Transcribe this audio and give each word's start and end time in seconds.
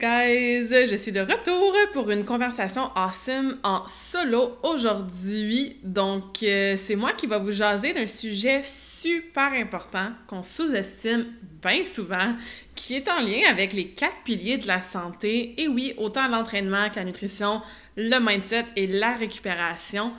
guys? 0.00 0.86
Je 0.86 0.96
suis 0.96 1.12
de 1.12 1.20
retour 1.20 1.76
pour 1.92 2.10
une 2.10 2.24
conversation 2.24 2.90
awesome 2.96 3.58
en 3.62 3.86
solo 3.86 4.56
aujourd'hui. 4.62 5.76
Donc, 5.82 6.42
euh, 6.42 6.74
c'est 6.76 6.96
moi 6.96 7.12
qui 7.12 7.26
va 7.26 7.36
vous 7.36 7.50
jaser 7.50 7.92
d'un 7.92 8.06
sujet 8.06 8.62
super 8.62 9.52
important 9.52 10.12
qu'on 10.26 10.42
sous-estime 10.42 11.26
bien 11.62 11.84
souvent, 11.84 12.34
qui 12.74 12.96
est 12.96 13.10
en 13.10 13.20
lien 13.20 13.42
avec 13.50 13.74
les 13.74 13.88
quatre 13.88 14.22
piliers 14.24 14.56
de 14.56 14.66
la 14.66 14.80
santé. 14.80 15.54
Et 15.58 15.68
oui, 15.68 15.92
autant 15.98 16.28
l'entraînement 16.28 16.88
que 16.88 16.96
la 16.96 17.04
nutrition, 17.04 17.60
le 17.96 18.18
mindset 18.20 18.64
et 18.76 18.86
la 18.86 19.12
récupération. 19.12 20.12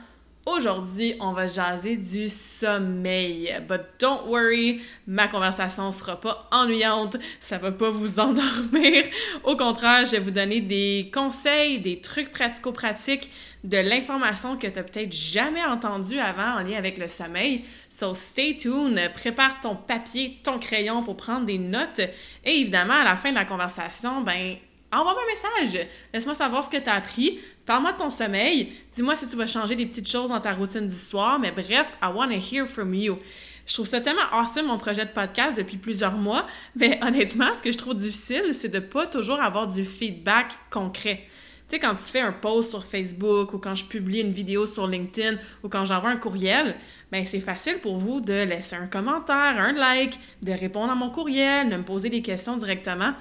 Aujourd'hui, 0.48 1.14
on 1.20 1.34
va 1.34 1.46
jaser 1.46 1.98
du 1.98 2.28
sommeil. 2.28 3.54
But 3.70 3.82
don't 4.00 4.26
worry, 4.26 4.82
ma 5.06 5.28
conversation 5.28 5.92
sera 5.92 6.20
pas 6.20 6.48
ennuyante, 6.52 7.18
ça 7.40 7.60
va 7.60 7.72
pas 7.72 7.92
vous 7.92 8.20
endormir. 8.20 9.04
Au 9.44 9.56
contraire, 9.56 10.04
je 10.06 10.12
vais 10.12 10.20
vous 10.20 10.32
donner 10.32 10.60
des 10.60 11.12
conseils, 11.14 11.78
des 11.78 12.02
trucs 12.02 12.32
pratico-pratiques, 12.32 13.30
de 13.64 13.78
l'information 13.78 14.58
que 14.58 14.66
tu 14.66 14.74
n'as 14.74 14.84
peut-être 14.84 15.14
jamais 15.14 15.64
entendue 15.64 16.18
avant 16.18 16.60
en 16.60 16.64
lien 16.64 16.78
avec 16.78 16.98
le 16.98 17.08
sommeil. 17.08 17.64
So 17.90 18.16
stay 18.16 18.58
tuned, 18.58 19.00
prépare 19.14 19.60
ton 19.60 19.76
papier, 19.76 20.40
ton 20.44 20.58
crayon 20.58 21.04
pour 21.04 21.18
prendre 21.18 21.46
des 21.46 21.60
notes. 21.60 22.02
Et 22.44 22.62
évidemment, 22.62 22.96
à 22.96 23.04
la 23.04 23.16
fin 23.16 23.30
de 23.30 23.36
la 23.36 23.46
conversation, 23.46 24.22
ben 24.22 24.56
envoie-moi 24.92 25.22
un 25.24 25.60
message. 25.60 25.88
Laisse-moi 26.14 26.36
savoir 26.36 26.64
ce 26.64 26.70
que 26.70 26.78
tu 26.78 26.90
as 26.90 26.96
appris. 26.96 27.40
Parle-moi 27.66 27.94
de 27.94 27.98
ton 27.98 28.10
sommeil. 28.10 28.74
Dis-moi 28.94 29.16
si 29.16 29.28
tu 29.28 29.36
vas 29.36 29.48
changer 29.48 29.76
des 29.76 29.86
petites 29.86 30.10
choses 30.10 30.30
dans 30.30 30.42
ta 30.42 30.54
routine 30.54 30.88
du 30.88 30.96
soir. 30.96 31.40
Mais 31.40 31.52
bref, 31.52 31.96
I 32.02 32.08
want 32.14 32.30
to 32.30 32.40
hear 32.40 32.68
from 32.68 32.94
you. 32.94 33.20
Je 33.66 33.74
trouve 33.74 33.88
ça 33.88 34.02
tellement 34.02 34.22
awesome, 34.34 34.66
mon 34.66 34.78
projet 34.78 35.06
de 35.06 35.12
podcast, 35.12 35.56
depuis 35.56 35.78
plusieurs 35.78 36.18
mois. 36.18 36.46
Mais 36.76 37.00
honnêtement, 37.04 37.54
ce 37.58 37.64
que 37.64 37.72
je 37.72 37.78
trouve 37.78 37.96
difficile, 37.96 38.54
c'est 38.54 38.70
de 38.70 38.80
pas 38.80 39.06
toujours 39.06 39.40
avoir 39.42 39.68
du 39.68 39.86
feedback 39.86 40.52
concret. 40.70 41.28
Tu 41.70 41.78
sais, 41.78 41.80
quand 41.80 41.96
tu 41.96 42.04
fais 42.04 42.20
un 42.20 42.34
post 42.34 42.72
sur 42.72 42.84
Facebook 42.86 43.54
ou 43.54 43.58
quand 43.58 43.76
je 43.76 43.86
publie 43.86 44.20
une 44.20 44.34
vidéo 44.34 44.66
sur 44.66 44.88
LinkedIn 44.88 45.38
ou 45.64 45.70
quand 45.70 45.86
j'envoie 45.86 46.10
un 46.10 46.18
courriel, 46.18 46.76
ben 47.14 47.26
c'est 47.26 47.40
facile 47.40 47.78
pour 47.78 47.98
vous 47.98 48.20
de 48.20 48.34
laisser 48.34 48.76
un 48.76 48.88
commentaire, 48.88 49.58
un 49.58 49.72
like, 49.72 50.20
de 50.42 50.52
répondre 50.52 50.92
à 50.92 50.96
mon 50.96 51.10
courriel, 51.10 51.70
de 51.70 51.78
me 51.78 51.84
poser 51.84 52.10
des 52.10 52.22
questions 52.22 52.58
directement. 52.58 53.14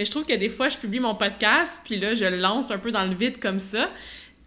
Mais 0.00 0.06
je 0.06 0.12
trouve 0.12 0.24
que 0.24 0.32
des 0.32 0.48
fois, 0.48 0.70
je 0.70 0.78
publie 0.78 0.98
mon 0.98 1.14
podcast, 1.14 1.82
puis 1.84 1.96
là, 1.96 2.14
je 2.14 2.24
lance 2.24 2.70
un 2.70 2.78
peu 2.78 2.90
dans 2.90 3.04
le 3.04 3.14
vide 3.14 3.38
comme 3.38 3.58
ça. 3.58 3.90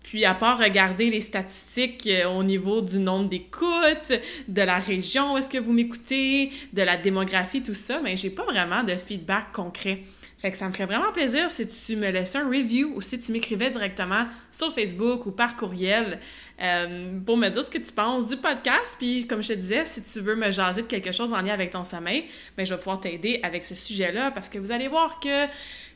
Puis 0.01 0.25
à 0.25 0.33
part 0.33 0.57
regarder 0.57 1.11
les 1.11 1.22
statistiques 1.22 2.07
euh, 2.07 2.25
au 2.25 2.44
niveau 2.44 2.81
du 2.81 2.97
nombre 2.97 3.29
d'écoutes, 3.29 4.13
de 4.47 4.61
la 4.63 4.79
région 4.79 5.35
où 5.35 5.38
est-ce 5.38 5.51
que 5.51 5.59
vous 5.59 5.72
m'écoutez, 5.72 6.51
de 6.73 6.81
la 6.81 6.97
démographie, 6.97 7.61
tout 7.61 7.75
ça, 7.75 8.00
mais 8.03 8.13
ben, 8.13 8.17
j'ai 8.17 8.31
pas 8.31 8.45
vraiment 8.45 8.81
de 8.81 8.95
feedback 8.95 9.51
concret. 9.53 10.00
Fait 10.43 10.51
que 10.51 10.57
ça 10.57 10.67
me 10.67 10.73
ferait 10.73 10.87
vraiment 10.87 11.13
plaisir 11.13 11.49
si 11.49 11.65
tu 11.65 11.95
me 11.95 12.11
laissais 12.11 12.37
un 12.37 12.49
review 12.49 12.91
ou 12.93 12.99
si 12.99 13.17
tu 13.17 13.31
m'écrivais 13.31 13.69
directement 13.69 14.25
sur 14.51 14.73
Facebook 14.73 15.25
ou 15.25 15.31
par 15.31 15.55
courriel 15.55 16.19
euh, 16.61 17.17
pour 17.25 17.37
me 17.37 17.47
dire 17.47 17.63
ce 17.63 17.71
que 17.71 17.77
tu 17.77 17.93
penses 17.93 18.27
du 18.27 18.35
podcast. 18.35 18.97
Puis, 18.99 19.25
comme 19.25 19.41
je 19.41 19.53
te 19.53 19.53
disais, 19.53 19.85
si 19.85 20.01
tu 20.01 20.19
veux 20.19 20.35
me 20.35 20.51
jaser 20.51 20.81
de 20.81 20.87
quelque 20.87 21.13
chose 21.13 21.31
en 21.31 21.41
lien 21.41 21.53
avec 21.53 21.69
ton 21.69 21.85
sommeil, 21.85 22.25
ben, 22.57 22.65
je 22.65 22.73
vais 22.73 22.77
pouvoir 22.77 22.99
t'aider 22.99 23.39
avec 23.41 23.63
ce 23.63 23.73
sujet-là 23.73 24.31
parce 24.31 24.49
que 24.49 24.59
vous 24.59 24.73
allez 24.73 24.89
voir 24.89 25.21
que, 25.21 25.45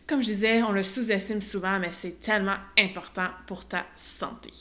comme 0.07 0.21
je 0.21 0.27
disais, 0.27 0.63
on 0.63 0.71
le 0.71 0.81
sous-estime 0.81 1.41
souvent, 1.41 1.77
mais 1.77 1.89
c'est 1.91 2.21
tellement 2.21 2.55
important 2.79 3.27
pour 3.47 3.65
ta 3.65 3.85
santé. 3.97 4.51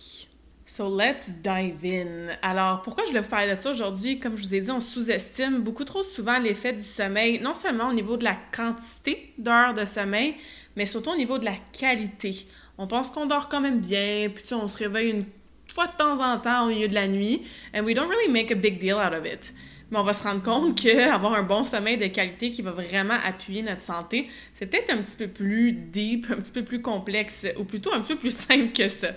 So 0.69 0.89
let's 0.89 1.31
dive 1.31 1.85
in. 1.85 2.35
Alors, 2.43 2.83
pourquoi 2.83 3.05
je 3.05 3.11
voulais 3.11 3.21
vous 3.21 3.29
parler 3.29 3.53
de 3.53 3.55
ça 3.55 3.71
aujourd'hui? 3.71 4.19
Comme 4.19 4.37
je 4.37 4.43
vous 4.43 4.55
ai 4.57 4.61
dit, 4.61 4.71
on 4.73 4.81
sous-estime 4.81 5.61
beaucoup 5.61 5.85
trop 5.85 6.03
souvent 6.03 6.41
l'effet 6.41 6.73
du 6.73 6.83
sommeil, 6.83 7.39
non 7.41 7.55
seulement 7.55 7.91
au 7.91 7.93
niveau 7.93 8.17
de 8.17 8.25
la 8.25 8.37
quantité 8.51 9.33
d'heures 9.39 9.75
de 9.75 9.85
sommeil, 9.85 10.35
mais 10.75 10.85
surtout 10.85 11.11
au 11.11 11.17
niveau 11.17 11.39
de 11.39 11.45
la 11.45 11.55
qualité. 11.73 12.49
On 12.79 12.89
pense 12.89 13.11
qu'on 13.11 13.27
dort 13.27 13.49
quand 13.49 13.61
même 13.61 13.79
bien, 13.81 14.29
puis 14.35 14.55
on 14.55 14.67
se 14.67 14.77
réveille 14.77 15.11
une 15.11 15.25
fois 15.73 15.87
de 15.87 15.93
temps 15.93 16.21
en 16.21 16.37
temps 16.41 16.65
au 16.65 16.69
milieu 16.71 16.89
de 16.89 16.95
la 16.95 17.07
nuit, 17.07 17.43
and 17.73 17.85
we 17.85 17.95
don't 17.95 18.09
really 18.09 18.33
make 18.33 18.51
a 18.51 18.57
big 18.57 18.81
deal 18.81 18.97
out 18.97 19.13
of 19.13 19.25
it. 19.25 19.55
Mais 19.93 19.99
on 20.01 20.03
va 20.03 20.15
se 20.15 20.25
rendre 20.25 20.43
compte 20.43 20.83
qu'avoir 20.83 21.35
un 21.37 21.45
bon 21.45 21.63
sommeil 21.63 21.97
de 21.97 22.09
qualité 22.09 22.51
qui 22.51 22.63
va 22.63 22.73
vraiment 22.73 23.19
appuyer 23.25 23.63
notre 23.63 23.83
santé, 23.83 24.27
c'est 24.53 24.67
peut-être 24.67 24.91
un 24.91 24.99
petit 24.99 25.17
peu 25.17 25.29
plus 25.29 25.71
deep, 25.71 26.27
un 26.29 26.41
petit 26.41 26.51
peu 26.51 26.65
plus 26.65 26.83
complexe, 26.83 27.47
ou 27.57 27.63
plutôt 27.63 27.95
un 27.95 28.01
petit 28.01 28.15
peu 28.15 28.19
plus 28.19 28.37
simple 28.37 28.73
que 28.73 28.89
ça. 28.89 29.11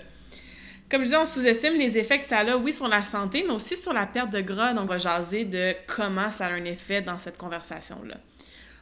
Comme 0.90 1.02
je 1.02 1.04
disais, 1.04 1.16
on 1.16 1.26
sous-estime 1.26 1.74
les 1.74 1.96
effets 1.98 2.18
que 2.18 2.24
ça 2.24 2.38
a, 2.38 2.56
oui, 2.56 2.72
sur 2.72 2.88
la 2.88 3.04
santé, 3.04 3.44
mais 3.46 3.52
aussi 3.52 3.76
sur 3.76 3.92
la 3.92 4.06
perte 4.06 4.30
de 4.30 4.40
gras. 4.40 4.72
Donc, 4.72 4.84
on 4.84 4.86
va 4.86 4.98
jaser 4.98 5.44
de 5.44 5.74
comment 5.86 6.32
ça 6.32 6.46
a 6.46 6.50
un 6.50 6.64
effet 6.64 7.00
dans 7.00 7.18
cette 7.18 7.38
conversation-là. 7.38 8.16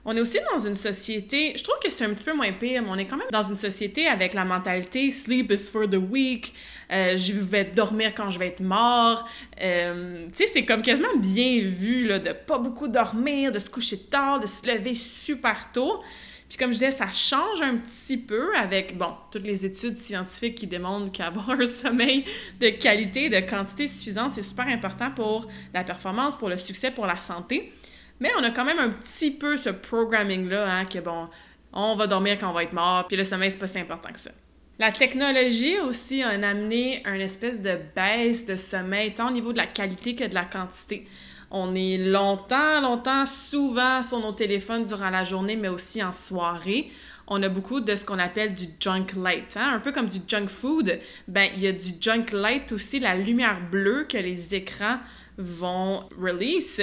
On 0.04 0.16
est 0.16 0.20
aussi 0.20 0.38
dans 0.50 0.58
une 0.58 0.74
société, 0.74 1.52
je 1.54 1.62
trouve 1.62 1.78
que 1.82 1.90
c'est 1.90 2.06
un 2.06 2.14
petit 2.14 2.24
peu 2.24 2.32
moins 2.32 2.52
pire, 2.52 2.82
mais 2.82 2.88
on 2.88 2.94
est 2.94 3.06
quand 3.06 3.18
même 3.18 3.28
dans 3.30 3.42
une 3.42 3.58
société 3.58 4.06
avec 4.06 4.32
la 4.32 4.46
mentalité 4.46 5.10
sleep 5.10 5.52
is 5.52 5.70
for 5.70 5.86
the 5.86 5.96
weak, 5.96 6.54
euh, 6.90 7.14
je 7.16 7.34
vais 7.34 7.64
dormir 7.64 8.14
quand 8.14 8.30
je 8.30 8.38
vais 8.38 8.46
être 8.46 8.60
mort. 8.60 9.28
Euh, 9.60 10.28
tu 10.28 10.36
sais, 10.36 10.46
c'est 10.46 10.64
comme 10.64 10.80
quasiment 10.80 11.14
bien 11.16 11.60
vu 11.62 12.06
là, 12.06 12.20
de 12.20 12.32
pas 12.32 12.56
beaucoup 12.56 12.88
dormir, 12.88 13.52
de 13.52 13.58
se 13.58 13.68
coucher 13.68 13.98
tard, 13.98 14.40
de 14.40 14.46
se 14.46 14.66
lever 14.66 14.94
super 14.94 15.70
tôt. 15.72 16.00
Puis 16.48 16.56
comme 16.56 16.70
je 16.70 16.78
disais, 16.78 16.90
ça 16.90 17.10
change 17.10 17.60
un 17.60 17.76
petit 17.76 18.16
peu 18.16 18.56
avec, 18.56 18.96
bon, 18.96 19.14
toutes 19.30 19.44
les 19.44 19.66
études 19.66 19.98
scientifiques 19.98 20.54
qui 20.54 20.66
démontrent 20.66 21.12
qu'avoir 21.12 21.50
un 21.50 21.66
sommeil 21.66 22.24
de 22.58 22.70
qualité, 22.70 23.28
de 23.28 23.40
quantité 23.40 23.86
suffisante, 23.86 24.32
c'est 24.32 24.42
super 24.42 24.66
important 24.66 25.10
pour 25.10 25.46
la 25.74 25.84
performance, 25.84 26.36
pour 26.36 26.48
le 26.48 26.56
succès, 26.56 26.90
pour 26.90 27.06
la 27.06 27.20
santé. 27.20 27.72
Mais 28.20 28.30
on 28.38 28.42
a 28.42 28.50
quand 28.50 28.64
même 28.64 28.78
un 28.78 28.90
petit 28.90 29.30
peu 29.30 29.56
ce 29.56 29.70
programming-là, 29.70 30.78
hein, 30.78 30.84
que 30.86 30.98
bon, 30.98 31.28
on 31.72 31.96
va 31.96 32.06
dormir 32.06 32.38
quand 32.38 32.50
on 32.50 32.54
va 32.54 32.62
être 32.62 32.72
mort, 32.72 33.06
puis 33.06 33.16
le 33.16 33.24
sommeil, 33.24 33.50
c'est 33.50 33.58
pas 33.58 33.66
si 33.66 33.78
important 33.78 34.12
que 34.12 34.18
ça. 34.18 34.30
La 34.78 34.92
technologie 34.92 35.78
aussi 35.80 36.22
a 36.22 36.28
amené 36.28 37.02
une 37.04 37.20
espèce 37.20 37.60
de 37.60 37.78
baisse 37.94 38.46
de 38.46 38.56
sommeil, 38.56 39.12
tant 39.12 39.28
au 39.28 39.32
niveau 39.32 39.52
de 39.52 39.58
la 39.58 39.66
qualité 39.66 40.14
que 40.14 40.24
de 40.24 40.34
la 40.34 40.44
quantité. 40.44 41.06
On 41.50 41.74
est 41.74 41.96
longtemps, 41.96 42.80
longtemps, 42.80 43.24
souvent 43.24 44.02
sur 44.02 44.20
nos 44.20 44.32
téléphones 44.32 44.84
durant 44.84 45.10
la 45.10 45.24
journée, 45.24 45.56
mais 45.56 45.68
aussi 45.68 46.02
en 46.02 46.12
soirée. 46.12 46.90
On 47.26 47.42
a 47.42 47.48
beaucoup 47.48 47.80
de 47.80 47.94
ce 47.94 48.04
qu'on 48.04 48.18
appelle 48.18 48.54
du 48.54 48.64
junk 48.80 49.06
light, 49.16 49.56
hein? 49.56 49.72
un 49.74 49.80
peu 49.80 49.92
comme 49.92 50.08
du 50.08 50.18
junk 50.26 50.48
food. 50.48 50.98
Ben, 51.26 51.50
il 51.56 51.62
y 51.62 51.66
a 51.66 51.72
du 51.72 51.90
junk 52.00 52.26
light 52.32 52.72
aussi, 52.72 53.00
la 53.00 53.14
lumière 53.14 53.60
bleue 53.70 54.06
que 54.08 54.18
les 54.18 54.54
écrans 54.54 54.98
vont 55.38 56.04
release. 56.20 56.82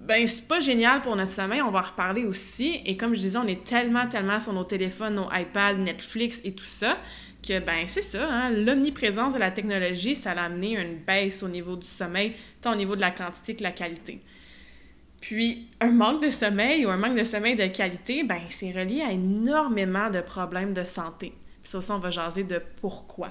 Ben, 0.00 0.26
c'est 0.26 0.46
pas 0.46 0.60
génial 0.60 1.00
pour 1.00 1.16
notre 1.16 1.30
sommeil, 1.32 1.62
on 1.62 1.70
va 1.70 1.78
en 1.78 1.82
reparler 1.82 2.24
aussi. 2.24 2.80
Et 2.84 2.96
comme 2.96 3.14
je 3.14 3.20
disais, 3.20 3.38
on 3.38 3.46
est 3.46 3.64
tellement, 3.64 4.06
tellement 4.06 4.38
sur 4.38 4.52
nos 4.52 4.64
téléphones, 4.64 5.14
nos 5.14 5.30
iPads, 5.32 5.74
Netflix 5.74 6.40
et 6.44 6.52
tout 6.52 6.66
ça, 6.66 6.98
que 7.46 7.58
ben 7.60 7.84
c'est 7.86 8.02
ça, 8.02 8.26
hein, 8.30 8.50
l'omniprésence 8.50 9.34
de 9.34 9.38
la 9.38 9.50
technologie, 9.50 10.16
ça 10.16 10.32
a 10.32 10.44
amené 10.44 10.80
une 10.80 10.96
baisse 10.96 11.42
au 11.42 11.48
niveau 11.48 11.76
du 11.76 11.86
sommeil, 11.86 12.34
tant 12.60 12.72
au 12.72 12.76
niveau 12.76 12.96
de 12.96 13.00
la 13.00 13.10
quantité 13.10 13.54
que 13.54 13.62
la 13.62 13.72
qualité. 13.72 14.20
Puis 15.20 15.68
un 15.80 15.90
manque 15.90 16.22
de 16.22 16.30
sommeil 16.30 16.84
ou 16.84 16.90
un 16.90 16.96
manque 16.96 17.16
de 17.16 17.24
sommeil 17.24 17.54
de 17.54 17.66
qualité, 17.66 18.24
ben 18.24 18.40
c'est 18.48 18.72
relié 18.72 19.02
à 19.02 19.10
énormément 19.12 20.10
de 20.10 20.20
problèmes 20.20 20.74
de 20.74 20.84
santé. 20.84 21.32
Puis 21.62 21.70
ça 21.70 21.78
aussi, 21.78 21.90
on 21.90 21.98
va 21.98 22.10
jaser 22.10 22.44
de 22.44 22.60
pourquoi. 22.80 23.30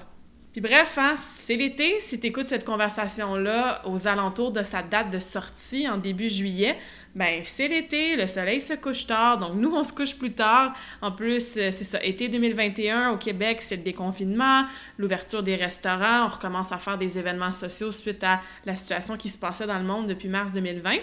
Puis 0.50 0.60
bref, 0.60 0.98
hein, 0.98 1.14
c'est 1.16 1.56
l'été. 1.56 1.98
Si 1.98 2.20
tu 2.20 2.28
écoutes 2.28 2.46
cette 2.46 2.64
conversation-là 2.64 3.82
aux 3.86 4.06
alentours 4.06 4.52
de 4.52 4.62
sa 4.62 4.82
date 4.82 5.10
de 5.10 5.18
sortie 5.18 5.88
en 5.88 5.98
début 5.98 6.28
juillet, 6.28 6.76
ben 7.14 7.40
c'est 7.44 7.68
l'été, 7.68 8.16
le 8.16 8.26
soleil 8.26 8.60
se 8.60 8.74
couche 8.74 9.06
tard, 9.06 9.38
donc 9.38 9.54
nous 9.54 9.74
on 9.74 9.84
se 9.84 9.92
couche 9.92 10.16
plus 10.16 10.32
tard. 10.32 10.74
En 11.00 11.12
plus, 11.12 11.56
euh, 11.56 11.70
c'est 11.70 11.84
ça, 11.84 12.02
été 12.02 12.28
2021 12.28 13.10
au 13.10 13.16
Québec, 13.16 13.62
c'est 13.62 13.76
le 13.76 13.82
déconfinement, 13.82 14.64
l'ouverture 14.98 15.42
des 15.42 15.54
restaurants, 15.54 16.24
on 16.24 16.28
recommence 16.28 16.72
à 16.72 16.78
faire 16.78 16.98
des 16.98 17.16
événements 17.16 17.52
sociaux 17.52 17.92
suite 17.92 18.24
à 18.24 18.40
la 18.64 18.74
situation 18.74 19.16
qui 19.16 19.28
se 19.28 19.38
passait 19.38 19.66
dans 19.66 19.78
le 19.78 19.84
monde 19.84 20.08
depuis 20.08 20.28
mars 20.28 20.52
2020. 20.52 20.96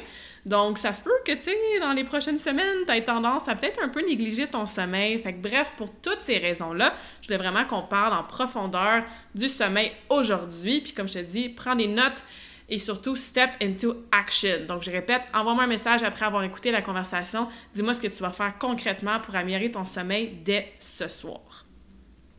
Donc, 0.46 0.80
ça 0.80 0.94
se 0.94 1.04
peut 1.04 1.12
que, 1.24 1.34
tu 1.34 1.44
sais, 1.44 1.56
dans 1.80 1.94
les 1.94 2.04
prochaines 2.04 2.40
semaines, 2.40 2.80
tu 2.88 2.92
aies 2.92 3.04
tendance 3.04 3.48
à 3.48 3.56
peut-être 3.56 3.80
un 3.84 3.90
peu 3.90 4.06
négliger 4.06 4.48
ton 4.48 4.66
sommeil. 4.66 5.20
Fait 5.20 5.34
que, 5.34 5.42
bref, 5.42 5.74
pour 5.78 5.94
toutes 6.02 6.22
ces 6.22 6.40
raisons-là, 6.40 6.96
je 7.22 7.28
voulais 7.28 7.38
vraiment 7.38 7.64
qu'on 7.66 7.84
parle 7.84 8.14
en 8.14 8.24
profondeur 8.24 9.04
du 9.36 9.48
sommeil 9.48 9.92
aujourd'hui. 10.10 10.82
Puis, 10.82 10.94
comme 10.94 11.08
je 11.08 11.20
te 11.20 11.20
dis, 11.20 11.50
prends 11.50 11.76
des 11.76 11.88
notes 11.88 12.26
et 12.72 12.78
surtout 12.78 13.18
step 13.18 13.52
into 13.62 13.96
action. 14.12 14.66
Donc, 14.68 14.82
je 14.82 14.90
répète, 14.90 15.22
envoie-moi 15.34 15.66
un 15.66 15.68
message 15.68 16.04
après 16.04 16.26
avoir 16.26 16.44
écouté 16.44 16.72
la 16.72 16.82
conversation. 16.82 17.48
Dis-moi 17.76 17.94
ce 17.94 18.02
que 18.02 18.08
tu 18.08 18.24
vas 18.24 18.32
faire 18.32 18.58
concrètement 18.58 19.20
pour 19.20 19.36
améliorer 19.36 19.70
ton 19.70 19.86
sommeil 19.86 20.40
dès 20.44 20.72
ce 20.80 21.10
soir. 21.10 21.66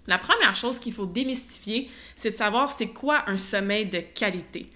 La 0.06 0.18
première 0.18 0.56
chose 0.56 0.78
qu'il 0.78 0.94
faut 0.94 1.06
démystifier, 1.06 1.90
c'est 2.16 2.32
de 2.32 2.36
savoir 2.36 2.70
c'est 2.70 2.88
quoi 2.88 3.24
un 3.28 3.36
sommeil 3.36 3.84
de 3.84 4.00
qualité. 4.00 4.70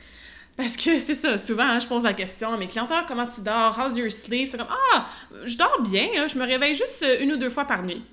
Parce 0.56 0.76
que 0.76 0.98
c'est 0.98 1.14
ça, 1.14 1.36
souvent, 1.38 1.64
hein, 1.64 1.78
je 1.78 1.86
pose 1.86 2.04
la 2.04 2.14
question 2.14 2.50
à 2.50 2.56
mes 2.56 2.66
clients 2.66 2.88
comment 3.08 3.26
tu 3.26 3.40
dors, 3.40 3.78
how's 3.78 3.96
your 3.96 4.10
sleep? 4.10 4.48
C'est 4.50 4.58
comme 4.58 4.68
Ah, 4.94 5.06
je 5.44 5.56
dors 5.56 5.82
bien, 5.82 6.26
je 6.26 6.38
me 6.38 6.46
réveille 6.46 6.74
juste 6.74 7.02
euh, 7.02 7.22
une 7.22 7.32
ou 7.32 7.36
deux 7.36 7.50
fois 7.50 7.64
par 7.64 7.82
nuit. 7.82 8.04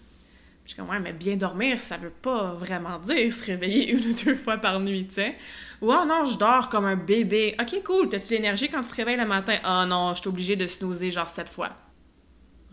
Je 0.66 0.72
suis 0.72 0.78
comme 0.78 0.90
Ouais, 0.90 1.00
mais 1.00 1.14
bien 1.14 1.36
dormir, 1.36 1.80
ça 1.82 1.98
veut 1.98 2.10
pas 2.10 2.54
vraiment 2.54 2.98
dire 3.00 3.32
se 3.34 3.46
réveiller 3.46 3.90
une 3.92 4.12
ou 4.12 4.14
deux 4.14 4.36
fois 4.36 4.58
par 4.58 4.80
nuit, 4.80 5.08
tu 5.08 5.16
sais. 5.16 5.36
Ou 5.82 5.92
Ah 5.92 6.06
non, 6.08 6.26
je 6.26 6.38
dors 6.38 6.70
comme 6.70 6.86
un 6.86 6.96
bébé. 6.96 7.56
Ok, 7.60 7.84
cool, 7.84 8.10
t'as-tu 8.10 8.34
l'énergie 8.34 8.70
quand 8.70 8.82
tu 8.82 8.90
te 8.90 8.96
réveilles 8.96 9.18
le 9.18 9.26
matin? 9.26 9.58
Ah 9.64 9.86
non, 9.86 10.14
je 10.14 10.22
suis 10.22 10.30
obligée 10.30 10.56
de 10.56 10.66
snoozer 10.68 11.12
genre 11.12 11.30
sept 11.30 11.50
fois. 11.50 11.72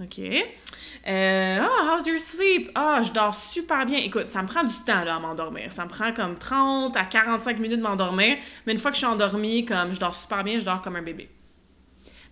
OK. 0.00 0.18
Euh, 0.18 1.58
ah, 1.60 1.94
how's 1.94 2.06
your 2.06 2.20
sleep? 2.20 2.70
Ah, 2.74 3.02
je 3.02 3.12
dors 3.12 3.34
super 3.34 3.84
bien. 3.84 3.98
Écoute, 3.98 4.28
ça 4.28 4.42
me 4.42 4.48
prend 4.48 4.62
du 4.64 4.74
temps 4.86 5.04
là, 5.04 5.16
à 5.16 5.20
m'endormir. 5.20 5.72
Ça 5.72 5.84
me 5.84 5.90
prend 5.90 6.12
comme 6.12 6.38
30 6.38 6.96
à 6.96 7.04
45 7.04 7.58
minutes 7.58 7.78
de 7.78 7.82
m'endormir. 7.82 8.36
Mais 8.66 8.72
une 8.72 8.78
fois 8.78 8.90
que 8.90 8.96
je 8.96 9.04
suis 9.04 9.06
endormie, 9.06 9.64
comme 9.64 9.92
je 9.92 10.00
dors 10.00 10.14
super 10.14 10.42
bien, 10.44 10.58
je 10.58 10.64
dors 10.64 10.80
comme 10.80 10.96
un 10.96 11.02
bébé. 11.02 11.28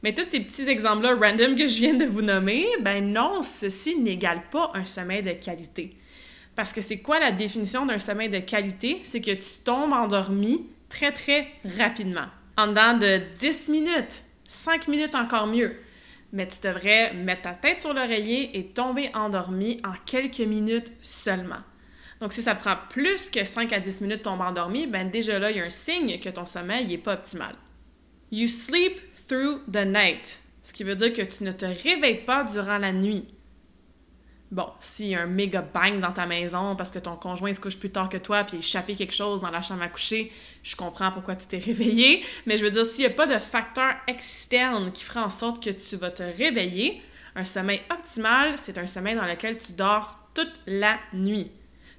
Mais 0.03 0.15
tous 0.15 0.31
ces 0.31 0.41
petits 0.41 0.69
exemples-là 0.69 1.15
random 1.15 1.57
que 1.57 1.67
je 1.67 1.79
viens 1.79 1.95
de 1.95 2.05
vous 2.05 2.23
nommer, 2.23 2.67
ben 2.81 3.13
non, 3.13 3.43
ceci 3.43 3.97
n'égale 3.97 4.43
pas 4.51 4.71
un 4.75 4.85
sommeil 4.85 5.23
de 5.23 5.33
qualité. 5.33 5.97
Parce 6.55 6.73
que 6.73 6.81
c'est 6.81 6.99
quoi 6.99 7.19
la 7.19 7.33
définition 7.33 7.87
d'un 7.87 7.99
sommeil 7.99 8.29
de 8.29 8.39
qualité? 8.39 9.01
C'est 9.05 9.21
que 9.21 9.33
tu 9.33 9.63
tombes 9.65 9.93
endormi 9.93 10.67
très, 10.89 11.13
très 11.13 11.49
rapidement. 11.79 12.27
En 12.57 12.69
dedans 12.69 12.97
de 12.97 13.21
10 13.39 13.69
minutes, 13.69 14.25
5 14.49 14.89
minutes 14.89 15.15
encore 15.15 15.47
mieux 15.47 15.77
mais 16.33 16.47
tu 16.47 16.61
devrais 16.61 17.15
mettre 17.15 17.43
ta 17.43 17.55
tête 17.55 17.81
sur 17.81 17.95
l'oreiller 17.95 18.59
et 18.59 18.67
tomber 18.67 19.11
endormi 19.15 19.81
en 19.85 19.93
quelques 20.05 20.41
minutes 20.41 20.93
seulement. 21.03 21.63
Donc, 22.21 22.33
si 22.33 22.43
ça 22.43 22.55
prend 22.55 22.75
plus 22.91 23.31
que 23.31 23.45
5 23.45 23.73
à 23.73 23.81
10 23.81 24.01
minutes 24.01 24.19
de 24.19 24.23
tomber 24.25 24.45
endormi, 24.45 24.87
ben 24.87 25.11
déjà 25.11 25.39
là, 25.39 25.51
il 25.51 25.57
y 25.57 25.61
a 25.61 25.65
un 25.65 25.71
signe 25.71 26.19
que 26.19 26.29
ton 26.29 26.47
sommeil 26.47 26.87
n'est 26.87 26.99
pas 26.99 27.15
optimal. 27.15 27.55
You 28.31 28.49
sleep 28.49 29.01
through 29.29 29.61
the 29.71 29.87
night, 29.87 30.41
ce 30.63 30.73
qui 30.73 30.85
veut 30.85 30.97
dire 30.97 31.13
que 31.13 31.23
tu 31.23 31.45
ne 31.45 31.53
te 31.53 31.65
réveilles 31.65 32.25
pas 32.25 32.45
durant 32.45 32.79
la 32.79 32.93
nuit. 32.93 33.27
Bon, 34.51 34.67
s'il 34.81 35.09
y 35.09 35.15
a 35.15 35.23
un 35.23 35.27
méga 35.27 35.61
bang 35.61 36.01
dans 36.01 36.13
ta 36.13 36.25
maison 36.25 36.75
parce 36.75 36.91
que 36.91 36.99
ton 36.99 37.17
conjoint 37.17 37.53
se 37.53 37.61
couche 37.61 37.79
plus 37.79 37.91
tard 37.91 38.09
que 38.09 38.17
toi 38.17 38.45
puis 38.45 38.59
il 38.59 38.97
quelque 38.97 39.15
chose 39.15 39.43
dans 39.43 39.51
la 39.51 39.61
chambre 39.61 39.83
à 39.83 39.89
coucher, 39.89 40.33
je 40.63 40.75
comprends 40.75 41.11
pourquoi 41.11 41.37
tu 41.37 41.47
t'es 41.47 41.59
réveillé. 41.65 42.23
Mais 42.47 42.57
je 42.57 42.65
veux 42.65 42.71
dire, 42.71 42.85
s'il 42.87 43.07
n'y 43.07 43.13
a 43.13 43.15
pas 43.15 43.27
de 43.27 43.39
facteur 43.39 43.95
externe 44.07 44.91
qui 44.93 45.05
ferait 45.05 45.21
en 45.21 45.31
sorte 45.31 45.63
que 45.63 45.71
tu 45.71 45.97
vas 45.97 46.11
te 46.11 46.23
réveiller, 46.23 47.03
un 47.35 47.45
sommeil 47.45 47.83
optimal, 47.91 48.57
c'est 48.57 48.79
un 48.79 48.87
sommeil 48.87 49.17
dans 49.17 49.27
lequel 49.27 49.59
tu 49.59 49.73
dors 49.73 50.19
toute 50.35 50.53
la 50.67 50.99
nuit. 51.13 51.51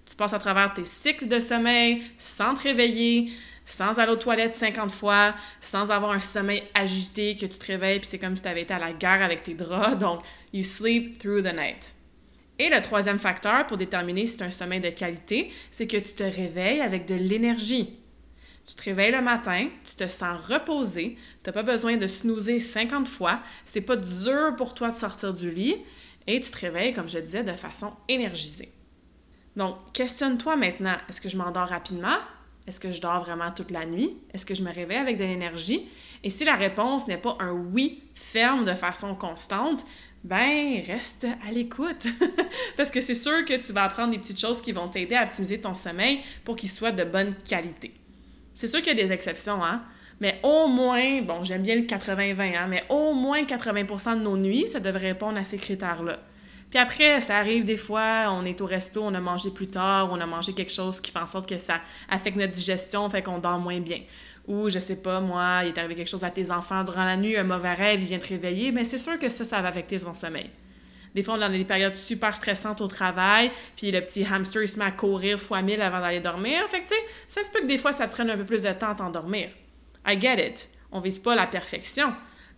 Tu 0.08 0.16
passes 0.16 0.34
à 0.34 0.40
travers 0.40 0.74
tes 0.74 0.86
cycles 0.86 1.28
de 1.28 1.40
sommeil 1.40 2.02
sans 2.18 2.56
te 2.56 2.64
réveiller, 2.64 3.32
sans 3.72 4.00
aller 4.00 4.12
aux 4.12 4.18
toilettes 4.18 4.56
50 4.56 4.92
fois, 4.92 5.36
sans 5.62 5.92
avoir 5.92 6.12
un 6.12 6.20
sommeil 6.20 6.64
agité 6.74 7.36
que 7.36 7.46
tu 7.46 7.58
te 7.58 7.66
réveilles 7.66 8.00
puis 8.00 8.10
c'est 8.10 8.20
comme 8.20 8.36
si 8.36 8.42
tu 8.42 8.48
avais 8.48 8.62
été 8.62 8.74
à 8.74 8.80
la 8.80 8.94
guerre 8.94 9.22
avec 9.22 9.44
tes 9.44 9.54
draps. 9.54 9.96
Donc, 10.00 10.22
you 10.54 10.64
sleep 10.64 11.20
through 11.20 11.44
the 11.44 11.54
night. 11.54 11.94
Et 12.58 12.70
le 12.70 12.82
troisième 12.82 13.20
facteur 13.20 13.66
pour 13.68 13.78
déterminer 13.78 14.26
si 14.26 14.42
as 14.44 14.48
un 14.48 14.50
sommeil 14.50 14.82
de 14.82 14.90
qualité, 14.90 15.52
c'est 15.72 15.88
que 15.88 15.98
tu 15.98 16.14
te 16.14 16.24
réveilles 16.24 16.82
avec 16.82 17.06
de 17.06 17.16
l'énergie. 17.16 17.98
Tu 18.66 18.76
te 18.76 18.84
réveilles 18.84 19.12
le 19.12 19.22
matin, 19.22 19.70
tu 19.84 19.96
te 19.96 20.08
sens 20.08 20.40
reposé, 20.48 21.18
tu 21.44 21.50
n'as 21.50 21.54
pas 21.54 21.64
besoin 21.64 21.98
de 21.98 22.06
snoozer 22.06 22.60
50 22.60 23.08
fois, 23.08 23.40
c'est 23.66 23.82
pas 23.82 23.96
dur 23.96 24.56
pour 24.58 24.74
toi 24.74 24.90
de 24.90 24.96
sortir 24.96 25.34
du 25.34 25.50
lit 25.50 25.78
et 26.28 26.40
tu 26.40 26.52
te 26.52 26.60
réveilles, 26.60 26.94
comme 26.94 27.10
je 27.10 27.18
disais, 27.18 27.44
de 27.44 27.54
façon 27.54 27.94
énergisée. 28.08 28.72
Donc, 29.56 29.78
questionne-toi 29.94 30.56
maintenant, 30.56 30.98
est-ce 31.08 31.22
que 31.22 31.30
je 31.30 31.38
m'endors 31.38 31.68
rapidement? 31.68 32.18
Est-ce 32.70 32.80
que 32.80 32.92
je 32.92 33.02
dors 33.02 33.24
vraiment 33.24 33.50
toute 33.50 33.72
la 33.72 33.84
nuit? 33.88 34.16
Est-ce 34.32 34.46
que 34.46 34.54
je 34.54 34.62
me 34.62 34.72
réveille 34.72 35.00
avec 35.00 35.18
de 35.18 35.24
l'énergie? 35.24 35.88
Et 36.24 36.30
si 36.30 36.46
la 36.46 36.54
réponse 36.54 37.08
n'est 37.08 37.18
pas 37.18 37.36
un 37.40 37.52
oui 37.52 38.04
ferme 38.14 38.64
de 38.64 38.76
façon 38.76 39.16
constante, 39.16 39.84
ben 40.24 40.80
reste 40.86 41.26
à 41.48 41.52
l'écoute. 41.52 42.06
Parce 42.78 42.92
que 42.92 43.02
c'est 43.02 43.16
sûr 43.16 43.44
que 43.44 43.56
tu 43.56 43.74
vas 43.74 43.86
apprendre 43.86 44.12
des 44.12 44.20
petites 44.20 44.40
choses 44.40 44.62
qui 44.62 44.72
vont 44.72 44.88
t'aider 44.88 45.16
à 45.16 45.24
optimiser 45.24 45.60
ton 45.60 45.74
sommeil 45.74 46.20
pour 46.46 46.56
qu'il 46.56 46.70
soit 46.70 46.92
de 46.92 47.04
bonne 47.04 47.34
qualité. 47.38 47.92
C'est 48.54 48.68
sûr 48.68 48.84
qu'il 48.84 48.96
y 48.96 49.02
a 49.02 49.04
des 49.04 49.12
exceptions, 49.12 49.64
hein? 49.64 49.82
Mais 50.20 50.40
au 50.44 50.68
moins, 50.68 51.24
bon, 51.24 51.44
j'aime 51.44 51.64
bien 51.64 51.76
le 51.76 51.84
80-20, 51.84 52.56
hein, 52.56 52.68
mais 52.68 52.84
au 52.90 53.16
moins 53.16 53.42
80% 53.42 54.20
de 54.20 54.22
nos 54.22 54.38
nuits, 54.38 54.68
ça 54.68 54.80
devrait 54.80 55.08
répondre 55.08 55.40
à 55.40 55.44
ces 55.44 55.58
critères-là. 55.58 56.20
Puis 56.70 56.78
après, 56.78 57.20
ça 57.20 57.38
arrive 57.38 57.66
des 57.66 57.78
fois, 57.78 58.28
on 58.30 58.46
est 58.46 58.62
au 58.62 58.66
resto, 58.66 59.02
on 59.04 59.14
a 59.16 59.20
mangé 59.20 59.50
plus 59.50 59.68
tard, 59.68 60.10
on 60.12 60.20
a 60.20 60.26
mangé 60.26 60.54
quelque 60.54 60.72
chose 60.72 61.00
qui 61.00 61.12
fait 61.12 61.20
en 61.20 61.28
sorte 61.28 61.50
que 61.50 61.58
ça 61.58 61.82
affecte 62.10 62.38
notre 62.38 62.54
digestion, 62.54 63.10
fait 63.10 63.24
qu'on 63.24 63.40
dort 63.40 63.58
moins 63.58 63.80
bien 63.80 64.02
ou 64.50 64.68
je 64.68 64.80
sais 64.80 64.96
pas, 64.96 65.22
moi, 65.22 65.60
il 65.64 65.70
est 65.70 65.78
arrivé 65.78 65.96
quelque 65.96 66.10
chose 66.10 66.24
à 66.24 66.32
tes 66.32 66.50
enfants 66.50 66.84
durant 66.84 67.06
la 67.06 67.16
nuit, 67.16 67.38
un 67.38 67.44
mauvais 67.44 67.76
rêve, 67.76 68.02
il 68.02 68.08
vient 68.08 68.18
te 68.18 68.28
réveiller, 68.28 68.72
mais 68.72 68.84
c'est 68.84 68.98
sûr 68.98 69.20
que 69.20 69.30
ça, 69.30 69.46
ça 69.46 69.62
va 69.62 69.68
affecter 69.68 70.00
ton 70.00 70.16
sommeil. 70.16 70.50
Des 71.14 71.22
fois, 71.22 71.36
on 71.36 71.42
a 71.42 71.50
des 71.50 71.64
périodes 71.64 71.94
super 71.94 72.36
stressantes 72.36 72.82
au 72.82 72.88
travail, 72.88 73.52
puis 73.76 73.92
le 73.92 74.02
petit 74.02 74.26
hamster, 74.26 74.64
il 74.64 74.68
se 74.68 74.80
met 74.80 74.86
à 74.86 74.92
courir 74.92 75.40
fois 75.40 75.62
mille 75.62 75.82
avant 75.82 76.00
d'aller 76.00 76.20
dormir. 76.20 76.68
Fait 76.68 76.80
que, 76.80 76.88
tu 76.88 76.96
sais, 76.96 77.02
ça 77.28 77.44
se 77.44 77.52
peut 77.52 77.62
que 77.62 77.68
des 77.68 77.78
fois, 77.78 77.94
ça 77.94 78.08
prenne 78.08 78.30
un 78.30 78.38
peu 78.38 78.46
plus 78.46 78.64
de 78.64 78.72
temps 78.74 78.90
à 78.90 78.96
t'endormir. 78.96 79.50
I 80.08 80.20
get 80.20 80.44
it. 80.44 80.70
On 80.92 81.00
vise 81.00 81.20
pas 81.20 81.36
la 81.36 81.46
perfection, 81.46 82.12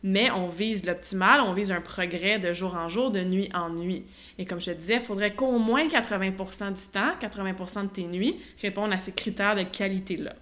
mais 0.04 0.32
on 0.32 0.48
vise 0.48 0.86
l'optimal, 0.86 1.42
on 1.42 1.54
vise 1.54 1.72
un 1.72 1.82
progrès 1.82 2.40
de 2.40 2.54
jour 2.54 2.76
en 2.76 2.90
jour, 2.90 3.12
de 3.12 3.22
nuit 3.22 3.50
en 3.54 3.70
nuit. 3.70 4.06
Et 4.38 4.46
comme 4.46 4.60
je 4.60 4.72
te 4.72 4.78
disais, 4.78 4.96
il 4.96 5.02
faudrait 5.02 5.36
qu'au 5.36 5.60
moins 5.60 5.88
80% 5.88 6.74
du 6.74 6.88
temps, 6.92 7.14
80% 7.22 7.84
de 7.84 7.88
tes 7.88 8.04
nuits, 8.04 8.40
répondent 8.62 8.94
à 8.94 8.98
ces 8.98 9.12
critères 9.12 9.56
de 9.56 9.64
qualité-là 9.64 10.34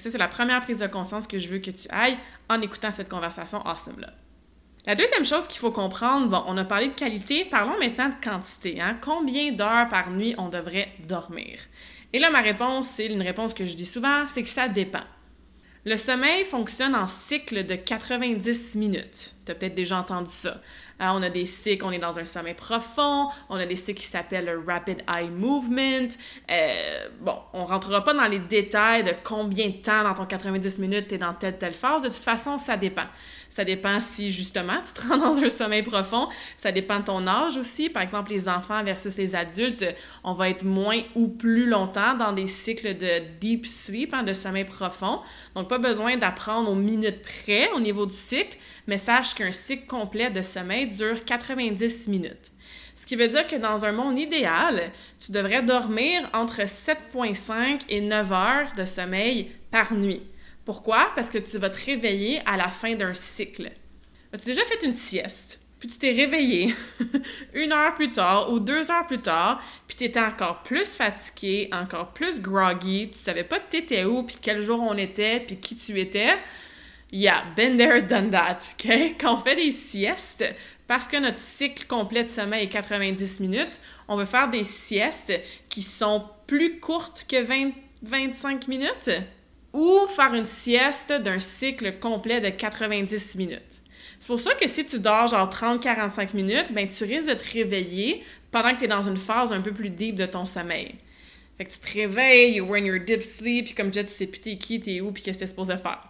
ça, 0.00 0.10
c'est 0.10 0.18
la 0.18 0.28
première 0.28 0.60
prise 0.60 0.78
de 0.78 0.86
conscience 0.86 1.26
que 1.26 1.38
je 1.38 1.48
veux 1.48 1.58
que 1.58 1.70
tu 1.70 1.88
ailles 1.90 2.18
en 2.48 2.60
écoutant 2.60 2.90
cette 2.90 3.08
conversation 3.08 3.60
awesome-là. 3.66 4.12
La 4.86 4.94
deuxième 4.94 5.24
chose 5.24 5.48
qu'il 5.48 5.60
faut 5.60 5.70
comprendre, 5.70 6.28
bon, 6.28 6.42
on 6.46 6.58
a 6.58 6.64
parlé 6.64 6.88
de 6.88 6.94
qualité, 6.94 7.46
parlons 7.46 7.78
maintenant 7.78 8.10
de 8.10 8.14
quantité. 8.22 8.80
Hein? 8.80 8.98
Combien 9.00 9.52
d'heures 9.52 9.88
par 9.88 10.10
nuit 10.10 10.34
on 10.36 10.48
devrait 10.48 10.88
dormir? 11.06 11.58
Et 12.12 12.18
là, 12.18 12.30
ma 12.30 12.40
réponse, 12.40 12.88
c'est 12.88 13.06
une 13.06 13.22
réponse 13.22 13.54
que 13.54 13.64
je 13.64 13.74
dis 13.74 13.86
souvent, 13.86 14.28
c'est 14.28 14.42
que 14.42 14.48
ça 14.48 14.68
dépend. 14.68 15.04
Le 15.86 15.98
sommeil 15.98 16.46
fonctionne 16.46 16.94
en 16.94 17.06
cycle 17.06 17.66
de 17.66 17.74
90 17.74 18.74
minutes. 18.76 19.34
Tu 19.44 19.54
peut-être 19.54 19.74
déjà 19.74 19.98
entendu 19.98 20.30
ça. 20.30 20.62
Euh, 21.02 21.08
on 21.12 21.22
a 21.22 21.28
des 21.28 21.44
cycles, 21.44 21.84
on 21.84 21.90
est 21.90 21.98
dans 21.98 22.18
un 22.18 22.24
sommeil 22.24 22.54
profond, 22.54 23.28
on 23.50 23.56
a 23.56 23.66
des 23.66 23.76
cycles 23.76 24.00
qui 24.00 24.06
s'appellent 24.06 24.46
le 24.46 24.64
Rapid 24.66 25.04
Eye 25.06 25.28
Movement. 25.28 26.08
Euh, 26.50 27.08
bon, 27.20 27.36
on 27.52 27.66
rentrera 27.66 28.02
pas 28.02 28.14
dans 28.14 28.26
les 28.26 28.38
détails 28.38 29.02
de 29.02 29.12
combien 29.24 29.68
de 29.68 29.76
temps 29.82 30.04
dans 30.04 30.14
ton 30.14 30.24
90 30.24 30.78
minutes 30.78 31.08
tu 31.08 31.16
es 31.16 31.18
dans 31.18 31.34
telle 31.34 31.58
telle 31.58 31.74
phase. 31.74 32.02
De 32.02 32.08
toute 32.08 32.16
façon, 32.16 32.56
ça 32.56 32.78
dépend. 32.78 33.06
Ça 33.54 33.64
dépend 33.64 34.00
si 34.00 34.32
justement 34.32 34.80
tu 34.82 35.00
te 35.00 35.06
rends 35.06 35.16
dans 35.16 35.38
un 35.38 35.48
sommeil 35.48 35.84
profond. 35.84 36.26
Ça 36.56 36.72
dépend 36.72 36.98
de 36.98 37.04
ton 37.04 37.24
âge 37.28 37.56
aussi. 37.56 37.88
Par 37.88 38.02
exemple, 38.02 38.32
les 38.32 38.48
enfants 38.48 38.82
versus 38.82 39.16
les 39.16 39.36
adultes, 39.36 39.86
on 40.24 40.34
va 40.34 40.50
être 40.50 40.64
moins 40.64 41.00
ou 41.14 41.28
plus 41.28 41.68
longtemps 41.68 42.16
dans 42.16 42.32
des 42.32 42.48
cycles 42.48 42.98
de 42.98 43.22
deep 43.40 43.64
sleep, 43.64 44.12
hein, 44.12 44.24
de 44.24 44.32
sommeil 44.32 44.64
profond. 44.64 45.20
Donc, 45.54 45.68
pas 45.68 45.78
besoin 45.78 46.16
d'apprendre 46.16 46.68
aux 46.68 46.74
minutes 46.74 47.22
près 47.22 47.70
au 47.70 47.78
niveau 47.78 48.06
du 48.06 48.16
cycle, 48.16 48.58
mais 48.88 48.98
sache 48.98 49.36
qu'un 49.36 49.52
cycle 49.52 49.86
complet 49.86 50.30
de 50.30 50.42
sommeil 50.42 50.88
dure 50.88 51.24
90 51.24 52.08
minutes. 52.08 52.50
Ce 52.96 53.06
qui 53.06 53.14
veut 53.14 53.28
dire 53.28 53.46
que 53.46 53.54
dans 53.54 53.84
un 53.84 53.92
monde 53.92 54.18
idéal, 54.18 54.90
tu 55.24 55.30
devrais 55.30 55.62
dormir 55.62 56.28
entre 56.32 56.62
7,5 56.62 57.82
et 57.88 58.00
9 58.00 58.32
heures 58.32 58.72
de 58.76 58.84
sommeil 58.84 59.52
par 59.70 59.94
nuit. 59.94 60.22
Pourquoi? 60.64 61.12
Parce 61.14 61.30
que 61.30 61.38
tu 61.38 61.58
vas 61.58 61.70
te 61.70 61.84
réveiller 61.84 62.40
à 62.46 62.56
la 62.56 62.68
fin 62.68 62.94
d'un 62.94 63.14
cycle. 63.14 63.70
As-tu 64.32 64.46
déjà 64.46 64.64
fait 64.64 64.82
une 64.82 64.92
sieste? 64.92 65.60
Puis 65.78 65.88
tu 65.88 65.98
t'es 65.98 66.12
réveillé 66.12 66.74
une 67.54 67.72
heure 67.72 67.94
plus 67.94 68.10
tard 68.10 68.50
ou 68.50 68.58
deux 68.58 68.90
heures 68.90 69.06
plus 69.06 69.20
tard, 69.20 69.62
puis 69.86 69.98
tu 69.98 70.04
étais 70.04 70.20
encore 70.20 70.62
plus 70.62 70.96
fatigué, 70.96 71.68
encore 71.72 72.14
plus 72.14 72.40
groggy, 72.40 73.10
tu 73.12 73.18
savais 73.18 73.44
pas 73.44 73.60
t'étais 73.60 74.04
où, 74.04 74.22
puis 74.22 74.36
quel 74.40 74.62
jour 74.62 74.80
on 74.80 74.96
était, 74.96 75.40
puis 75.40 75.58
qui 75.58 75.76
tu 75.76 75.98
étais. 76.00 76.38
Yeah, 77.12 77.44
been 77.54 77.76
there, 77.76 78.02
done 78.02 78.30
that, 78.30 78.58
OK? 78.72 79.16
Quand 79.20 79.34
on 79.34 79.36
fait 79.36 79.56
des 79.56 79.72
siestes, 79.72 80.44
parce 80.86 81.06
que 81.06 81.18
notre 81.18 81.38
cycle 81.38 81.86
complet 81.86 82.24
de 82.24 82.28
sommeil 82.28 82.64
est 82.64 82.70
90 82.70 83.40
minutes, 83.40 83.80
on 84.08 84.16
veut 84.16 84.24
faire 84.24 84.48
des 84.48 84.64
siestes 84.64 85.34
qui 85.68 85.82
sont 85.82 86.24
plus 86.46 86.80
courtes 86.80 87.26
que 87.28 87.42
20, 87.42 87.72
25 88.02 88.68
minutes 88.68 89.10
ou 89.74 90.06
faire 90.06 90.32
une 90.32 90.46
sieste 90.46 91.12
d'un 91.12 91.40
cycle 91.40 91.98
complet 91.98 92.40
de 92.40 92.48
90 92.48 93.34
minutes. 93.34 93.82
C'est 94.20 94.28
pour 94.28 94.40
ça 94.40 94.54
que 94.54 94.68
si 94.68 94.86
tu 94.86 95.00
dors 95.00 95.26
genre 95.26 95.50
30-45 95.50 96.34
minutes, 96.34 96.66
ben 96.70 96.88
tu 96.88 97.04
risques 97.04 97.28
de 97.28 97.34
te 97.34 97.52
réveiller 97.52 98.22
pendant 98.50 98.72
que 98.72 98.78
tu 98.78 98.84
es 98.84 98.88
dans 98.88 99.02
une 99.02 99.16
phase 99.16 99.52
un 99.52 99.60
peu 99.60 99.72
plus 99.72 99.90
deep 99.90 100.14
de 100.14 100.26
ton 100.26 100.46
sommeil. 100.46 100.94
Fait 101.58 101.64
que 101.64 101.72
tu 101.72 101.78
te 101.80 101.92
réveilles, 101.92 102.54
you're 102.54 102.74
in 102.74 102.84
your 102.84 103.00
deep 103.00 103.22
sleep, 103.22 103.66
puis 103.66 103.74
comme 103.74 103.92
je 103.92 104.00
tu 104.00 104.08
sais 104.08 104.26
plus 104.26 104.40
t'es 104.40 104.56
qui, 104.56 104.80
t'es 104.80 105.00
où, 105.00 105.12
puis 105.12 105.22
qu'est-ce 105.22 105.38
que 105.38 105.44
t'es 105.44 105.48
supposé 105.48 105.76
faire. 105.76 106.00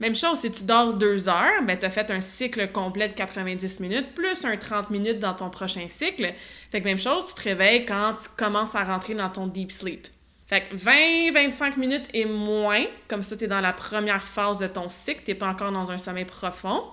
Même 0.00 0.14
chose, 0.14 0.38
si 0.40 0.50
tu 0.50 0.62
dors 0.62 0.94
deux 0.94 1.28
heures, 1.28 1.62
ben 1.66 1.76
t'as 1.76 1.90
fait 1.90 2.10
un 2.12 2.20
cycle 2.20 2.68
complet 2.68 3.08
de 3.08 3.12
90 3.14 3.80
minutes, 3.80 4.14
plus 4.14 4.44
un 4.44 4.56
30 4.56 4.90
minutes 4.90 5.18
dans 5.18 5.34
ton 5.34 5.50
prochain 5.50 5.86
cycle. 5.88 6.32
Fait 6.70 6.80
que 6.80 6.84
même 6.84 6.98
chose, 6.98 7.26
tu 7.26 7.34
te 7.34 7.42
réveilles 7.42 7.84
quand 7.84 8.14
tu 8.22 8.28
commences 8.36 8.76
à 8.76 8.84
rentrer 8.84 9.14
dans 9.14 9.28
ton 9.28 9.48
deep 9.48 9.72
sleep. 9.72 10.06
Fait 10.48 10.62
que 10.62 10.76
20-25 10.76 11.78
minutes 11.78 12.06
et 12.14 12.24
moins, 12.24 12.84
comme 13.06 13.22
ça, 13.22 13.36
tu 13.36 13.44
es 13.44 13.48
dans 13.48 13.60
la 13.60 13.74
première 13.74 14.22
phase 14.22 14.56
de 14.56 14.66
ton 14.66 14.88
cycle, 14.88 15.20
tu 15.24 15.34
pas 15.34 15.48
encore 15.48 15.72
dans 15.72 15.90
un 15.90 15.98
sommeil 15.98 16.24
profond. 16.24 16.84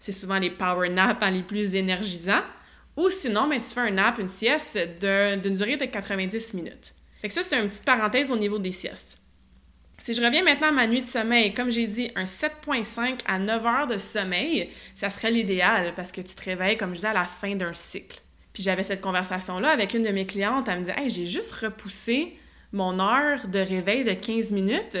C'est 0.00 0.10
souvent 0.10 0.40
les 0.40 0.50
power 0.50 0.88
naps 0.88 1.24
les 1.30 1.42
plus 1.42 1.76
énergisants. 1.76 2.42
Ou 2.96 3.08
sinon, 3.08 3.46
ben, 3.48 3.60
tu 3.60 3.68
fais 3.68 3.80
un 3.80 3.92
nap, 3.92 4.18
une 4.18 4.28
sieste 4.28 4.76
d'une 5.00 5.54
durée 5.54 5.76
de 5.76 5.84
90 5.84 6.54
minutes. 6.54 6.94
Fait 7.20 7.28
que 7.28 7.34
ça, 7.34 7.44
c'est 7.44 7.60
une 7.60 7.68
petite 7.68 7.84
parenthèse 7.84 8.32
au 8.32 8.36
niveau 8.36 8.58
des 8.58 8.72
siestes. 8.72 9.18
Si 9.98 10.12
je 10.12 10.20
reviens 10.20 10.42
maintenant 10.42 10.68
à 10.68 10.72
ma 10.72 10.86
nuit 10.88 11.02
de 11.02 11.06
sommeil, 11.06 11.54
comme 11.54 11.70
j'ai 11.70 11.86
dit, 11.86 12.10
un 12.16 12.24
7.5 12.24 13.20
à 13.26 13.38
9 13.38 13.66
heures 13.66 13.86
de 13.86 13.98
sommeil, 13.98 14.70
ça 14.96 15.10
serait 15.10 15.30
l'idéal 15.30 15.94
parce 15.94 16.10
que 16.10 16.20
tu 16.20 16.34
te 16.34 16.44
réveilles, 16.44 16.76
comme 16.76 16.90
je 16.90 16.96
disais, 16.96 17.08
à 17.08 17.14
la 17.14 17.24
fin 17.24 17.54
d'un 17.54 17.72
cycle. 17.72 18.20
Puis 18.52 18.64
j'avais 18.64 18.82
cette 18.82 19.00
conversation-là 19.00 19.70
avec 19.70 19.94
une 19.94 20.02
de 20.02 20.10
mes 20.10 20.26
clientes, 20.26 20.66
elle 20.68 20.80
me 20.80 20.84
dit 20.84 20.90
Hey, 20.90 21.08
j'ai 21.08 21.26
juste 21.26 21.52
repoussé 21.52 22.36
mon 22.76 23.00
heure 23.00 23.48
de 23.48 23.58
réveil 23.58 24.04
de 24.04 24.12
15 24.12 24.52
minutes 24.52 24.98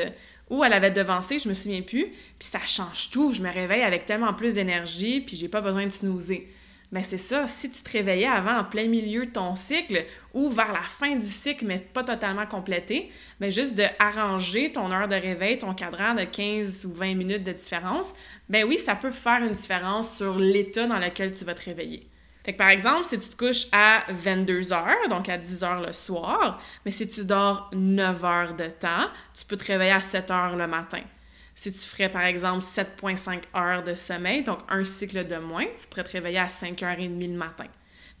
où 0.48 0.64
elle 0.64 0.72
avait 0.72 0.90
devancé, 0.90 1.38
je 1.38 1.48
me 1.48 1.54
souviens 1.54 1.82
plus, 1.82 2.06
puis 2.38 2.48
ça 2.48 2.60
change 2.66 3.10
tout. 3.10 3.32
Je 3.32 3.42
me 3.42 3.52
réveille 3.52 3.82
avec 3.82 4.06
tellement 4.06 4.32
plus 4.32 4.54
d'énergie, 4.54 5.20
puis 5.20 5.36
j'ai 5.36 5.48
pas 5.48 5.60
besoin 5.60 5.84
de 5.84 5.90
snoozer. 5.90 6.48
Mais 6.92 7.02
c'est 7.02 7.18
ça, 7.18 7.48
si 7.48 7.68
tu 7.68 7.82
te 7.82 7.90
réveillais 7.90 8.28
avant 8.28 8.58
en 8.58 8.64
plein 8.64 8.86
milieu 8.86 9.24
de 9.24 9.30
ton 9.30 9.56
cycle 9.56 10.04
ou 10.34 10.48
vers 10.48 10.72
la 10.72 10.82
fin 10.82 11.16
du 11.16 11.26
cycle, 11.26 11.66
mais 11.66 11.78
pas 11.78 12.04
totalement 12.04 12.46
complété, 12.46 13.10
mais 13.40 13.50
juste 13.50 13.74
de 13.74 13.84
arranger 13.98 14.70
ton 14.70 14.92
heure 14.92 15.08
de 15.08 15.16
réveil, 15.16 15.58
ton 15.58 15.74
cadran 15.74 16.14
de 16.14 16.22
15 16.22 16.86
ou 16.86 16.92
20 16.92 17.14
minutes 17.14 17.42
de 17.42 17.52
différence, 17.52 18.14
ben 18.48 18.64
oui, 18.64 18.78
ça 18.78 18.94
peut 18.94 19.10
faire 19.10 19.42
une 19.42 19.52
différence 19.52 20.16
sur 20.16 20.38
l'état 20.38 20.86
dans 20.86 21.00
lequel 21.00 21.32
tu 21.32 21.44
vas 21.44 21.54
te 21.54 21.64
réveiller. 21.64 22.06
Fait 22.46 22.52
que 22.52 22.58
par 22.58 22.68
exemple, 22.68 23.04
si 23.04 23.18
tu 23.18 23.28
te 23.28 23.36
couches 23.36 23.66
à 23.72 24.04
22 24.08 24.72
heures, 24.72 25.08
donc 25.10 25.28
à 25.28 25.36
10 25.36 25.64
heures 25.64 25.80
le 25.80 25.92
soir, 25.92 26.62
mais 26.84 26.92
si 26.92 27.08
tu 27.08 27.24
dors 27.24 27.68
9 27.74 28.24
heures 28.24 28.54
de 28.54 28.70
temps, 28.70 29.08
tu 29.34 29.44
peux 29.44 29.56
te 29.56 29.64
réveiller 29.64 29.90
à 29.90 30.00
7 30.00 30.30
heures 30.30 30.54
le 30.54 30.68
matin. 30.68 31.02
Si 31.56 31.72
tu 31.72 31.80
ferais 31.80 32.08
par 32.08 32.22
exemple 32.22 32.62
7,5 32.62 33.42
heures 33.56 33.82
de 33.82 33.94
sommeil, 33.94 34.44
donc 34.44 34.60
un 34.68 34.84
cycle 34.84 35.26
de 35.26 35.38
moins, 35.38 35.66
tu 35.76 35.88
pourrais 35.88 36.04
te 36.04 36.12
réveiller 36.12 36.38
à 36.38 36.46
5h30 36.46 37.32
le 37.32 37.36
matin. 37.36 37.66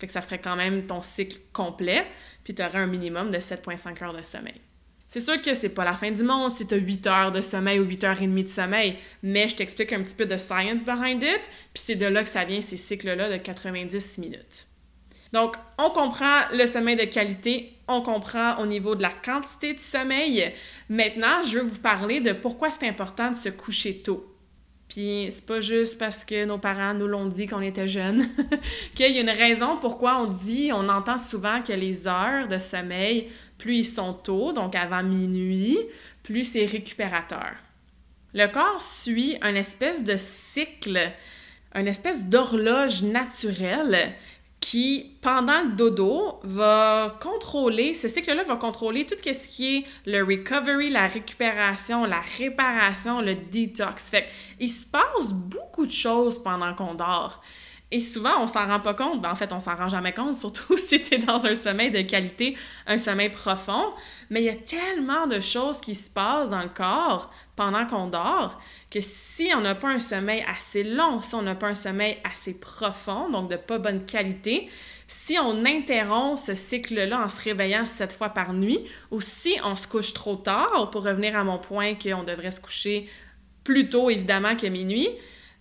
Fait 0.00 0.08
que 0.08 0.12
ça 0.12 0.20
ferait 0.20 0.40
quand 0.40 0.56
même 0.56 0.84
ton 0.88 1.02
cycle 1.02 1.38
complet, 1.52 2.04
puis 2.42 2.52
tu 2.52 2.64
aurais 2.64 2.78
un 2.78 2.86
minimum 2.88 3.30
de 3.30 3.38
7,5 3.38 4.02
heures 4.02 4.12
de 4.12 4.22
sommeil. 4.22 4.60
C'est 5.08 5.20
sûr 5.20 5.40
que 5.40 5.54
c'est 5.54 5.68
pas 5.68 5.84
la 5.84 5.92
fin 5.92 6.10
du 6.10 6.22
monde 6.22 6.50
si 6.50 6.66
tu 6.66 6.74
as 6.74 6.78
8 6.78 7.06
heures 7.06 7.32
de 7.32 7.40
sommeil 7.40 7.78
ou 7.78 7.84
8 7.84 8.04
heures 8.04 8.22
et 8.22 8.26
demie 8.26 8.44
de 8.44 8.48
sommeil, 8.48 8.96
mais 9.22 9.48
je 9.48 9.56
t'explique 9.56 9.92
un 9.92 10.02
petit 10.02 10.14
peu 10.14 10.26
de 10.26 10.36
science 10.36 10.84
behind 10.84 11.22
it, 11.22 11.42
puis 11.72 11.82
c'est 11.84 11.94
de 11.94 12.06
là 12.06 12.22
que 12.22 12.28
ça 12.28 12.44
vient 12.44 12.60
ces 12.60 12.76
cycles-là 12.76 13.30
de 13.30 13.36
90 13.36 14.18
minutes. 14.18 14.66
Donc, 15.32 15.56
on 15.78 15.90
comprend 15.90 16.42
le 16.52 16.66
sommeil 16.66 16.96
de 16.96 17.04
qualité, 17.04 17.72
on 17.88 18.00
comprend 18.00 18.56
au 18.58 18.66
niveau 18.66 18.94
de 18.94 19.02
la 19.02 19.10
quantité 19.10 19.74
de 19.74 19.80
sommeil. 19.80 20.52
Maintenant, 20.88 21.42
je 21.42 21.58
veux 21.58 21.64
vous 21.64 21.80
parler 21.80 22.20
de 22.20 22.32
pourquoi 22.32 22.70
c'est 22.70 22.88
important 22.88 23.30
de 23.30 23.36
se 23.36 23.48
coucher 23.48 24.02
tôt. 24.02 24.35
Puis 24.96 25.26
c'est 25.28 25.44
pas 25.44 25.60
juste 25.60 25.98
parce 25.98 26.24
que 26.24 26.46
nos 26.46 26.56
parents 26.56 26.94
nous 26.94 27.06
l'ont 27.06 27.26
dit 27.26 27.46
quand 27.46 27.58
on 27.58 27.60
était 27.60 27.86
jeunes, 27.86 28.30
qu'il 28.94 29.14
y 29.14 29.18
a 29.18 29.20
une 29.20 29.28
raison 29.28 29.76
pourquoi 29.78 30.22
on 30.22 30.28
dit, 30.28 30.70
on 30.72 30.88
entend 30.88 31.18
souvent 31.18 31.60
que 31.60 31.74
les 31.74 32.08
heures 32.08 32.48
de 32.48 32.56
sommeil, 32.56 33.28
plus 33.58 33.76
ils 33.76 33.84
sont 33.84 34.14
tôt, 34.14 34.54
donc 34.54 34.74
avant 34.74 35.02
minuit, 35.02 35.76
plus 36.22 36.44
c'est 36.44 36.64
récupérateur. 36.64 37.52
Le 38.32 38.46
corps 38.46 38.80
suit 38.80 39.36
un 39.42 39.54
espèce 39.54 40.02
de 40.02 40.16
cycle, 40.16 41.12
une 41.74 41.88
espèce 41.88 42.24
d'horloge 42.24 43.02
naturelle 43.02 44.14
qui, 44.66 45.16
pendant 45.22 45.62
le 45.62 45.76
dodo, 45.76 46.40
va 46.42 47.16
contrôler, 47.22 47.94
ce 47.94 48.08
cycle-là 48.08 48.42
va 48.42 48.56
contrôler 48.56 49.06
tout 49.06 49.14
ce 49.14 49.46
qui 49.46 49.76
est 49.76 49.84
le 50.06 50.24
recovery, 50.24 50.90
la 50.90 51.06
récupération, 51.06 52.04
la 52.04 52.20
réparation, 52.36 53.20
le 53.20 53.36
detox. 53.36 54.10
Fait 54.10 54.26
il 54.58 54.68
se 54.68 54.84
passe 54.84 55.32
beaucoup 55.32 55.86
de 55.86 55.92
choses 55.92 56.42
pendant 56.42 56.74
qu'on 56.74 56.94
dort. 56.94 57.44
Et 57.92 58.00
souvent, 58.00 58.40
on 58.40 58.48
s'en 58.48 58.66
rend 58.66 58.80
pas 58.80 58.94
compte. 58.94 59.22
Ben, 59.22 59.30
en 59.30 59.36
fait, 59.36 59.52
on 59.52 59.60
s'en 59.60 59.76
rend 59.76 59.88
jamais 59.88 60.12
compte, 60.12 60.36
surtout 60.44 60.76
si 60.76 61.00
tu 61.00 61.14
es 61.14 61.18
dans 61.18 61.46
un 61.46 61.54
sommeil 61.54 61.92
de 61.92 62.00
qualité, 62.00 62.56
un 62.88 62.98
sommeil 62.98 63.28
profond. 63.28 63.92
Mais 64.30 64.42
il 64.42 64.46
y 64.46 64.50
a 64.50 64.56
tellement 64.56 65.26
de 65.26 65.40
choses 65.40 65.80
qui 65.80 65.94
se 65.94 66.10
passent 66.10 66.50
dans 66.50 66.62
le 66.62 66.68
corps 66.68 67.32
pendant 67.54 67.86
qu'on 67.86 68.08
dort 68.08 68.60
que 68.90 69.00
si 69.00 69.50
on 69.56 69.60
n'a 69.60 69.74
pas 69.74 69.88
un 69.88 69.98
sommeil 69.98 70.44
assez 70.48 70.82
long, 70.82 71.20
si 71.20 71.34
on 71.34 71.42
n'a 71.42 71.54
pas 71.54 71.68
un 71.68 71.74
sommeil 71.74 72.18
assez 72.24 72.54
profond, 72.54 73.30
donc 73.30 73.50
de 73.50 73.56
pas 73.56 73.78
bonne 73.78 74.04
qualité, 74.04 74.68
si 75.08 75.38
on 75.38 75.64
interrompt 75.64 76.38
ce 76.38 76.54
cycle-là 76.54 77.22
en 77.24 77.28
se 77.28 77.40
réveillant 77.40 77.84
sept 77.84 78.12
fois 78.12 78.30
par 78.30 78.52
nuit, 78.52 78.80
ou 79.10 79.20
si 79.20 79.56
on 79.64 79.76
se 79.76 79.86
couche 79.86 80.12
trop 80.12 80.36
tard, 80.36 80.90
pour 80.90 81.04
revenir 81.04 81.36
à 81.36 81.44
mon 81.44 81.58
point 81.58 81.94
qu'on 81.94 82.24
devrait 82.24 82.50
se 82.50 82.60
coucher 82.60 83.08
plus 83.62 83.88
tôt 83.88 84.10
évidemment 84.10 84.56
que 84.56 84.66
minuit, 84.66 85.08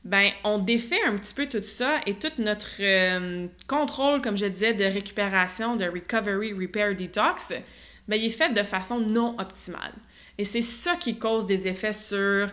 ben 0.04 0.30
on 0.44 0.60
défait 0.60 1.04
un 1.06 1.16
petit 1.16 1.34
peu 1.34 1.48
tout 1.48 1.64
ça 1.64 2.00
et 2.06 2.14
tout 2.14 2.32
notre 2.38 2.82
euh, 2.82 3.48
contrôle, 3.68 4.22
comme 4.22 4.38
je 4.38 4.46
disais, 4.46 4.74
de 4.74 4.84
récupération, 4.84 5.76
de 5.76 5.86
recovery, 5.86 6.54
repair, 6.54 6.96
detox, 6.96 7.54
ben 8.08 8.20
il 8.20 8.26
est 8.26 8.30
fait 8.30 8.54
de 8.54 8.64
façon 8.64 9.00
non 9.00 9.36
optimale. 9.40 9.94
Et 10.38 10.46
c'est 10.46 10.62
ça 10.62 10.96
qui 10.96 11.18
cause 11.18 11.46
des 11.46 11.68
effets 11.68 11.94
sur, 11.94 12.48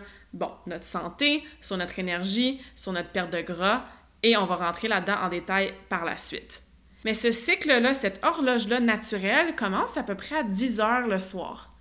notre 0.65 0.85
santé, 0.85 1.43
sur 1.61 1.77
notre 1.77 1.99
énergie, 1.99 2.61
sur 2.75 2.91
notre 2.91 3.09
perte 3.09 3.31
de 3.31 3.41
gras, 3.41 3.85
et 4.23 4.37
on 4.37 4.45
va 4.45 4.55
rentrer 4.55 4.87
là-dedans 4.87 5.17
en 5.21 5.29
détail 5.29 5.73
par 5.89 6.05
la 6.05 6.17
suite. 6.17 6.63
Mais 7.03 7.13
ce 7.13 7.31
cycle-là, 7.31 7.93
cette 7.93 8.23
horloge-là 8.23 8.79
naturelle 8.79 9.55
commence 9.55 9.97
à 9.97 10.03
peu 10.03 10.15
près 10.15 10.37
à 10.37 10.43
10 10.43 10.79
heures 10.79 11.07
le 11.07 11.19
soir. 11.19 11.73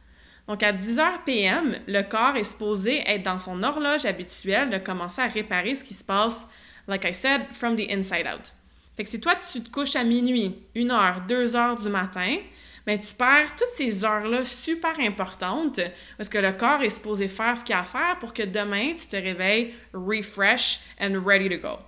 Donc, 0.49 0.65
à 0.65 0.73
10 0.73 0.97
h 0.97 1.25
PM, 1.25 1.77
le 1.87 2.03
corps 2.03 2.37
est 2.37 2.45
supposé 2.45 3.03
être 3.07 3.23
dans 3.23 3.39
son 3.39 3.63
horloge 3.63 4.05
habituelle 4.05 4.71
de 4.71 4.79
commencer 4.79 5.23
à 5.23 5.29
réparer 5.29 5.77
ce 5.77 5.85
qui 5.85 5.95
se 5.95 6.03
passe, 6.03 6.49
like 6.89 7.05
I 7.05 7.15
said, 7.15 7.43
from 7.53 7.77
the 7.77 7.89
inside 7.91 8.27
out. 8.27 8.53
Fait 8.97 9.05
que 9.05 9.09
si 9.09 9.21
toi, 9.21 9.35
tu 9.53 9.63
te 9.63 9.71
couches 9.71 9.95
à 9.95 10.03
minuit, 10.03 10.67
1 10.77 10.91
heure, 10.91 11.23
2 11.29 11.55
heures 11.55 11.81
du 11.81 11.89
matin, 11.89 12.39
ben, 12.87 12.99
tu 12.99 13.15
perds 13.15 13.55
toutes 13.57 13.75
ces 13.77 14.05
heures-là 14.05 14.45
super 14.45 14.99
importantes 15.01 15.81
parce 16.17 16.29
que 16.29 16.39
le 16.39 16.53
corps 16.53 16.83
est 16.83 16.91
supposé 16.91 17.29
faire 17.29 17.57
ce 17.57 17.65
qu'il 17.65 17.75
a 17.75 17.81
à 17.81 17.85
faire 17.85 18.19
pour 18.19 18.35
que 18.35 18.43
demain, 18.43 18.95
tu 18.99 19.07
te 19.07 19.17
réveilles 19.17 19.73
refresh 19.93 20.81
and 21.01 21.23
ready 21.25 21.49
to 21.49 21.59
go. 21.59 21.79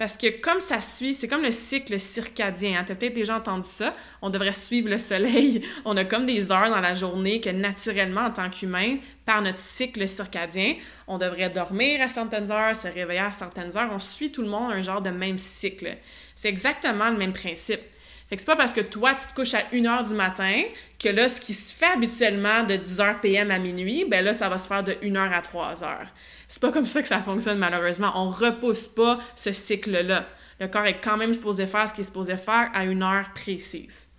Parce 0.00 0.16
que 0.16 0.40
comme 0.40 0.60
ça 0.60 0.80
suit, 0.80 1.12
c'est 1.12 1.28
comme 1.28 1.42
le 1.42 1.50
cycle 1.50 2.00
circadien. 2.00 2.78
Hein? 2.80 2.84
Tu 2.86 2.92
as 2.92 2.94
peut-être 2.94 3.12
déjà 3.12 3.36
entendu 3.36 3.68
ça. 3.68 3.94
On 4.22 4.30
devrait 4.30 4.54
suivre 4.54 4.88
le 4.88 4.96
soleil. 4.96 5.62
On 5.84 5.94
a 5.98 6.06
comme 6.06 6.24
des 6.24 6.50
heures 6.50 6.70
dans 6.70 6.80
la 6.80 6.94
journée 6.94 7.38
que 7.42 7.50
naturellement, 7.50 8.22
en 8.22 8.30
tant 8.30 8.48
qu'humain, 8.48 8.96
par 9.26 9.42
notre 9.42 9.58
cycle 9.58 10.08
circadien, 10.08 10.76
on 11.06 11.18
devrait 11.18 11.50
dormir 11.50 12.00
à 12.00 12.08
certaines 12.08 12.50
heures, 12.50 12.74
se 12.74 12.88
réveiller 12.88 13.20
à 13.20 13.32
certaines 13.32 13.76
heures. 13.76 13.90
On 13.92 13.98
suit 13.98 14.32
tout 14.32 14.40
le 14.40 14.48
monde 14.48 14.72
un 14.72 14.80
genre 14.80 15.02
de 15.02 15.10
même 15.10 15.36
cycle. 15.36 15.98
C'est 16.34 16.48
exactement 16.48 17.10
le 17.10 17.18
même 17.18 17.34
principe. 17.34 17.82
Fait 18.30 18.36
que 18.36 18.42
c'est 18.42 18.46
pas 18.46 18.54
parce 18.54 18.72
que 18.72 18.80
toi, 18.80 19.12
tu 19.14 19.26
te 19.26 19.34
couches 19.34 19.54
à 19.54 19.62
1h 19.72 20.06
du 20.06 20.14
matin 20.14 20.62
que 21.00 21.08
là, 21.08 21.28
ce 21.28 21.40
qui 21.40 21.52
se 21.52 21.74
fait 21.74 21.86
habituellement 21.86 22.62
de 22.62 22.74
10h 22.74 23.18
PM 23.18 23.50
à 23.50 23.58
minuit, 23.58 24.04
ben 24.08 24.24
là, 24.24 24.32
ça 24.32 24.48
va 24.48 24.56
se 24.56 24.68
faire 24.68 24.84
de 24.84 24.92
1h 24.92 25.32
à 25.32 25.40
3h. 25.40 26.06
C'est 26.46 26.62
pas 26.62 26.70
comme 26.70 26.86
ça 26.86 27.02
que 27.02 27.08
ça 27.08 27.18
fonctionne 27.18 27.58
malheureusement. 27.58 28.12
On 28.14 28.28
repousse 28.28 28.86
pas 28.86 29.18
ce 29.34 29.50
cycle-là. 29.50 30.26
Le 30.60 30.68
corps 30.68 30.84
est 30.84 31.00
quand 31.00 31.16
même 31.16 31.34
supposé 31.34 31.66
faire 31.66 31.88
ce 31.88 31.92
qu'il 31.92 32.02
est 32.02 32.06
supposé 32.06 32.36
faire 32.36 32.70
à 32.72 32.84
une 32.84 33.02
heure 33.02 33.30
précise. 33.34 34.10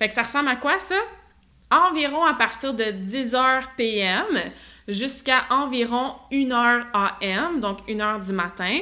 Fait 0.00 0.08
que 0.08 0.14
ça 0.14 0.22
ressemble 0.22 0.48
à 0.48 0.56
quoi 0.56 0.80
ça? 0.80 0.98
Environ 1.70 2.24
à 2.24 2.34
partir 2.34 2.74
de 2.74 2.82
10h 2.82 3.62
PM 3.76 4.26
jusqu'à 4.88 5.44
environ 5.50 6.16
1h 6.32 6.86
AM, 6.92 7.60
donc 7.60 7.88
1h 7.88 8.26
du 8.26 8.32
matin, 8.32 8.80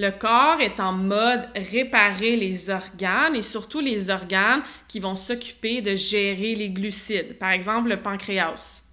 le 0.00 0.12
corps 0.12 0.62
est 0.62 0.80
en 0.80 0.92
mode 0.92 1.46
réparer 1.54 2.34
les 2.34 2.70
organes 2.70 3.36
et 3.36 3.42
surtout 3.42 3.80
les 3.80 4.08
organes 4.08 4.62
qui 4.88 4.98
vont 4.98 5.14
s'occuper 5.14 5.82
de 5.82 5.94
gérer 5.94 6.54
les 6.54 6.70
glucides, 6.70 7.38
par 7.38 7.50
exemple 7.50 7.90
le 7.90 8.00
pancréas. 8.00 8.84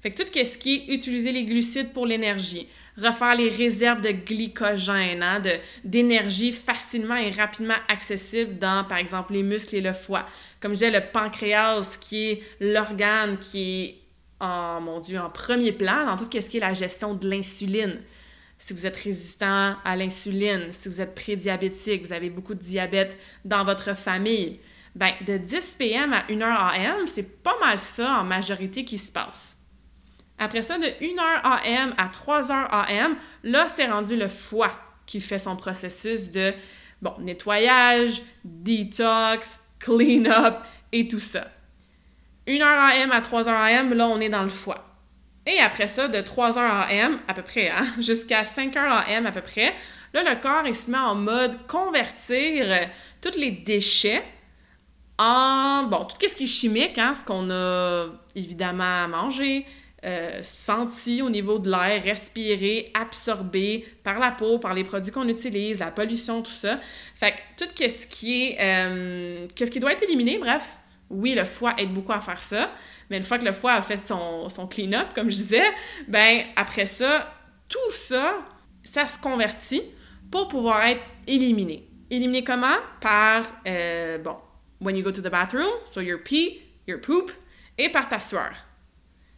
Fait 0.00 0.10
que 0.10 0.22
tout 0.22 0.28
ce 0.32 0.56
qui 0.56 0.74
est 0.74 0.94
utiliser 0.94 1.32
les 1.32 1.44
glucides 1.44 1.92
pour 1.92 2.06
l'énergie, 2.06 2.66
refaire 2.96 3.34
les 3.34 3.50
réserves 3.50 4.00
de 4.00 4.10
glycogène, 4.10 5.22
hein, 5.22 5.42
d'énergie 5.84 6.52
facilement 6.52 7.16
et 7.16 7.28
rapidement 7.28 7.76
accessible 7.88 8.58
dans, 8.58 8.84
par 8.84 8.98
exemple, 8.98 9.34
les 9.34 9.42
muscles 9.42 9.76
et 9.76 9.80
le 9.82 9.92
foie. 9.92 10.24
Comme 10.60 10.72
je 10.72 10.78
disais, 10.78 10.90
le 10.90 11.12
pancréas, 11.12 11.98
qui 12.00 12.30
est 12.30 12.42
l'organe 12.58 13.38
qui 13.38 13.84
est, 13.84 13.98
en, 14.40 14.80
mon 14.80 14.98
Dieu, 14.98 15.20
en 15.20 15.30
premier 15.30 15.72
plan 15.72 16.06
dans 16.06 16.16
tout 16.16 16.28
ce 16.32 16.48
qui 16.48 16.56
est 16.56 16.60
la 16.60 16.74
gestion 16.74 17.14
de 17.14 17.28
l'insuline. 17.28 18.00
Si 18.58 18.72
vous 18.72 18.86
êtes 18.86 18.96
résistant 18.96 19.76
à 19.84 19.96
l'insuline, 19.96 20.68
si 20.72 20.88
vous 20.88 21.00
êtes 21.00 21.14
prédiabétique, 21.14 22.06
vous 22.06 22.12
avez 22.12 22.30
beaucoup 22.30 22.54
de 22.54 22.62
diabète 22.62 23.18
dans 23.44 23.64
votre 23.64 23.96
famille, 23.96 24.60
ben 24.94 25.12
de 25.26 25.36
10 25.36 25.74
p.m. 25.76 26.12
à 26.12 26.22
1h 26.28 26.44
AM, 26.44 27.06
c'est 27.06 27.42
pas 27.42 27.58
mal 27.60 27.78
ça 27.78 28.20
en 28.20 28.24
majorité 28.24 28.84
qui 28.84 28.98
se 28.98 29.10
passe. 29.10 29.58
Après 30.38 30.62
ça, 30.62 30.78
de 30.78 30.84
1h 30.84 31.42
AM 31.44 31.94
à 31.96 32.08
3h 32.08 32.68
AM, 32.70 33.16
là, 33.42 33.68
c'est 33.68 33.86
rendu 33.86 34.16
le 34.16 34.28
foie 34.28 34.72
qui 35.06 35.20
fait 35.20 35.38
son 35.38 35.56
processus 35.56 36.30
de 36.30 36.52
nettoyage, 37.20 38.22
detox, 38.44 39.58
clean-up 39.78 40.58
et 40.92 41.08
tout 41.08 41.20
ça. 41.20 41.48
1h 42.46 42.62
AM 42.62 43.12
à 43.12 43.20
3h 43.20 43.48
AM, 43.48 43.94
là, 43.94 44.08
on 44.08 44.20
est 44.20 44.28
dans 44.28 44.42
le 44.42 44.50
foie. 44.50 44.91
Et 45.46 45.58
après 45.58 45.88
ça, 45.88 46.08
de 46.08 46.18
3h 46.18 46.58
AM 46.58 47.18
à 47.26 47.34
peu 47.34 47.42
près, 47.42 47.70
hein, 47.70 47.84
jusqu'à 48.00 48.42
5h 48.42 48.78
AM 48.78 49.26
à 49.26 49.32
peu 49.32 49.40
près, 49.40 49.74
là, 50.14 50.22
le 50.22 50.40
corps, 50.40 50.66
il 50.66 50.74
se 50.74 50.90
met 50.90 50.98
en 50.98 51.14
mode 51.14 51.66
convertir 51.66 52.88
tous 53.20 53.36
les 53.36 53.50
déchets 53.50 54.22
en, 55.18 55.84
bon, 55.84 56.04
tout 56.04 56.16
ce 56.26 56.34
qui 56.34 56.44
est 56.44 56.46
chimique, 56.46 56.98
hein, 56.98 57.14
ce 57.14 57.24
qu'on 57.24 57.50
a 57.50 58.06
évidemment 58.34 59.08
mangé, 59.08 59.66
euh, 60.04 60.40
senti 60.42 61.22
au 61.22 61.30
niveau 61.30 61.60
de 61.60 61.70
l'air, 61.70 62.02
respiré, 62.02 62.90
absorbé 62.92 63.84
par 64.02 64.18
la 64.18 64.32
peau, 64.32 64.58
par 64.58 64.74
les 64.74 64.82
produits 64.82 65.12
qu'on 65.12 65.28
utilise, 65.28 65.78
la 65.78 65.92
pollution, 65.92 66.42
tout 66.42 66.50
ça. 66.50 66.80
Fait 67.14 67.32
que 67.32 67.64
tout 67.64 67.70
ce 67.76 68.06
qui 68.08 68.42
est, 68.42 68.56
euh, 68.60 69.46
qu'est-ce 69.54 69.70
qui 69.70 69.78
doit 69.78 69.92
être 69.92 70.02
éliminé, 70.02 70.38
bref, 70.38 70.76
oui, 71.08 71.34
le 71.34 71.44
foie 71.44 71.74
aide 71.78 71.92
beaucoup 71.92 72.12
à 72.12 72.20
faire 72.20 72.40
ça, 72.40 72.70
mais 73.10 73.16
une 73.18 73.22
fois 73.22 73.38
que 73.38 73.44
le 73.44 73.52
foie 73.52 73.72
a 73.72 73.82
fait 73.82 73.96
son, 73.96 74.48
son 74.48 74.66
clean-up, 74.66 75.08
comme 75.14 75.30
je 75.30 75.36
disais, 75.36 75.70
ben 76.08 76.44
après 76.56 76.86
ça, 76.86 77.32
tout 77.68 77.90
ça, 77.90 78.38
ça 78.84 79.06
se 79.06 79.18
convertit 79.18 79.82
pour 80.30 80.48
pouvoir 80.48 80.86
être 80.86 81.04
éliminé. 81.26 81.88
Éliminé 82.10 82.44
comment? 82.44 82.76
Par, 83.00 83.44
euh, 83.66 84.18
bon, 84.18 84.36
when 84.80 84.96
you 84.96 85.02
go 85.02 85.10
to 85.10 85.22
the 85.22 85.30
bathroom, 85.30 85.70
so 85.84 86.00
your 86.00 86.22
pee, 86.22 86.60
your 86.86 87.00
poop, 87.00 87.30
et 87.78 87.88
par 87.88 88.08
ta 88.08 88.20
sueur. 88.20 88.52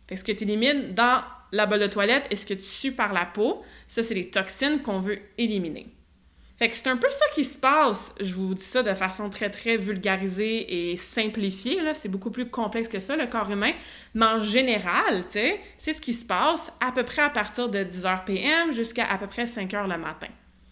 Fait 0.08 0.14
que 0.14 0.20
ce 0.20 0.24
que 0.24 0.32
tu 0.32 0.44
élimines 0.44 0.94
dans 0.94 1.22
la 1.52 1.66
bolle 1.66 1.80
de 1.80 1.86
toilette 1.86 2.26
et 2.30 2.36
ce 2.36 2.46
que 2.46 2.54
tu 2.54 2.62
sues 2.62 2.92
par 2.92 3.12
la 3.12 3.26
peau, 3.26 3.62
ça, 3.86 4.02
c'est 4.02 4.14
les 4.14 4.30
toxines 4.30 4.82
qu'on 4.82 5.00
veut 5.00 5.18
éliminer. 5.38 5.93
Fait 6.56 6.68
que 6.68 6.76
c'est 6.76 6.86
un 6.86 6.96
peu 6.96 7.10
ça 7.10 7.24
qui 7.34 7.44
se 7.44 7.58
passe. 7.58 8.14
Je 8.20 8.34
vous 8.34 8.54
dis 8.54 8.62
ça 8.62 8.82
de 8.82 8.94
façon 8.94 9.28
très, 9.28 9.50
très 9.50 9.76
vulgarisée 9.76 10.92
et 10.92 10.96
simplifiée. 10.96 11.80
Là. 11.80 11.94
C'est 11.94 12.08
beaucoup 12.08 12.30
plus 12.30 12.48
complexe 12.48 12.88
que 12.88 13.00
ça, 13.00 13.16
le 13.16 13.26
corps 13.26 13.50
humain. 13.50 13.72
Mais 14.14 14.26
en 14.26 14.40
général, 14.40 15.24
c'est 15.28 15.58
ce 15.78 16.00
qui 16.00 16.12
se 16.12 16.24
passe 16.24 16.72
à 16.80 16.92
peu 16.92 17.02
près 17.02 17.22
à 17.22 17.30
partir 17.30 17.68
de 17.68 17.80
10h 17.80 18.24
PM 18.24 18.72
jusqu'à 18.72 19.06
à 19.06 19.18
peu 19.18 19.26
près 19.26 19.44
5h 19.44 19.82
le 19.82 19.98
matin. 19.98 20.28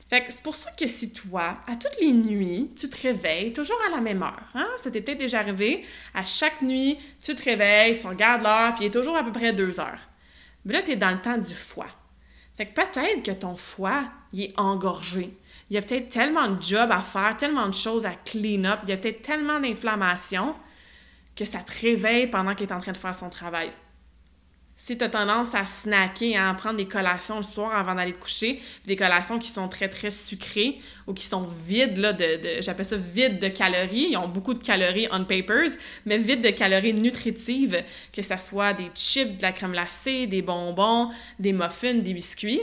Fait 0.09 0.25
que 0.25 0.33
c'est 0.33 0.43
pour 0.43 0.55
ça 0.55 0.71
que 0.73 0.87
si 0.87 1.11
toi, 1.13 1.57
à 1.67 1.75
toutes 1.75 1.99
les 1.99 2.13
nuits, 2.13 2.71
tu 2.79 2.89
te 2.89 3.01
réveilles 3.01 3.55
toujours 3.55 3.79
à 3.87 3.91
la 3.91 4.03
même 4.03 4.23
heure, 4.23 4.51
hein? 4.55 4.69
Ça 4.77 4.91
peut-être 4.91 5.17
déjà 5.17 5.39
arrivé. 5.39 5.87
À 6.13 6.23
chaque 6.23 6.61
nuit, 6.61 6.99
tu 7.19 7.35
te 7.35 7.43
réveilles, 7.43 7.97
tu 7.97 8.07
regardes 8.07 8.43
l'heure, 8.43 8.75
puis 8.75 8.85
il 8.85 8.87
est 8.89 8.91
toujours 8.91 9.17
à 9.17 9.25
peu 9.25 9.33
près 9.33 9.55
deux 9.55 9.81
heures. 9.81 10.07
Mais 10.67 10.75
là, 10.75 10.83
tu 10.83 10.91
es 10.91 10.97
dans 10.97 11.11
le 11.11 11.21
temps 11.23 11.39
du 11.39 11.55
foie. 11.55 11.89
Fait 12.59 12.67
que 12.67 12.75
peut-être 12.75 13.23
que 13.23 13.31
ton 13.31 13.57
foie, 13.57 14.05
il 14.35 14.43
est 14.43 14.61
engorgé. 14.61 15.33
Il 15.73 15.77
y 15.77 15.79
a 15.79 15.83
peut-être 15.83 16.11
tellement 16.11 16.49
de 16.49 16.63
jobs 16.63 16.93
à 16.93 17.01
faire, 17.01 17.35
tellement 17.35 17.67
de 17.67 17.73
choses 17.73 18.05
à 18.05 18.13
clean 18.13 18.65
up, 18.65 18.81
il 18.83 18.91
y 18.91 18.93
a 18.93 18.99
peut-être 18.99 19.23
tellement 19.23 19.59
d'inflammation 19.59 20.55
que 21.35 21.47
ça 21.47 21.61
te 21.61 21.73
réveille 21.81 22.27
pendant 22.27 22.55
qu'il 22.55 22.69
est 22.69 22.73
en 22.75 22.81
train 22.81 22.93
de 22.93 22.99
faire 22.99 23.15
son 23.15 23.31
travail 23.31 23.73
si 24.83 24.99
tu 24.99 25.05
as 25.05 25.09
tendance 25.09 25.55
à 25.55 25.65
snacker, 25.65 26.37
à 26.37 26.53
prendre 26.55 26.77
des 26.77 26.89
collations 26.89 27.37
le 27.37 27.45
soir 27.45 27.73
avant 27.77 27.95
d'aller 27.95 28.13
te 28.13 28.19
coucher, 28.19 28.61
des 28.85 28.97
collations 28.97 29.39
qui 29.39 29.47
sont 29.47 29.69
très, 29.69 29.89
très 29.89 30.11
sucrées 30.11 30.81
ou 31.07 31.15
qui 31.15 31.25
sont 31.25 31.47
vides, 31.69 31.99
là, 31.99 32.13
de, 32.13 32.41
j'appelle 32.61 32.85
ça 32.85 32.97
vides 32.97 33.39
de 33.39 33.47
calories. 33.47 34.09
Ils 34.11 34.17
ont 34.17 34.27
beaucoup 34.27 34.55
de 34.55 34.59
calories 34.59 35.07
on 35.13 35.25
papers, 35.25 35.71
mais 36.05 36.19
vides 36.19 36.43
de 36.43 36.51
calories 36.51 36.95
nutritives, 36.95 37.81
que 38.13 38.23
ce 38.23 38.37
soit 38.39 38.73
des 38.73 38.91
chips, 38.93 39.37
de 39.37 39.43
la 39.43 39.53
crème 39.53 39.71
glacée, 39.71 40.27
des 40.27 40.43
bonbons, 40.43 41.11
des 41.39 41.53
muffins, 41.53 41.95
des 41.95 42.13
biscuits 42.13 42.63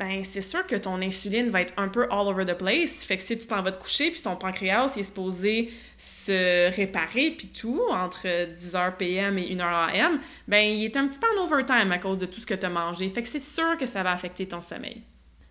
ben 0.00 0.24
c'est 0.24 0.40
sûr 0.40 0.66
que 0.66 0.76
ton 0.76 1.02
insuline 1.02 1.50
va 1.50 1.60
être 1.60 1.74
un 1.76 1.88
peu 1.88 2.04
all 2.10 2.26
over 2.26 2.46
the 2.46 2.56
place. 2.56 3.04
Fait 3.04 3.18
que 3.18 3.22
si 3.22 3.36
tu 3.36 3.46
t'en 3.46 3.60
vas 3.60 3.70
te 3.70 3.82
coucher, 3.82 4.10
puis 4.10 4.22
ton 4.22 4.34
pancréas 4.34 4.94
il 4.96 5.00
est 5.00 5.02
supposé 5.02 5.70
se 5.98 6.74
réparer, 6.74 7.32
puis 7.32 7.48
tout, 7.48 7.82
entre 7.90 8.26
10h 8.26 8.96
PM 8.96 9.36
et 9.36 9.54
1h 9.54 9.62
AM, 9.62 10.18
ben 10.48 10.74
il 10.74 10.82
est 10.86 10.96
un 10.96 11.06
petit 11.06 11.18
peu 11.18 11.26
en 11.36 11.44
overtime 11.44 11.92
à 11.92 11.98
cause 11.98 12.16
de 12.16 12.24
tout 12.24 12.40
ce 12.40 12.46
que 12.46 12.54
tu 12.54 12.64
as 12.64 12.70
mangé. 12.70 13.10
Fait 13.10 13.20
que 13.20 13.28
c'est 13.28 13.38
sûr 13.38 13.76
que 13.76 13.84
ça 13.84 14.02
va 14.02 14.12
affecter 14.12 14.48
ton 14.48 14.62
sommeil. 14.62 15.02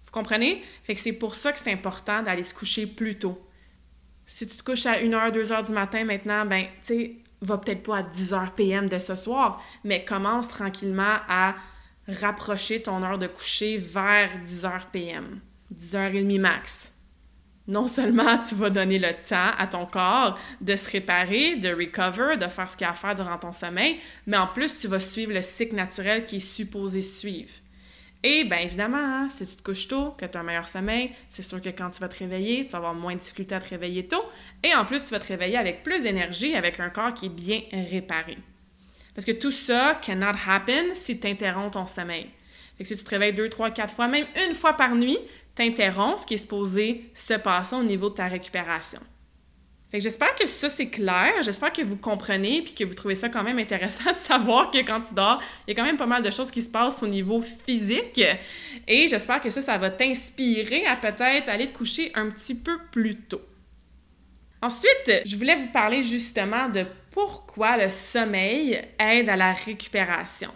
Vous 0.05 0.11
comprenez? 0.11 0.63
Fait 0.81 0.95
que 0.95 1.01
c'est 1.01 1.13
pour 1.13 1.35
ça 1.35 1.51
que 1.51 1.59
c'est 1.59 1.71
important 1.71 2.23
d'aller 2.23 2.41
se 2.41 2.55
coucher 2.55 2.87
plus 2.87 3.19
tôt. 3.19 3.39
Si 4.25 4.47
tu 4.47 4.57
te 4.57 4.63
couches 4.63 4.87
à 4.87 4.99
1h, 4.99 5.31
2h 5.31 5.67
du 5.67 5.73
matin 5.73 6.03
maintenant, 6.05 6.43
ben, 6.47 6.63
tu 6.63 6.95
sais, 6.95 7.15
va 7.41 7.59
peut-être 7.59 7.83
pas 7.83 7.97
à 7.97 8.01
10h 8.01 8.53
PM 8.55 8.89
dès 8.89 8.97
ce 8.97 9.13
soir, 9.13 9.63
mais 9.83 10.03
commence 10.03 10.47
tranquillement 10.47 11.17
à 11.27 11.55
rapprocher 12.21 12.81
ton 12.81 13.03
heure 13.03 13.17
de 13.17 13.27
coucher 13.27 13.77
vers 13.77 14.29
10h 14.45 14.89
PM, 14.91 15.39
10h30 15.73 16.39
max. 16.39 16.93
Non 17.67 17.87
seulement 17.87 18.39
tu 18.39 18.55
vas 18.55 18.71
donner 18.71 18.97
le 18.97 19.13
temps 19.27 19.51
à 19.57 19.67
ton 19.67 19.85
corps 19.85 20.39
de 20.59 20.75
se 20.75 20.89
réparer, 20.89 21.55
de 21.57 21.69
recover, 21.69 22.35
de 22.37 22.47
faire 22.47 22.69
ce 22.69 22.75
qu'il 22.75 22.85
y 22.85 22.87
a 22.87 22.91
à 22.91 22.95
faire 22.95 23.15
durant 23.15 23.37
ton 23.37 23.53
sommeil, 23.53 23.99
mais 24.25 24.37
en 24.37 24.47
plus, 24.47 24.75
tu 24.77 24.87
vas 24.87 24.99
suivre 24.99 25.33
le 25.33 25.43
cycle 25.43 25.75
naturel 25.75 26.25
qui 26.25 26.37
est 26.37 26.39
supposé 26.39 27.03
suivre. 27.03 27.51
Et 28.23 28.43
bien 28.43 28.57
évidemment, 28.57 28.97
hein, 28.97 29.29
si 29.29 29.45
tu 29.45 29.55
te 29.55 29.61
couches 29.61 29.87
tôt, 29.87 30.11
que 30.17 30.25
tu 30.25 30.37
as 30.37 30.41
un 30.41 30.43
meilleur 30.43 30.67
sommeil, 30.67 31.11
c'est 31.29 31.43
sûr 31.43 31.61
que 31.61 31.69
quand 31.69 31.89
tu 31.91 32.01
vas 32.01 32.09
te 32.09 32.17
réveiller, 32.17 32.65
tu 32.65 32.71
vas 32.71 32.79
avoir 32.79 32.93
moins 32.93 33.13
de 33.13 33.19
difficulté 33.19 33.55
à 33.55 33.61
te 33.61 33.69
réveiller 33.69 34.07
tôt. 34.07 34.23
Et 34.63 34.73
en 34.73 34.83
plus, 34.83 35.03
tu 35.03 35.11
vas 35.11 35.19
te 35.19 35.27
réveiller 35.27 35.57
avec 35.57 35.83
plus 35.83 36.01
d'énergie, 36.01 36.55
avec 36.55 36.79
un 36.79 36.89
corps 36.89 37.13
qui 37.13 37.27
est 37.27 37.29
bien 37.29 37.61
réparé. 37.71 38.37
Parce 39.15 39.25
que 39.25 39.31
tout 39.31 39.51
ça 39.51 39.99
cannot 40.01 40.37
happen 40.47 40.93
si 40.93 41.19
tu 41.19 41.27
interromps 41.27 41.71
ton 41.71 41.87
sommeil. 41.87 42.27
Fait 42.77 42.83
que 42.83 42.87
si 42.87 42.97
tu 42.97 43.03
te 43.03 43.09
réveilles 43.09 43.33
deux, 43.33 43.49
trois, 43.49 43.71
quatre 43.71 43.93
fois, 43.93 44.07
même 44.07 44.25
une 44.47 44.53
fois 44.53 44.73
par 44.73 44.95
nuit, 44.95 45.17
tu 45.55 45.63
interromps 45.63 46.21
ce 46.21 46.25
qui 46.25 46.35
est 46.35 46.37
supposé 46.37 47.09
se 47.13 47.33
passer 47.33 47.75
au 47.75 47.83
niveau 47.83 48.09
de 48.09 48.15
ta 48.15 48.27
récupération. 48.27 48.99
Fait 49.91 49.97
que 49.97 50.03
j'espère 50.03 50.35
que 50.35 50.45
ça 50.45 50.69
c'est 50.69 50.89
clair, 50.89 51.33
j'espère 51.41 51.73
que 51.73 51.81
vous 51.81 51.95
comprenez 51.95 52.61
puis 52.61 52.75
que 52.75 52.83
vous 52.83 52.93
trouvez 52.93 53.15
ça 53.15 53.27
quand 53.27 53.43
même 53.43 53.57
intéressant 53.57 54.11
de 54.13 54.17
savoir 54.17 54.69
que 54.69 54.77
quand 54.77 55.01
tu 55.01 55.15
dors, 55.15 55.41
il 55.67 55.71
y 55.71 55.73
a 55.73 55.75
quand 55.75 55.85
même 55.85 55.97
pas 55.97 56.05
mal 56.05 56.21
de 56.21 56.29
choses 56.29 56.51
qui 56.51 56.61
se 56.61 56.69
passent 56.69 57.01
au 57.01 57.07
niveau 57.07 57.41
physique 57.41 58.21
et 58.87 59.07
j'espère 59.07 59.41
que 59.41 59.49
ça 59.49 59.61
ça 59.61 59.77
va 59.79 59.89
t'inspirer 59.89 60.85
à 60.85 60.95
peut-être 60.95 61.49
aller 61.49 61.67
te 61.67 61.75
coucher 61.75 62.11
un 62.13 62.29
petit 62.29 62.53
peu 62.53 62.77
plus 62.91 63.15
tôt. 63.15 63.41
Ensuite, 64.61 65.23
je 65.25 65.35
voulais 65.37 65.55
vous 65.55 65.69
parler 65.69 66.03
justement 66.03 66.69
de 66.69 66.85
pourquoi 67.11 67.77
le 67.77 67.89
sommeil 67.89 68.81
aide 68.99 69.29
à 69.29 69.35
la 69.35 69.53
récupération. 69.53 70.51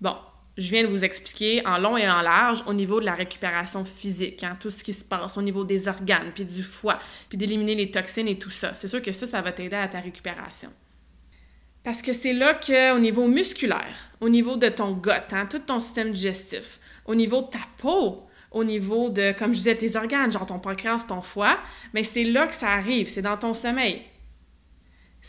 Bon, 0.00 0.16
je 0.56 0.70
viens 0.70 0.82
de 0.82 0.88
vous 0.88 1.04
expliquer 1.04 1.66
en 1.66 1.78
long 1.78 1.96
et 1.96 2.08
en 2.08 2.20
large 2.20 2.62
au 2.66 2.74
niveau 2.74 3.00
de 3.00 3.06
la 3.06 3.14
récupération 3.14 3.84
physique, 3.84 4.44
hein, 4.44 4.56
tout 4.60 4.70
ce 4.70 4.84
qui 4.84 4.92
se 4.92 5.04
passe 5.04 5.36
au 5.36 5.42
niveau 5.42 5.64
des 5.64 5.88
organes, 5.88 6.32
puis 6.34 6.44
du 6.44 6.62
foie, 6.62 6.98
puis 7.28 7.38
d'éliminer 7.38 7.74
les 7.74 7.90
toxines 7.90 8.28
et 8.28 8.38
tout 8.38 8.50
ça. 8.50 8.74
C'est 8.74 8.88
sûr 8.88 9.00
que 9.00 9.12
ça, 9.12 9.26
ça 9.26 9.40
va 9.40 9.52
t'aider 9.52 9.76
à 9.76 9.88
ta 9.88 10.00
récupération. 10.00 10.70
Parce 11.82 12.02
que 12.02 12.12
c'est 12.12 12.34
là 12.34 12.54
qu'au 12.54 12.98
niveau 12.98 13.26
musculaire, 13.26 14.10
au 14.20 14.28
niveau 14.28 14.56
de 14.56 14.68
ton 14.68 14.92
gut, 14.92 15.10
hein, 15.32 15.46
tout 15.46 15.60
ton 15.60 15.78
système 15.78 16.12
digestif, 16.12 16.78
au 17.06 17.14
niveau 17.14 17.40
de 17.42 17.48
ta 17.48 17.60
peau, 17.78 18.26
au 18.50 18.64
niveau 18.64 19.08
de, 19.08 19.32
comme 19.32 19.52
je 19.52 19.58
disais, 19.58 19.76
tes 19.76 19.96
organes, 19.96 20.30
genre 20.30 20.46
ton 20.46 20.58
pancréas, 20.58 21.06
ton 21.08 21.22
foie, 21.22 21.58
mais 21.94 22.02
c'est 22.02 22.24
là 22.24 22.46
que 22.46 22.54
ça 22.54 22.68
arrive, 22.68 23.08
c'est 23.08 23.22
dans 23.22 23.38
ton 23.38 23.54
sommeil. 23.54 24.02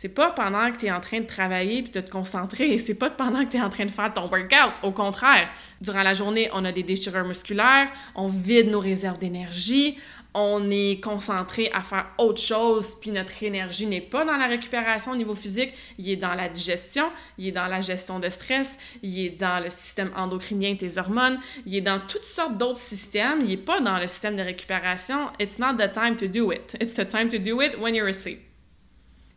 C'est 0.01 0.09
pas 0.09 0.31
pendant 0.31 0.71
que 0.71 0.77
tu 0.77 0.87
es 0.87 0.91
en 0.91 0.99
train 0.99 1.19
de 1.19 1.27
travailler 1.27 1.83
puis 1.83 1.91
de 1.91 2.01
te 2.01 2.09
concentrer, 2.09 2.75
c'est 2.79 2.95
pas 2.95 3.11
pendant 3.11 3.45
que 3.45 3.51
tu 3.51 3.57
es 3.57 3.61
en 3.61 3.69
train 3.69 3.85
de 3.85 3.91
faire 3.91 4.11
ton 4.11 4.27
workout. 4.27 4.73
Au 4.81 4.91
contraire, 4.91 5.47
durant 5.79 6.01
la 6.01 6.15
journée, 6.15 6.49
on 6.53 6.65
a 6.65 6.71
des 6.71 6.81
déchirures 6.81 7.23
musculaires, 7.23 7.87
on 8.15 8.25
vide 8.25 8.71
nos 8.71 8.79
réserves 8.79 9.19
d'énergie, 9.19 9.99
on 10.33 10.71
est 10.71 11.03
concentré 11.03 11.69
à 11.71 11.83
faire 11.83 12.07
autre 12.17 12.41
chose, 12.41 12.95
puis 12.99 13.11
notre 13.11 13.43
énergie 13.43 13.85
n'est 13.85 14.01
pas 14.01 14.25
dans 14.25 14.37
la 14.37 14.47
récupération 14.47 15.11
au 15.11 15.15
niveau 15.15 15.35
physique, 15.35 15.71
il 15.99 16.09
est 16.09 16.15
dans 16.15 16.33
la 16.33 16.49
digestion, 16.49 17.05
il 17.37 17.49
est 17.49 17.51
dans 17.51 17.67
la 17.67 17.81
gestion 17.81 18.17
de 18.17 18.29
stress, 18.29 18.79
il 19.03 19.19
est 19.19 19.39
dans 19.39 19.63
le 19.63 19.69
système 19.69 20.09
endocrinien, 20.17 20.73
tes 20.77 20.97
hormones, 20.97 21.37
il 21.67 21.75
est 21.75 21.81
dans 21.81 21.99
toutes 21.99 22.25
sortes 22.25 22.57
d'autres 22.57 22.79
systèmes, 22.79 23.41
il 23.41 23.49
n'est 23.49 23.57
pas 23.57 23.79
dans 23.81 23.99
le 23.99 24.07
système 24.07 24.35
de 24.35 24.41
récupération. 24.41 25.27
It's 25.39 25.59
not 25.59 25.75
the 25.75 25.93
time 25.93 26.15
to 26.15 26.25
do 26.25 26.51
it. 26.51 26.75
It's 26.81 26.95
the 26.95 27.07
time 27.07 27.29
to 27.29 27.37
do 27.37 27.61
it 27.61 27.77
when 27.79 27.93
you're 27.93 28.09
asleep. 28.09 28.50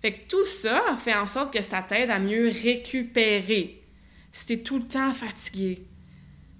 Fait 0.05 0.13
que 0.13 0.29
tout 0.29 0.45
ça 0.45 0.83
fait 0.99 1.15
en 1.15 1.25
sorte 1.25 1.51
que 1.51 1.63
ça 1.63 1.81
t'aide 1.81 2.11
à 2.11 2.19
mieux 2.19 2.51
récupérer. 2.63 3.83
Si 4.33 4.45
t'es 4.45 4.59
tout 4.59 4.77
le 4.77 4.85
temps 4.85 5.15
fatigué, 5.15 5.87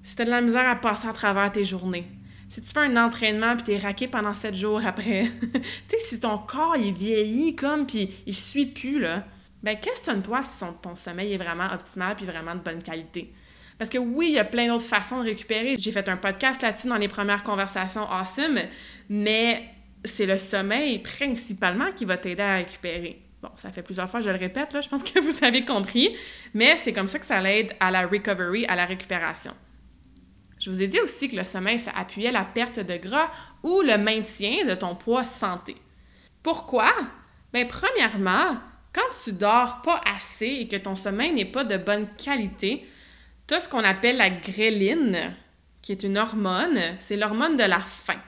si 0.03 0.17
t'as 0.17 0.25
de 0.25 0.31
la 0.31 0.41
misère 0.41 0.67
à 0.67 0.77
passer 0.77 1.07
à 1.09 1.13
travers 1.13 1.53
tes 1.53 1.63
journées, 1.63 2.07
si 2.49 2.63
tu 2.63 2.71
fais 2.73 2.81
un 2.81 2.97
entraînement 2.97 3.55
puis 3.55 3.65
t'es 3.65 3.77
raqué 3.77 4.09
pendant 4.09 4.33
sept 4.33 4.55
jours 4.55 4.87
après, 4.87 5.31
tu 5.53 5.61
sais, 5.91 5.99
si 5.99 6.21
ton 6.21 6.39
corps 6.39 6.79
il 6.79 6.95
vieillit 6.95 7.55
comme 7.55 7.87
puis 7.87 8.15
il 8.27 8.35
suit 8.35 8.65
plus 8.65 8.99
là, 8.99 9.27
ben 9.63 9.79
questionne-toi 9.79 10.43
si 10.43 10.65
ton 10.81 10.97
sommeil 10.97 11.35
est 11.35 11.37
vraiment 11.37 11.71
optimal 11.71 12.17
puis 12.17 12.25
vraiment 12.25 12.55
de 12.55 12.61
bonne 12.61 12.83
qualité. 12.83 13.31
Parce 13.77 13.91
que 13.91 13.99
oui, 13.99 14.29
il 14.29 14.35
y 14.37 14.39
a 14.39 14.45
plein 14.47 14.69
d'autres 14.69 14.87
façons 14.87 15.19
de 15.19 15.25
récupérer. 15.25 15.77
J'ai 15.79 15.93
fait 15.93 16.09
un 16.09 16.17
podcast 16.17 16.63
là-dessus 16.63 16.89
dans 16.89 16.97
les 16.97 17.09
premières 17.09 17.43
conversations 17.43 18.11
awesome, 18.11 18.61
mais 19.11 19.69
c'est 20.03 20.25
le 20.25 20.39
sommeil 20.39 21.01
principalement 21.01 21.93
qui 21.93 22.07
va 22.07 22.17
t'aider 22.17 22.43
à 22.43 22.57
récupérer. 22.57 23.21
Bon, 23.45 23.51
ça 23.57 23.69
fait 23.69 23.83
plusieurs 23.83 24.09
fois, 24.09 24.23
je 24.23 24.31
le 24.31 24.39
répète, 24.39 24.73
là, 24.73 24.81
je 24.81 24.89
pense 24.89 25.03
que 25.03 25.21
vous 25.21 25.45
avez 25.45 25.67
compris, 25.67 26.17
mais 26.55 26.79
c'est 26.79 26.95
comme 26.95 27.09
ça 27.09 27.19
que 27.19 27.27
ça 27.27 27.43
l'aide 27.43 27.75
à 27.79 27.91
la 27.91 28.07
recovery, 28.07 28.65
à 28.65 28.75
la 28.75 28.87
récupération. 28.87 29.53
Je 30.59 30.71
vous 30.71 30.81
ai 30.81 30.87
dit 30.87 30.99
aussi 31.01 31.29
que 31.29 31.37
le 31.37 31.45
sommeil, 31.45 31.79
ça 31.79 31.91
appuyait 31.95 32.33
la 32.33 32.47
perte 32.47 32.81
de 32.81 32.97
gras 32.97 33.31
ou 33.63 33.83
le 33.83 33.99
maintien 33.99 34.65
de 34.65 34.75
ton 34.75 34.95
poids 34.95 35.25
santé. 35.25 35.77
Pourquoi? 36.43 36.91
Bien, 37.53 37.67
premièrement, 37.67 38.57
quand 38.95 39.03
tu 39.23 39.33
dors 39.33 39.83
pas 39.83 40.01
assez 40.07 40.47
et 40.47 40.67
que 40.67 40.77
ton 40.77 40.97
sommeil 40.97 41.35
n'est 41.35 41.45
pas 41.45 41.65
de 41.65 41.77
bonne 41.77 42.09
qualité, 42.17 42.85
tu 43.47 43.53
as 43.53 43.61
ce 43.61 43.69
qu'on 43.69 43.85
appelle 43.85 44.17
la 44.17 44.31
gréline, 44.31 45.37
qui 45.83 45.93
est 45.93 46.03
une 46.03 46.17
hormone. 46.17 46.81
C'est 46.99 47.17
l'hormone 47.17 47.59
de 47.59 47.65
la 47.65 47.81
faim. 47.81 48.23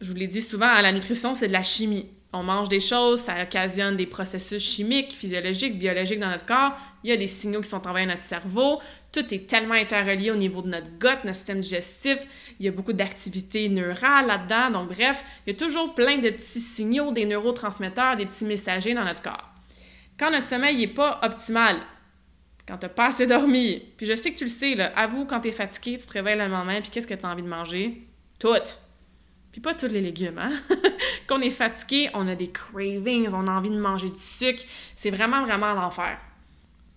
Je 0.00 0.10
vous 0.10 0.16
l'ai 0.16 0.28
dit 0.28 0.40
souvent, 0.40 0.70
à 0.70 0.80
la 0.80 0.92
nutrition, 0.92 1.34
c'est 1.34 1.48
de 1.48 1.52
la 1.52 1.62
chimie. 1.62 2.08
On 2.34 2.42
mange 2.42 2.68
des 2.68 2.80
choses, 2.80 3.20
ça 3.20 3.40
occasionne 3.40 3.96
des 3.96 4.06
processus 4.06 4.60
chimiques, 4.60 5.12
physiologiques, 5.12 5.78
biologiques 5.78 6.18
dans 6.18 6.30
notre 6.30 6.44
corps. 6.44 6.72
Il 7.04 7.10
y 7.10 7.12
a 7.12 7.16
des 7.16 7.28
signaux 7.28 7.60
qui 7.60 7.68
sont 7.68 7.86
envoyés 7.86 8.10
à 8.10 8.12
notre 8.12 8.24
cerveau. 8.24 8.80
Tout 9.12 9.32
est 9.32 9.46
tellement 9.48 9.74
interrelié 9.74 10.32
au 10.32 10.36
niveau 10.36 10.60
de 10.60 10.66
notre 10.66 10.88
gut, 10.98 11.20
notre 11.24 11.36
système 11.36 11.60
digestif. 11.60 12.18
Il 12.58 12.66
y 12.66 12.68
a 12.68 12.72
beaucoup 12.72 12.92
d'activités 12.92 13.68
neurales 13.68 14.26
là-dedans. 14.26 14.70
Donc, 14.70 14.88
bref, 14.88 15.24
il 15.46 15.52
y 15.52 15.56
a 15.56 15.58
toujours 15.58 15.94
plein 15.94 16.18
de 16.18 16.28
petits 16.30 16.58
signaux, 16.58 17.12
des 17.12 17.24
neurotransmetteurs, 17.24 18.16
des 18.16 18.26
petits 18.26 18.46
messagers 18.46 18.94
dans 18.94 19.04
notre 19.04 19.22
corps. 19.22 19.50
Quand 20.18 20.32
notre 20.32 20.48
sommeil 20.48 20.76
n'est 20.76 20.92
pas 20.92 21.20
optimal, 21.22 21.76
quand 22.66 22.78
tu 22.78 22.86
n'as 22.86 22.92
pas 22.92 23.06
assez 23.06 23.26
dormi, 23.26 23.80
puis 23.96 24.06
je 24.06 24.16
sais 24.16 24.32
que 24.32 24.38
tu 24.38 24.44
le 24.44 24.50
sais, 24.50 24.74
là, 24.74 24.92
avoue 24.96 25.24
quand 25.24 25.40
tu 25.40 25.48
es 25.48 25.52
fatigué, 25.52 25.98
tu 25.98 26.06
te 26.06 26.12
réveilles 26.12 26.38
le 26.38 26.48
lendemain, 26.48 26.80
puis 26.80 26.90
qu'est-ce 26.90 27.06
que 27.06 27.14
tu 27.14 27.24
as 27.24 27.28
envie 27.28 27.42
de 27.42 27.48
manger? 27.48 28.02
Tout! 28.40 28.83
Puis 29.54 29.60
pas 29.60 29.74
tous 29.74 29.86
les 29.86 30.00
légumes, 30.00 30.40
hein? 30.40 30.50
Quand 31.28 31.38
on 31.38 31.40
est 31.40 31.48
fatigué, 31.48 32.10
on 32.12 32.26
a 32.26 32.34
des 32.34 32.50
cravings, 32.50 33.28
on 33.32 33.46
a 33.46 33.52
envie 33.52 33.70
de 33.70 33.78
manger 33.78 34.10
du 34.10 34.20
sucre. 34.20 34.64
C'est 34.96 35.10
vraiment, 35.10 35.44
vraiment 35.44 35.74
l'enfer. 35.74 36.18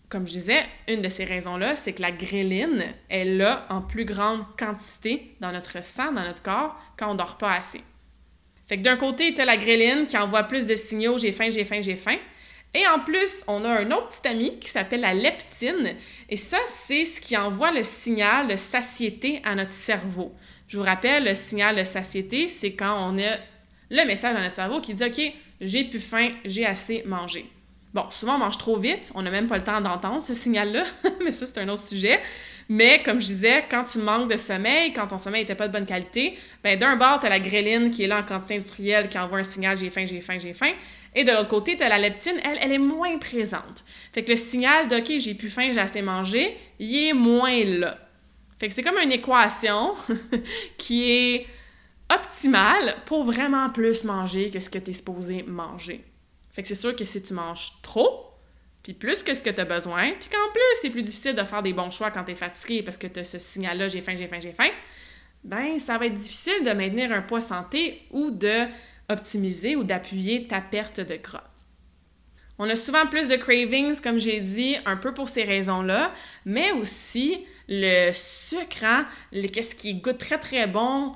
Comme 0.09 0.27
je 0.27 0.31
disais, 0.31 0.65
une 0.87 1.03
de 1.03 1.09
ces 1.09 1.23
raisons-là, 1.23 1.75
c'est 1.75 1.93
que 1.93 2.01
la 2.01 2.11
gréline 2.11 2.95
est 3.11 3.25
là 3.25 3.61
en 3.69 3.81
plus 3.83 4.05
grande 4.05 4.43
quantité 4.57 5.35
dans 5.39 5.51
notre 5.51 5.83
sang, 5.83 6.11
dans 6.11 6.23
notre 6.23 6.41
corps, 6.41 6.75
quand 6.97 7.11
on 7.11 7.13
dort 7.13 7.37
pas 7.37 7.51
assez. 7.51 7.83
Fait 8.67 8.77
que 8.79 8.81
d'un 8.81 8.97
côté, 8.97 9.35
tu 9.35 9.41
as 9.41 9.45
la 9.45 9.57
gréline 9.57 10.07
qui 10.07 10.17
envoie 10.17 10.41
plus 10.41 10.65
de 10.65 10.73
signaux 10.73 11.19
j'ai 11.19 11.33
faim, 11.33 11.51
j'ai 11.51 11.63
faim, 11.63 11.81
j'ai 11.81 11.95
faim. 11.95 12.17
Et 12.73 12.87
en 12.87 13.01
plus, 13.01 13.43
on 13.45 13.65
a 13.65 13.69
un 13.69 13.91
autre 13.91 14.19
petit 14.19 14.27
ami 14.29 14.57
qui 14.57 14.69
s'appelle 14.69 15.01
la 15.01 15.13
leptine. 15.13 15.93
Et 16.27 16.35
ça, 16.35 16.57
c'est 16.65 17.05
ce 17.05 17.21
qui 17.21 17.37
envoie 17.37 17.71
le 17.71 17.83
signal 17.83 18.47
de 18.47 18.55
satiété 18.55 19.43
à 19.45 19.53
notre 19.53 19.73
cerveau. 19.73 20.33
Je 20.67 20.77
vous 20.77 20.83
rappelle, 20.83 21.23
le 21.23 21.35
signal 21.35 21.75
de 21.75 21.83
satiété, 21.83 22.47
c'est 22.47 22.73
quand 22.73 23.09
on 23.09 23.17
a 23.19 23.37
le 23.89 24.05
message 24.05 24.35
dans 24.35 24.41
notre 24.41 24.55
cerveau 24.55 24.81
qui 24.81 24.93
dit 24.93 25.03
OK, 25.03 25.33
j'ai 25.61 25.83
plus 25.85 26.01
faim, 26.01 26.29
j'ai 26.43 26.65
assez 26.65 27.03
mangé. 27.05 27.45
Bon, 27.93 28.03
souvent 28.11 28.35
on 28.35 28.39
mange 28.39 28.57
trop 28.57 28.77
vite, 28.77 29.11
on 29.15 29.21
n'a 29.21 29.31
même 29.31 29.47
pas 29.47 29.57
le 29.57 29.63
temps 29.63 29.79
d'entendre 29.79 30.21
ce 30.21 30.33
signal-là, 30.33 30.83
mais 31.23 31.31
ça 31.31 31.45
c'est 31.45 31.57
un 31.59 31.69
autre 31.69 31.83
sujet. 31.83 32.19
Mais 32.69 33.01
comme 33.01 33.21
je 33.21 33.27
disais, 33.27 33.63
quand 33.71 33.85
tu 33.85 33.99
manques 33.99 34.29
de 34.29 34.35
sommeil, 34.35 34.91
quand 34.91 35.07
ton 35.07 35.17
sommeil 35.17 35.43
n'était 35.43 35.55
pas 35.55 35.69
de 35.69 35.73
bonne 35.73 35.85
qualité, 35.85 36.37
ben 36.63 36.77
d'un 36.77 36.97
bord, 36.97 37.21
tu 37.21 37.25
as 37.25 37.29
la 37.29 37.39
gréline 37.39 37.89
qui 37.89 38.03
est 38.03 38.07
là 38.07 38.19
en 38.19 38.23
quantité 38.23 38.55
industrielle 38.55 39.07
qui 39.07 39.17
envoie 39.17 39.39
un 39.39 39.43
signal 39.43 39.77
j'ai 39.77 39.89
faim, 39.89 40.05
j'ai 40.05 40.19
faim, 40.19 40.37
j'ai 40.37 40.51
faim. 40.51 40.73
Et 41.15 41.23
de 41.23 41.31
l'autre 41.31 41.47
côté, 41.47 41.77
tu 41.77 41.83
as 41.83 41.89
la 41.89 41.97
leptine, 41.97 42.35
elle, 42.43 42.59
elle 42.61 42.73
est 42.73 42.77
moins 42.77 43.17
présente. 43.17 43.85
Fait 44.11 44.23
que 44.23 44.31
le 44.31 44.35
signal 44.35 44.89
de 44.89 44.97
OK, 44.97 45.17
j'ai 45.17 45.33
plus 45.33 45.49
faim, 45.49 45.69
j'ai 45.71 45.79
assez 45.79 46.01
mangé, 46.01 46.57
il 46.77 47.07
est 47.07 47.13
moins 47.13 47.63
là. 47.63 47.97
Fait 48.59 48.67
que 48.67 48.73
c'est 48.73 48.83
comme 48.83 48.97
une 48.97 49.11
équation 49.11 49.95
qui 50.77 51.11
est 51.11 51.47
optimale 52.09 52.95
pour 53.05 53.23
vraiment 53.23 53.69
plus 53.69 54.03
manger 54.03 54.49
que 54.49 54.59
ce 54.59 54.69
que 54.69 54.79
tu 54.79 54.91
es 54.91 54.93
supposé 54.93 55.43
manger. 55.43 56.03
Fait 56.51 56.61
que 56.61 56.67
c'est 56.67 56.75
sûr 56.75 56.95
que 56.95 57.05
si 57.05 57.21
tu 57.21 57.33
manges 57.33 57.73
trop, 57.83 58.31
puis 58.81 58.93
plus 58.93 59.21
que 59.21 59.33
ce 59.33 59.43
que 59.43 59.49
tu 59.49 59.59
as 59.59 59.65
besoin, 59.65 60.11
puis 60.19 60.29
qu'en 60.29 60.51
plus, 60.51 60.61
c'est 60.81 60.89
plus 60.89 61.03
difficile 61.03 61.35
de 61.35 61.43
faire 61.43 61.61
des 61.61 61.73
bons 61.73 61.91
choix 61.91 62.09
quand 62.09 62.23
tu 62.23 62.31
es 62.31 62.35
fatigué 62.35 62.83
parce 62.83 62.97
que 62.97 63.07
tu 63.07 63.19
as 63.19 63.25
ce 63.25 63.37
signal-là, 63.37 63.89
j'ai 63.89 64.01
faim, 64.01 64.15
j'ai 64.17 64.27
faim, 64.27 64.39
j'ai 64.41 64.53
faim, 64.53 64.69
ben 65.43 65.79
ça 65.79 65.97
va 65.97 66.05
être 66.05 66.13
difficile 66.13 66.63
de 66.63 66.71
maintenir 66.71 67.11
un 67.11 67.21
poids 67.21 67.41
santé 67.41 68.01
ou 68.11 68.31
de 68.31 68.65
optimiser 69.09 69.75
ou 69.75 69.83
d'appuyer 69.83 70.47
ta 70.47 70.61
perte 70.61 70.99
de 70.99 71.15
gras. 71.15 71.43
On 72.59 72.69
a 72.69 72.75
souvent 72.75 73.05
plus 73.05 73.27
de 73.27 73.35
cravings, 73.35 73.99
comme 74.01 74.19
j'ai 74.19 74.39
dit, 74.39 74.77
un 74.85 74.97
peu 74.97 75.13
pour 75.13 75.29
ces 75.29 75.43
raisons-là, 75.43 76.11
mais 76.45 76.71
aussi 76.71 77.45
le 77.67 78.11
sucre, 78.13 78.83
hein, 78.83 79.07
qu'est-ce 79.31 79.75
qui 79.75 79.95
goûte 79.95 80.17
très 80.17 80.39
très 80.39 80.67
bon, 80.67 81.13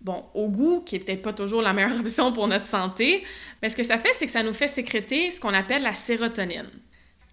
bon, 0.00 0.24
au 0.34 0.48
goût, 0.48 0.82
qui 0.84 0.96
est 0.96 1.00
peut-être 1.00 1.22
pas 1.22 1.32
toujours 1.32 1.62
la 1.62 1.72
meilleure 1.72 2.00
option 2.00 2.32
pour 2.32 2.48
notre 2.48 2.66
santé, 2.66 3.24
mais 3.62 3.70
ce 3.70 3.76
que 3.76 3.82
ça 3.82 3.98
fait, 3.98 4.12
c'est 4.14 4.26
que 4.26 4.32
ça 4.32 4.42
nous 4.42 4.52
fait 4.52 4.68
sécréter 4.68 5.30
ce 5.30 5.40
qu'on 5.40 5.54
appelle 5.54 5.82
la 5.82 5.94
sérotonine. 5.94 6.70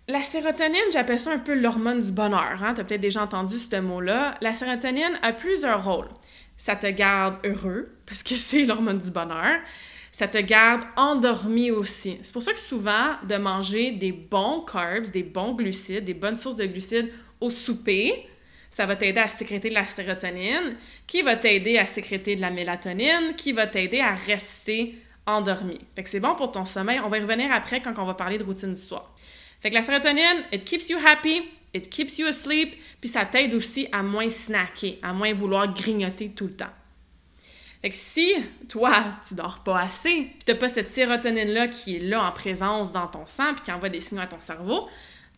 La 0.07 0.21
sérotonine, 0.21 0.91
j'appelle 0.93 1.19
ça 1.19 1.31
un 1.31 1.39
peu 1.39 1.55
l'hormone 1.55 2.01
du 2.01 2.11
bonheur. 2.11 2.63
Hein? 2.63 2.75
Tu 2.75 2.81
as 2.81 2.83
peut-être 2.83 3.01
déjà 3.01 3.23
entendu 3.23 3.57
ce 3.57 3.75
mot-là. 3.77 4.35
La 4.39 4.53
sérotonine 4.53 5.17
a 5.23 5.33
plusieurs 5.33 5.83
rôles. 5.83 6.09
Ça 6.57 6.75
te 6.75 6.85
garde 6.85 7.37
heureux, 7.43 7.91
parce 8.05 8.21
que 8.21 8.35
c'est 8.35 8.65
l'hormone 8.65 8.99
du 8.99 9.09
bonheur. 9.09 9.59
Ça 10.11 10.27
te 10.27 10.37
garde 10.37 10.83
endormi 10.95 11.71
aussi. 11.71 12.19
C'est 12.21 12.31
pour 12.31 12.43
ça 12.43 12.53
que 12.53 12.59
souvent, 12.59 13.15
de 13.27 13.35
manger 13.35 13.91
des 13.91 14.11
bons 14.11 14.61
carbs, 14.61 15.09
des 15.11 15.23
bons 15.23 15.53
glucides, 15.53 16.05
des 16.05 16.13
bonnes 16.13 16.37
sources 16.37 16.55
de 16.55 16.65
glucides 16.65 17.11
au 17.41 17.49
souper, 17.49 18.27
ça 18.75 18.85
va 18.85 18.97
t'aider 18.97 19.21
à 19.21 19.29
sécréter 19.29 19.69
de 19.69 19.73
la 19.73 19.85
sérotonine, 19.85 20.75
qui 21.07 21.21
va 21.21 21.37
t'aider 21.37 21.77
à 21.77 21.85
sécréter 21.85 22.35
de 22.35 22.41
la 22.41 22.49
mélatonine, 22.49 23.33
qui 23.37 23.53
va 23.53 23.67
t'aider 23.67 24.01
à 24.01 24.13
rester 24.13 24.95
endormi. 25.25 25.79
Fait 25.95 26.03
que 26.03 26.09
c'est 26.09 26.19
bon 26.19 26.35
pour 26.35 26.51
ton 26.51 26.65
sommeil. 26.65 26.99
On 26.99 27.07
va 27.07 27.19
y 27.19 27.21
revenir 27.21 27.53
après 27.53 27.81
quand 27.81 27.93
on 27.97 28.03
va 28.03 28.15
parler 28.15 28.37
de 28.37 28.43
routine 28.43 28.73
du 28.73 28.79
soir. 28.81 29.15
Fait 29.61 29.69
que 29.69 29.75
la 29.75 29.81
sérotonine, 29.81 30.43
it 30.51 30.65
keeps 30.65 30.89
you 30.89 30.97
happy, 30.97 31.43
it 31.73 31.89
keeps 31.89 32.17
you 32.17 32.27
asleep, 32.27 32.75
puis 32.99 33.09
ça 33.09 33.23
t'aide 33.23 33.53
aussi 33.53 33.87
à 33.93 34.03
moins 34.03 34.29
snacker, 34.29 34.99
à 35.01 35.13
moins 35.13 35.33
vouloir 35.33 35.73
grignoter 35.73 36.31
tout 36.31 36.47
le 36.47 36.57
temps. 36.57 36.73
Fait 37.81 37.91
que 37.91 37.95
si 37.95 38.33
toi, 38.67 39.05
tu 39.25 39.35
dors 39.35 39.63
pas 39.63 39.83
assez, 39.83 40.15
puis 40.15 40.43
t'as 40.45 40.55
pas 40.55 40.67
cette 40.67 40.89
sérotonine-là 40.89 41.69
qui 41.69 41.95
est 41.95 41.99
là 41.99 42.27
en 42.27 42.31
présence 42.33 42.91
dans 42.91 43.07
ton 43.07 43.25
sang, 43.25 43.53
puis 43.53 43.63
qui 43.63 43.71
envoie 43.71 43.87
des 43.87 44.01
signaux 44.01 44.23
à 44.23 44.27
ton 44.27 44.41
cerveau, 44.41 44.89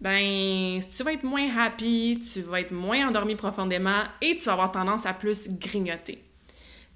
ben 0.02 0.80
tu 0.96 1.04
vas 1.04 1.14
être 1.14 1.24
moins 1.24 1.58
happy, 1.58 2.22
tu 2.34 2.42
vas 2.42 2.62
être 2.62 2.72
moins 2.72 3.08
endormi 3.08 3.36
profondément 3.36 4.04
et 4.22 4.36
tu 4.36 4.44
vas 4.44 4.54
avoir 4.54 4.72
tendance 4.72 5.06
à 5.06 5.14
plus 5.14 5.50
grignoter. 5.50 6.24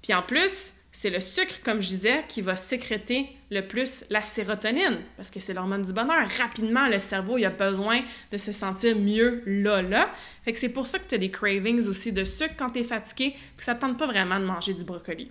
Puis 0.02 0.14
en 0.14 0.22
plus, 0.22 0.74
c'est 0.94 1.08
le 1.08 1.20
sucre, 1.20 1.54
comme 1.64 1.80
je 1.80 1.88
disais, 1.88 2.22
qui 2.28 2.42
va 2.42 2.54
sécréter 2.54 3.26
le 3.50 3.62
plus 3.62 4.04
la 4.10 4.24
sérotonine, 4.24 5.00
parce 5.16 5.30
que 5.30 5.40
c'est 5.40 5.54
l'hormone 5.54 5.82
du 5.82 5.92
bonheur. 5.92 6.28
Rapidement, 6.38 6.86
le 6.86 6.98
cerveau, 6.98 7.38
il 7.38 7.46
a 7.46 7.50
besoin 7.50 8.02
de 8.30 8.36
se 8.36 8.52
sentir 8.52 8.96
mieux 8.96 9.42
là, 9.46 9.80
là. 9.80 10.12
Fait 10.44 10.52
que 10.52 10.58
c'est 10.58 10.68
pour 10.68 10.86
ça 10.86 10.98
que 10.98 11.08
tu 11.08 11.14
as 11.14 11.18
des 11.18 11.30
cravings 11.30 11.86
aussi 11.88 12.12
de 12.12 12.24
sucre 12.24 12.54
quand 12.58 12.70
tu 12.70 12.80
es 12.80 12.84
fatigué, 12.84 13.34
que 13.56 13.64
ça 13.64 13.74
ne 13.74 13.80
tente 13.80 13.98
pas 13.98 14.06
vraiment 14.06 14.38
de 14.38 14.44
manger 14.44 14.74
du 14.74 14.84
brocoli. 14.84 15.30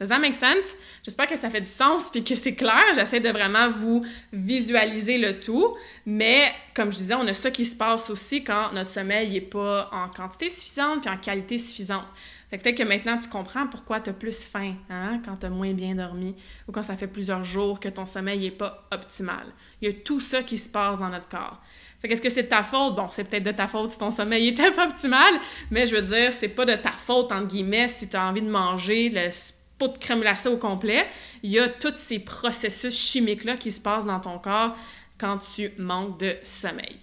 Does 0.00 0.08
that 0.08 0.20
make 0.20 0.36
sense? 0.36 0.76
J'espère 1.02 1.26
que 1.26 1.36
ça 1.36 1.50
fait 1.50 1.60
du 1.60 1.66
sens 1.66 2.08
puis 2.10 2.22
que 2.22 2.34
c'est 2.34 2.54
clair. 2.54 2.84
J'essaie 2.94 3.20
de 3.20 3.30
vraiment 3.30 3.68
vous 3.70 4.04
visualiser 4.32 5.18
le 5.18 5.40
tout. 5.40 5.76
Mais 6.06 6.52
comme 6.74 6.92
je 6.92 6.98
disais, 6.98 7.14
on 7.14 7.26
a 7.26 7.34
ça 7.34 7.50
qui 7.50 7.64
se 7.64 7.74
passe 7.74 8.08
aussi 8.08 8.44
quand 8.44 8.72
notre 8.72 8.90
sommeil 8.90 9.30
n'est 9.30 9.40
pas 9.40 9.90
en 9.92 10.08
quantité 10.08 10.48
suffisante 10.48 11.02
puis 11.02 11.10
en 11.10 11.16
qualité 11.16 11.58
suffisante. 11.58 12.06
Fait 12.48 12.56
que 12.56 12.62
peut-être 12.62 12.78
que 12.78 12.84
maintenant 12.84 13.18
tu 13.18 13.28
comprends 13.28 13.66
pourquoi 13.66 14.00
tu 14.00 14.08
as 14.08 14.14
plus 14.14 14.44
faim 14.44 14.74
hein, 14.88 15.20
quand 15.22 15.36
tu 15.36 15.46
as 15.46 15.50
moins 15.50 15.74
bien 15.74 15.94
dormi 15.94 16.34
ou 16.66 16.72
quand 16.72 16.82
ça 16.82 16.96
fait 16.96 17.06
plusieurs 17.06 17.44
jours 17.44 17.78
que 17.78 17.90
ton 17.90 18.06
sommeil 18.06 18.38
n'est 18.38 18.50
pas 18.50 18.86
optimal. 18.90 19.46
Il 19.82 19.88
y 19.88 19.90
a 19.90 19.94
tout 19.94 20.20
ça 20.20 20.42
qui 20.42 20.56
se 20.56 20.68
passe 20.68 20.98
dans 20.98 21.10
notre 21.10 21.28
corps. 21.28 21.60
Fait 22.00 22.08
qu'est-ce 22.08 22.22
que 22.22 22.28
c'est 22.28 22.44
de 22.44 22.48
ta 22.48 22.62
faute? 22.62 22.94
Bon, 22.94 23.08
c'est 23.10 23.24
peut-être 23.24 23.42
de 23.42 23.50
ta 23.50 23.66
faute 23.66 23.90
si 23.90 23.98
ton 23.98 24.10
sommeil 24.10 24.48
était 24.48 24.70
pas 24.70 24.86
optimal, 24.88 25.34
mais 25.70 25.86
je 25.86 25.96
veux 25.96 26.02
dire, 26.02 26.32
c'est 26.32 26.48
pas 26.48 26.64
de 26.64 26.74
ta 26.74 26.92
faute, 26.92 27.32
entre 27.32 27.48
guillemets, 27.48 27.88
si 27.88 28.08
tu 28.08 28.16
as 28.16 28.26
envie 28.26 28.40
de 28.40 28.48
manger 28.48 29.10
le 29.10 29.30
pot 29.78 29.88
de 29.88 29.98
crème 29.98 30.24
au 30.46 30.56
complet, 30.56 31.06
il 31.42 31.50
y 31.50 31.58
a 31.58 31.68
tous 31.68 31.96
ces 31.96 32.18
processus 32.18 32.94
chimiques-là 32.94 33.56
qui 33.56 33.70
se 33.70 33.80
passent 33.80 34.06
dans 34.06 34.20
ton 34.20 34.38
corps 34.38 34.76
quand 35.18 35.38
tu 35.54 35.70
manques 35.78 36.18
de 36.18 36.36
sommeil. 36.42 36.96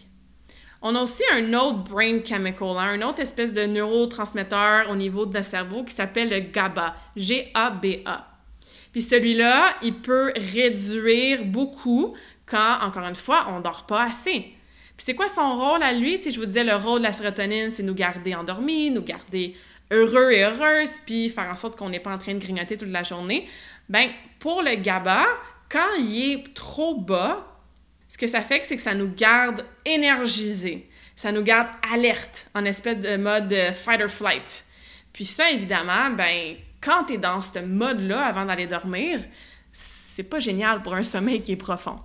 On 0.82 0.94
a 0.96 1.02
aussi 1.02 1.24
un 1.34 1.54
autre 1.54 1.80
brain 1.80 2.24
chemical, 2.24 2.78
hein, 2.78 2.94
une 2.96 3.04
autre 3.04 3.20
espèce 3.20 3.54
de 3.54 3.66
neurotransmetteur 3.66 4.90
au 4.92 4.96
niveau 4.96 5.26
de 5.26 5.34
notre 5.34 5.50
cerveau 5.50 5.84
qui 5.84 5.96
s'appelle 5.96 6.30
le 6.30 6.40
GABA, 6.42 6.96
G-A-B-A. 7.16 8.28
Puis 8.92 9.02
celui-là, 9.02 9.76
il 9.82 9.96
peut 10.02 10.32
réduire 10.36 11.44
beaucoup 11.44 12.16
quand, 12.46 12.78
encore 12.82 13.04
une 13.04 13.16
fois, 13.16 13.48
on 13.50 13.60
dort 13.60 13.86
pas 13.88 14.04
assez. 14.04 14.54
Puis 14.96 15.04
c'est 15.04 15.16
quoi 15.16 15.28
son 15.28 15.56
rôle 15.56 15.84
à 15.84 15.92
lui? 15.92 16.20
Tu 16.20 16.32
je 16.32 16.40
vous 16.40 16.46
disais, 16.46 16.64
le 16.64 16.76
rôle 16.76 17.00
de 17.00 17.06
la 17.06 17.14
sérotonine, 17.14 17.72
c'est 17.72 17.84
nous 17.84 17.96
garder 17.96 18.36
endormis, 18.36 18.92
nous 18.92 19.02
garder 19.02 19.56
heureux 19.92 20.32
et 20.32 20.44
heureuse, 20.44 21.00
puis 21.06 21.30
faire 21.30 21.50
en 21.50 21.56
sorte 21.56 21.78
qu'on 21.78 21.90
n'est 21.90 22.00
pas 22.00 22.14
en 22.14 22.18
train 22.18 22.34
de 22.34 22.40
grignoter 22.40 22.78
toute 22.78 22.90
la 22.90 23.04
journée, 23.04 23.48
ben 23.90 24.10
pour 24.40 24.62
le 24.62 24.76
GABA, 24.76 25.26
quand 25.70 25.96
il 26.00 26.32
est 26.32 26.54
trop 26.54 27.00
bas, 27.00 27.46
ce 28.08 28.18
que 28.18 28.28
ça 28.28 28.42
fait, 28.42 28.62
c'est 28.64 28.76
que 28.76 28.82
ça 28.82 28.94
nous 28.94 29.12
garde 29.14 29.66
énergisés. 29.84 30.90
Ça 31.16 31.32
nous 31.32 31.44
garde 31.44 31.68
alerte, 31.94 32.50
en 32.54 32.66
espèce 32.66 33.00
de 33.00 33.18
mode 33.18 33.54
fight 33.74 34.02
or 34.02 34.10
flight. 34.10 34.66
Puis 35.14 35.26
ça, 35.26 35.50
évidemment, 35.50 36.10
ben, 36.12 36.56
quand 36.82 37.06
tu 37.06 37.14
es 37.14 37.18
dans 37.18 37.42
ce 37.42 37.60
mode-là 37.60 38.26
avant 38.26 38.46
d'aller 38.46 38.68
dormir, 38.68 39.22
c'est 39.72 40.30
pas 40.30 40.40
génial 40.40 40.82
pour 40.82 40.94
un 40.94 41.04
sommeil 41.04 41.42
qui 41.42 41.54
est 41.54 41.58
profond. 41.58 42.00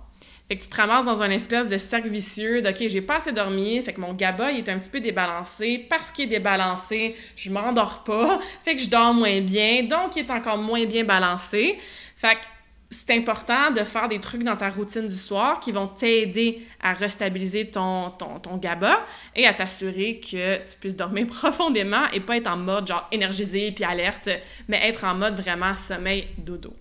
Fait 0.51 0.57
que 0.57 0.63
tu 0.63 0.69
te 0.69 0.75
ramasses 0.75 1.05
dans 1.05 1.23
un 1.23 1.29
espèce 1.29 1.69
de 1.69 1.77
cercle 1.77 2.09
vicieux 2.09 2.61
OK, 2.67 2.75
j'ai 2.89 2.99
pas 2.99 3.19
assez 3.19 3.31
dormi, 3.31 3.81
fait 3.81 3.93
que 3.93 4.01
mon 4.01 4.11
GABA 4.11 4.51
il 4.51 4.57
est 4.57 4.69
un 4.69 4.79
petit 4.79 4.89
peu 4.89 4.99
débalancé. 4.99 5.85
Parce 5.89 6.11
qu'il 6.11 6.25
est 6.25 6.39
débalancé, 6.39 7.15
je 7.37 7.49
m'endors 7.49 8.03
pas, 8.03 8.37
fait 8.65 8.75
que 8.75 8.81
je 8.81 8.89
dors 8.89 9.13
moins 9.13 9.39
bien, 9.39 9.83
donc 9.83 10.17
il 10.17 10.25
est 10.25 10.29
encore 10.29 10.57
moins 10.57 10.83
bien 10.83 11.05
balancé. 11.05 11.79
Fait 12.17 12.35
que 12.35 12.41
c'est 12.89 13.11
important 13.11 13.71
de 13.71 13.85
faire 13.85 14.09
des 14.09 14.19
trucs 14.19 14.43
dans 14.43 14.57
ta 14.57 14.67
routine 14.67 15.07
du 15.07 15.15
soir 15.15 15.57
qui 15.61 15.71
vont 15.71 15.87
t'aider 15.87 16.61
à 16.81 16.91
restabiliser 16.91 17.67
ton, 17.67 18.09
ton, 18.09 18.39
ton, 18.39 18.57
GABA 18.57 19.05
et 19.37 19.47
à 19.47 19.53
t'assurer 19.53 20.19
que 20.19 20.57
tu 20.69 20.77
puisses 20.81 20.97
dormir 20.97 21.27
profondément 21.27 22.09
et 22.11 22.19
pas 22.19 22.35
être 22.35 22.51
en 22.51 22.57
mode 22.57 22.87
genre 22.87 23.07
énergisé 23.13 23.71
puis 23.71 23.85
alerte, 23.85 24.27
mais 24.67 24.85
être 24.85 25.05
en 25.05 25.15
mode 25.15 25.39
vraiment 25.39 25.75
sommeil 25.75 26.27
dodo. 26.37 26.75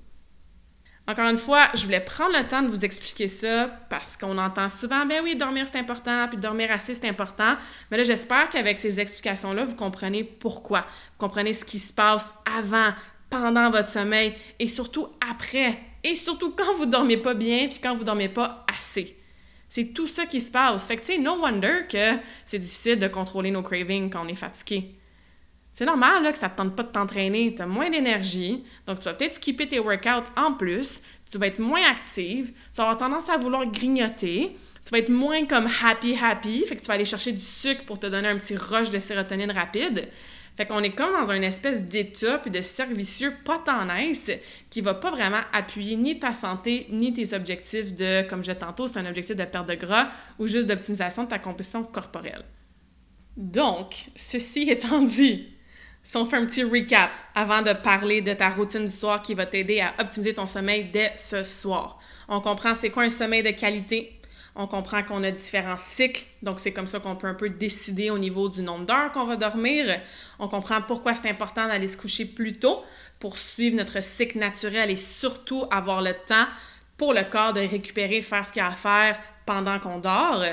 Encore 1.10 1.28
une 1.28 1.38
fois, 1.38 1.70
je 1.74 1.84
voulais 1.86 1.98
prendre 1.98 2.38
le 2.38 2.46
temps 2.46 2.62
de 2.62 2.68
vous 2.68 2.84
expliquer 2.84 3.26
ça 3.26 3.66
parce 3.88 4.16
qu'on 4.16 4.38
entend 4.38 4.68
souvent, 4.68 5.04
ben 5.06 5.24
oui, 5.24 5.34
dormir 5.34 5.66
c'est 5.70 5.80
important, 5.80 6.28
puis 6.28 6.38
dormir 6.38 6.70
assez 6.70 6.94
c'est 6.94 7.08
important. 7.08 7.56
Mais 7.90 7.96
là, 7.96 8.04
j'espère 8.04 8.48
qu'avec 8.48 8.78
ces 8.78 9.00
explications-là, 9.00 9.64
vous 9.64 9.74
comprenez 9.74 10.22
pourquoi. 10.22 10.82
Vous 10.82 11.26
comprenez 11.26 11.52
ce 11.52 11.64
qui 11.64 11.80
se 11.80 11.92
passe 11.92 12.32
avant, 12.46 12.90
pendant 13.28 13.70
votre 13.70 13.88
sommeil 13.88 14.34
et 14.60 14.68
surtout 14.68 15.08
après. 15.28 15.80
Et 16.04 16.14
surtout 16.14 16.52
quand 16.52 16.74
vous 16.74 16.86
dormez 16.86 17.16
pas 17.16 17.34
bien, 17.34 17.66
puis 17.66 17.80
quand 17.82 17.96
vous 17.96 18.04
dormez 18.04 18.28
pas 18.28 18.64
assez. 18.72 19.16
C'est 19.68 19.86
tout 19.92 20.06
ça 20.06 20.26
qui 20.26 20.38
se 20.38 20.52
passe. 20.52 20.86
Fait 20.86 20.96
que, 20.96 21.00
tu 21.00 21.14
sais, 21.14 21.18
no 21.18 21.40
wonder 21.40 21.86
que 21.88 22.18
c'est 22.46 22.60
difficile 22.60 23.00
de 23.00 23.08
contrôler 23.08 23.50
nos 23.50 23.62
cravings 23.62 24.10
quand 24.10 24.24
on 24.24 24.28
est 24.28 24.34
fatigué. 24.36 24.94
C'est 25.80 25.86
normal 25.86 26.22
là, 26.22 26.30
que 26.30 26.36
ça 26.36 26.48
ne 26.48 26.52
te 26.52 26.56
tente 26.58 26.76
pas 26.76 26.82
de 26.82 26.88
t'entraîner, 26.88 27.54
tu 27.54 27.62
as 27.62 27.66
moins 27.66 27.88
d'énergie, 27.88 28.62
donc 28.86 28.98
tu 28.98 29.04
vas 29.06 29.14
peut-être 29.14 29.36
skipper 29.36 29.66
tes 29.66 29.78
workouts 29.78 30.30
en 30.36 30.52
plus, 30.52 31.00
tu 31.24 31.38
vas 31.38 31.46
être 31.46 31.58
moins 31.58 31.80
active, 31.90 32.48
tu 32.48 32.76
vas 32.76 32.82
avoir 32.82 32.98
tendance 32.98 33.30
à 33.30 33.38
vouloir 33.38 33.64
grignoter, 33.64 34.54
tu 34.84 34.90
vas 34.90 34.98
être 34.98 35.08
moins 35.08 35.46
comme 35.46 35.66
happy 35.82 36.18
happy, 36.22 36.66
fait 36.66 36.76
que 36.76 36.82
tu 36.82 36.86
vas 36.86 36.92
aller 36.92 37.06
chercher 37.06 37.32
du 37.32 37.40
sucre 37.40 37.86
pour 37.86 37.98
te 37.98 38.06
donner 38.06 38.28
un 38.28 38.36
petit 38.36 38.56
rush 38.56 38.90
de 38.90 38.98
sérotonine 38.98 39.50
rapide. 39.52 40.10
Fait 40.54 40.66
qu'on 40.66 40.82
est 40.82 40.90
comme 40.90 41.14
dans 41.14 41.32
une 41.32 41.44
espèce 41.44 41.82
d'état 41.84 42.36
puis 42.36 42.50
de 42.50 42.60
cercle 42.60 42.92
vicieux 42.92 43.32
pas 43.46 43.56
tant 43.64 43.86
nice 43.86 44.30
qui 44.68 44.82
va 44.82 44.92
pas 44.92 45.10
vraiment 45.10 45.40
appuyer 45.54 45.96
ni 45.96 46.18
ta 46.18 46.34
santé 46.34 46.88
ni 46.90 47.14
tes 47.14 47.32
objectifs 47.32 47.94
de, 47.94 48.28
comme 48.28 48.40
je 48.40 48.50
disais 48.50 48.58
tantôt, 48.58 48.86
c'est 48.86 48.98
un 48.98 49.06
objectif 49.06 49.34
de 49.34 49.46
perte 49.46 49.66
de 49.66 49.76
gras 49.76 50.10
ou 50.38 50.46
juste 50.46 50.66
d'optimisation 50.66 51.24
de 51.24 51.30
ta 51.30 51.38
composition 51.38 51.84
corporelle. 51.84 52.44
Donc, 53.38 54.08
ceci 54.14 54.62
étant 54.68 55.00
dit, 55.00 55.48
si 56.02 56.16
on 56.16 56.24
fait 56.24 56.36
un 56.36 56.46
petit 56.46 56.64
recap 56.64 57.10
avant 57.34 57.62
de 57.62 57.72
parler 57.72 58.22
de 58.22 58.32
ta 58.32 58.48
routine 58.48 58.86
du 58.86 58.90
soir 58.90 59.22
qui 59.22 59.34
va 59.34 59.46
t'aider 59.46 59.80
à 59.80 59.94
optimiser 59.98 60.34
ton 60.34 60.46
sommeil 60.46 60.90
dès 60.92 61.12
ce 61.16 61.44
soir. 61.44 61.98
On 62.28 62.40
comprend 62.40 62.74
c'est 62.74 62.90
quoi 62.90 63.04
un 63.04 63.10
sommeil 63.10 63.42
de 63.42 63.50
qualité. 63.50 64.16
On 64.56 64.66
comprend 64.66 65.02
qu'on 65.02 65.22
a 65.22 65.30
différents 65.30 65.76
cycles, 65.76 66.24
donc 66.42 66.58
c'est 66.58 66.72
comme 66.72 66.88
ça 66.88 66.98
qu'on 66.98 67.14
peut 67.14 67.28
un 67.28 67.34
peu 67.34 67.50
décider 67.50 68.10
au 68.10 68.18
niveau 68.18 68.48
du 68.48 68.62
nombre 68.62 68.84
d'heures 68.84 69.12
qu'on 69.12 69.24
va 69.24 69.36
dormir. 69.36 70.00
On 70.38 70.48
comprend 70.48 70.82
pourquoi 70.82 71.14
c'est 71.14 71.30
important 71.30 71.68
d'aller 71.68 71.86
se 71.86 71.96
coucher 71.96 72.24
plus 72.24 72.58
tôt 72.58 72.82
pour 73.20 73.38
suivre 73.38 73.76
notre 73.76 74.02
cycle 74.02 74.38
naturel 74.38 74.90
et 74.90 74.96
surtout 74.96 75.64
avoir 75.70 76.02
le 76.02 76.14
temps 76.14 76.46
pour 76.96 77.14
le 77.14 77.22
corps 77.22 77.52
de 77.52 77.60
récupérer, 77.60 78.22
faire 78.22 78.44
ce 78.44 78.52
qu'il 78.52 78.62
a 78.62 78.68
à 78.68 78.72
faire 78.72 79.18
pendant 79.46 79.78
qu'on 79.78 79.98
dort 79.98 80.44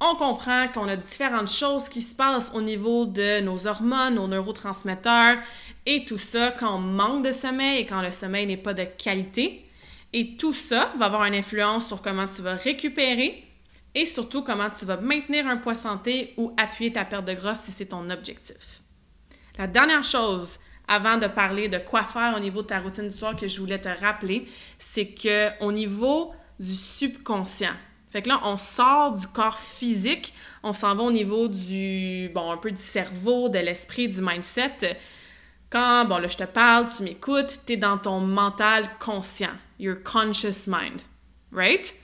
on 0.00 0.14
comprend 0.14 0.68
qu'on 0.68 0.88
a 0.88 0.96
différentes 0.96 1.50
choses 1.50 1.88
qui 1.88 2.02
se 2.02 2.14
passent 2.14 2.52
au 2.54 2.62
niveau 2.62 3.04
de 3.04 3.40
nos 3.40 3.66
hormones, 3.66 4.14
nos 4.14 4.28
neurotransmetteurs 4.28 5.38
et 5.86 6.04
tout 6.04 6.18
ça 6.18 6.52
quand 6.52 6.76
on 6.76 6.80
manque 6.80 7.24
de 7.24 7.32
sommeil 7.32 7.80
et 7.80 7.86
quand 7.86 8.02
le 8.02 8.12
sommeil 8.12 8.46
n'est 8.46 8.56
pas 8.56 8.74
de 8.74 8.84
qualité. 8.84 9.64
Et 10.12 10.36
tout 10.36 10.52
ça 10.52 10.92
va 10.98 11.06
avoir 11.06 11.24
une 11.24 11.34
influence 11.34 11.88
sur 11.88 12.00
comment 12.00 12.28
tu 12.28 12.42
vas 12.42 12.54
récupérer 12.54 13.44
et 13.94 14.06
surtout 14.06 14.42
comment 14.42 14.70
tu 14.70 14.84
vas 14.84 14.96
maintenir 14.98 15.46
un 15.46 15.56
poids 15.56 15.74
santé 15.74 16.32
ou 16.36 16.54
appuyer 16.56 16.92
ta 16.92 17.04
perte 17.04 17.24
de 17.24 17.34
gras 17.34 17.56
si 17.56 17.72
c'est 17.72 17.86
ton 17.86 18.08
objectif. 18.10 18.82
La 19.58 19.66
dernière 19.66 20.04
chose 20.04 20.58
avant 20.86 21.18
de 21.18 21.26
parler 21.26 21.68
de 21.68 21.78
quoi 21.78 22.04
faire 22.04 22.34
au 22.36 22.40
niveau 22.40 22.62
de 22.62 22.68
ta 22.68 22.78
routine 22.78 23.08
du 23.08 23.16
soir 23.16 23.36
que 23.36 23.48
je 23.48 23.60
voulais 23.60 23.80
te 23.80 23.88
rappeler, 23.88 24.46
c'est 24.78 25.08
que 25.08 25.50
au 25.62 25.72
niveau 25.72 26.32
du 26.58 26.72
subconscient, 26.72 27.74
fait 28.10 28.22
que 28.22 28.28
là, 28.28 28.40
on 28.44 28.56
sort 28.56 29.12
du 29.12 29.26
corps 29.26 29.58
physique, 29.58 30.32
on 30.62 30.72
s'en 30.72 30.94
va 30.94 31.02
au 31.02 31.12
niveau 31.12 31.48
du, 31.48 32.30
bon, 32.34 32.50
un 32.50 32.56
peu 32.56 32.70
du 32.70 32.82
cerveau, 32.82 33.48
de 33.48 33.58
l'esprit, 33.58 34.08
du 34.08 34.22
mindset. 34.22 34.98
Quand, 35.70 36.06
bon, 36.06 36.18
là, 36.18 36.28
je 36.28 36.36
te 36.36 36.44
parle, 36.44 36.86
tu 36.94 37.02
m'écoutes, 37.02 37.60
tu 37.66 37.74
es 37.74 37.76
dans 37.76 37.98
ton 37.98 38.20
mental 38.20 38.88
conscient, 38.98 39.52
your 39.78 39.96
conscious 40.02 40.66
mind, 40.66 41.02
right? 41.52 41.94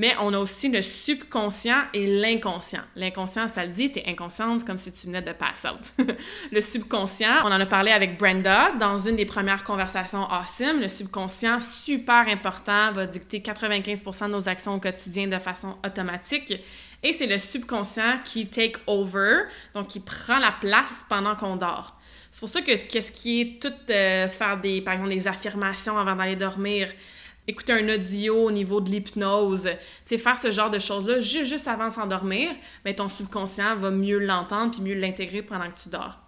Mais 0.00 0.14
on 0.18 0.32
a 0.32 0.38
aussi 0.38 0.70
le 0.70 0.80
subconscient 0.80 1.82
et 1.92 2.06
l'inconscient. 2.06 2.80
L'inconscient, 2.96 3.48
ça 3.48 3.66
le 3.66 3.70
dit, 3.70 3.92
tu 3.92 3.98
es 3.98 4.08
inconsciente 4.08 4.64
comme 4.64 4.78
si 4.78 4.90
tu 4.90 5.08
venais 5.08 5.20
de 5.20 5.32
pass 5.32 5.66
out. 5.70 6.06
le 6.52 6.60
subconscient, 6.62 7.34
on 7.44 7.48
en 7.48 7.60
a 7.60 7.66
parlé 7.66 7.90
avec 7.90 8.16
Brenda 8.16 8.72
dans 8.80 8.96
une 8.96 9.16
des 9.16 9.26
premières 9.26 9.62
conversations 9.62 10.26
awesome. 10.30 10.80
Le 10.80 10.88
subconscient, 10.88 11.60
super 11.60 12.26
important, 12.28 12.92
va 12.92 13.04
dicter 13.04 13.40
95% 13.40 14.28
de 14.28 14.32
nos 14.32 14.48
actions 14.48 14.74
au 14.76 14.80
quotidien 14.80 15.26
de 15.28 15.38
façon 15.38 15.76
automatique. 15.84 16.54
Et 17.02 17.12
c'est 17.12 17.26
le 17.26 17.38
subconscient 17.38 18.20
qui 18.24 18.46
take 18.46 18.80
over, 18.86 19.42
donc 19.74 19.88
qui 19.88 20.00
prend 20.00 20.38
la 20.38 20.52
place 20.62 21.04
pendant 21.10 21.36
qu'on 21.36 21.56
dort. 21.56 22.00
C'est 22.30 22.40
pour 22.40 22.48
ça 22.48 22.62
que 22.62 22.74
qu'est-ce 22.74 23.12
qui 23.12 23.42
est 23.42 23.60
tout 23.60 23.72
euh, 23.90 24.28
faire 24.28 24.58
des, 24.58 24.80
par 24.80 24.94
exemple, 24.94 25.10
des 25.10 25.28
affirmations 25.28 25.98
avant 25.98 26.16
d'aller 26.16 26.36
dormir, 26.36 26.90
écouter 27.46 27.72
un 27.72 27.88
audio 27.88 28.46
au 28.46 28.50
niveau 28.50 28.80
de 28.80 28.90
l'hypnose, 28.90 29.62
tu 29.64 29.78
sais, 30.04 30.18
faire 30.18 30.38
ce 30.38 30.50
genre 30.50 30.70
de 30.70 30.78
choses-là 30.78 31.20
juste, 31.20 31.46
juste 31.46 31.68
avant 31.68 31.88
de 31.88 31.92
s'endormir, 31.92 32.50
mais 32.84 32.94
ton 32.94 33.08
subconscient 33.08 33.76
va 33.76 33.90
mieux 33.90 34.18
l'entendre 34.18 34.72
puis 34.72 34.82
mieux 34.82 34.94
l'intégrer 34.94 35.42
pendant 35.42 35.68
que 35.68 35.78
tu 35.80 35.88
dors 35.88 36.19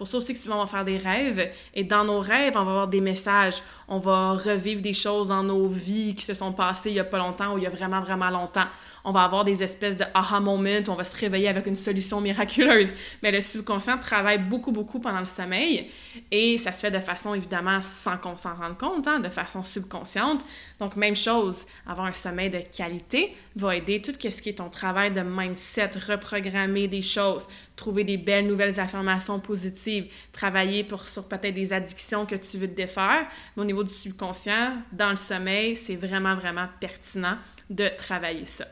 pour 0.00 0.08
ça 0.08 0.16
aussi 0.16 0.32
que 0.32 0.38
souvent 0.38 0.56
on 0.56 0.60
va 0.60 0.66
faire 0.66 0.86
des 0.86 0.96
rêves 0.96 1.50
et 1.74 1.84
dans 1.84 2.04
nos 2.04 2.20
rêves, 2.20 2.54
on 2.56 2.64
va 2.64 2.70
avoir 2.70 2.88
des 2.88 3.02
messages, 3.02 3.60
on 3.86 3.98
va 3.98 4.32
revivre 4.32 4.80
des 4.80 4.94
choses 4.94 5.28
dans 5.28 5.42
nos 5.42 5.68
vies 5.68 6.14
qui 6.14 6.24
se 6.24 6.32
sont 6.32 6.54
passées 6.54 6.88
il 6.88 6.96
y 6.96 7.00
a 7.00 7.04
pas 7.04 7.18
longtemps 7.18 7.52
ou 7.52 7.58
il 7.58 7.64
y 7.64 7.66
a 7.66 7.70
vraiment 7.70 8.00
vraiment 8.00 8.30
longtemps. 8.30 8.64
On 9.04 9.12
va 9.12 9.24
avoir 9.24 9.44
des 9.44 9.62
espèces 9.62 9.98
de 9.98 10.06
aha 10.14 10.40
moment, 10.40 10.80
on 10.88 10.94
va 10.94 11.04
se 11.04 11.14
réveiller 11.18 11.48
avec 11.48 11.66
une 11.66 11.76
solution 11.76 12.22
miraculeuse. 12.22 12.94
Mais 13.22 13.30
le 13.30 13.42
subconscient 13.42 13.98
travaille 13.98 14.38
beaucoup 14.38 14.72
beaucoup 14.72 15.00
pendant 15.00 15.20
le 15.20 15.26
sommeil 15.26 15.90
et 16.30 16.56
ça 16.56 16.72
se 16.72 16.80
fait 16.80 16.90
de 16.90 16.98
façon 16.98 17.34
évidemment 17.34 17.82
sans 17.82 18.16
qu'on 18.16 18.38
s'en 18.38 18.54
rende 18.54 18.78
compte, 18.78 19.06
hein, 19.06 19.20
de 19.20 19.28
façon 19.28 19.62
subconsciente. 19.64 20.46
Donc 20.78 20.96
même 20.96 21.14
chose, 21.14 21.66
avoir 21.86 22.06
un 22.06 22.14
sommeil 22.14 22.48
de 22.48 22.60
qualité 22.74 23.36
va 23.56 23.76
aider 23.76 24.00
tout 24.00 24.12
ce 24.12 24.42
qui 24.42 24.48
est 24.48 24.58
ton 24.58 24.70
travail 24.70 25.12
de 25.12 25.20
mindset, 25.20 25.90
reprogrammer 26.08 26.88
des 26.88 27.02
choses, 27.02 27.48
trouver 27.76 28.04
des 28.04 28.16
belles 28.16 28.46
nouvelles 28.46 28.78
affirmations 28.78 29.40
positives, 29.40 30.12
travailler 30.32 30.84
pour, 30.84 31.06
sur 31.06 31.28
peut-être 31.28 31.54
des 31.54 31.72
addictions 31.72 32.26
que 32.26 32.36
tu 32.36 32.58
veux 32.58 32.68
te 32.68 32.76
défaire. 32.76 33.26
Mais 33.56 33.62
au 33.62 33.66
niveau 33.66 33.84
du 33.84 33.92
subconscient, 33.92 34.82
dans 34.92 35.10
le 35.10 35.16
sommeil, 35.16 35.76
c'est 35.76 35.96
vraiment, 35.96 36.36
vraiment 36.36 36.68
pertinent 36.80 37.38
de 37.68 37.88
travailler 37.96 38.46
ça. 38.46 38.66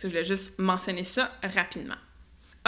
je 0.00 0.08
voulais 0.08 0.24
juste 0.24 0.58
mentionner 0.58 1.04
ça 1.04 1.32
rapidement. 1.42 1.96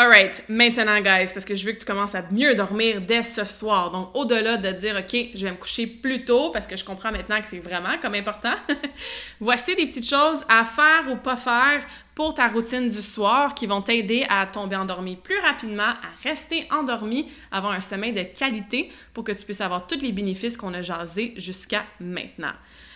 Alright, 0.00 0.44
maintenant, 0.48 1.00
guys, 1.00 1.32
parce 1.34 1.44
que 1.44 1.56
je 1.56 1.66
veux 1.66 1.72
que 1.72 1.80
tu 1.80 1.84
commences 1.84 2.14
à 2.14 2.22
mieux 2.30 2.54
dormir 2.54 3.00
dès 3.00 3.24
ce 3.24 3.44
soir. 3.44 3.90
Donc, 3.90 4.10
au-delà 4.14 4.56
de 4.56 4.70
dire, 4.70 4.94
OK, 4.94 5.30
je 5.34 5.44
vais 5.44 5.50
me 5.50 5.56
coucher 5.56 5.88
plus 5.88 6.24
tôt, 6.24 6.50
parce 6.52 6.68
que 6.68 6.76
je 6.76 6.84
comprends 6.84 7.10
maintenant 7.10 7.42
que 7.42 7.48
c'est 7.48 7.58
vraiment 7.58 7.98
comme 8.00 8.14
important, 8.14 8.54
voici 9.40 9.74
des 9.74 9.86
petites 9.86 10.08
choses 10.08 10.44
à 10.48 10.64
faire 10.64 11.10
ou 11.10 11.16
pas 11.16 11.34
faire 11.34 11.84
pour 12.14 12.32
ta 12.32 12.46
routine 12.46 12.88
du 12.88 13.02
soir 13.02 13.56
qui 13.56 13.66
vont 13.66 13.82
t'aider 13.82 14.24
à 14.30 14.46
tomber 14.46 14.76
endormi 14.76 15.16
plus 15.16 15.40
rapidement, 15.40 15.82
à 15.82 15.98
rester 16.22 16.68
endormi, 16.70 17.32
avoir 17.50 17.72
un 17.72 17.80
sommeil 17.80 18.12
de 18.12 18.22
qualité 18.22 18.92
pour 19.12 19.24
que 19.24 19.32
tu 19.32 19.44
puisses 19.44 19.60
avoir 19.60 19.88
tous 19.88 20.00
les 20.00 20.12
bénéfices 20.12 20.56
qu'on 20.56 20.74
a 20.74 20.80
jasés 20.80 21.34
jusqu'à 21.38 21.84
maintenant. 21.98 22.54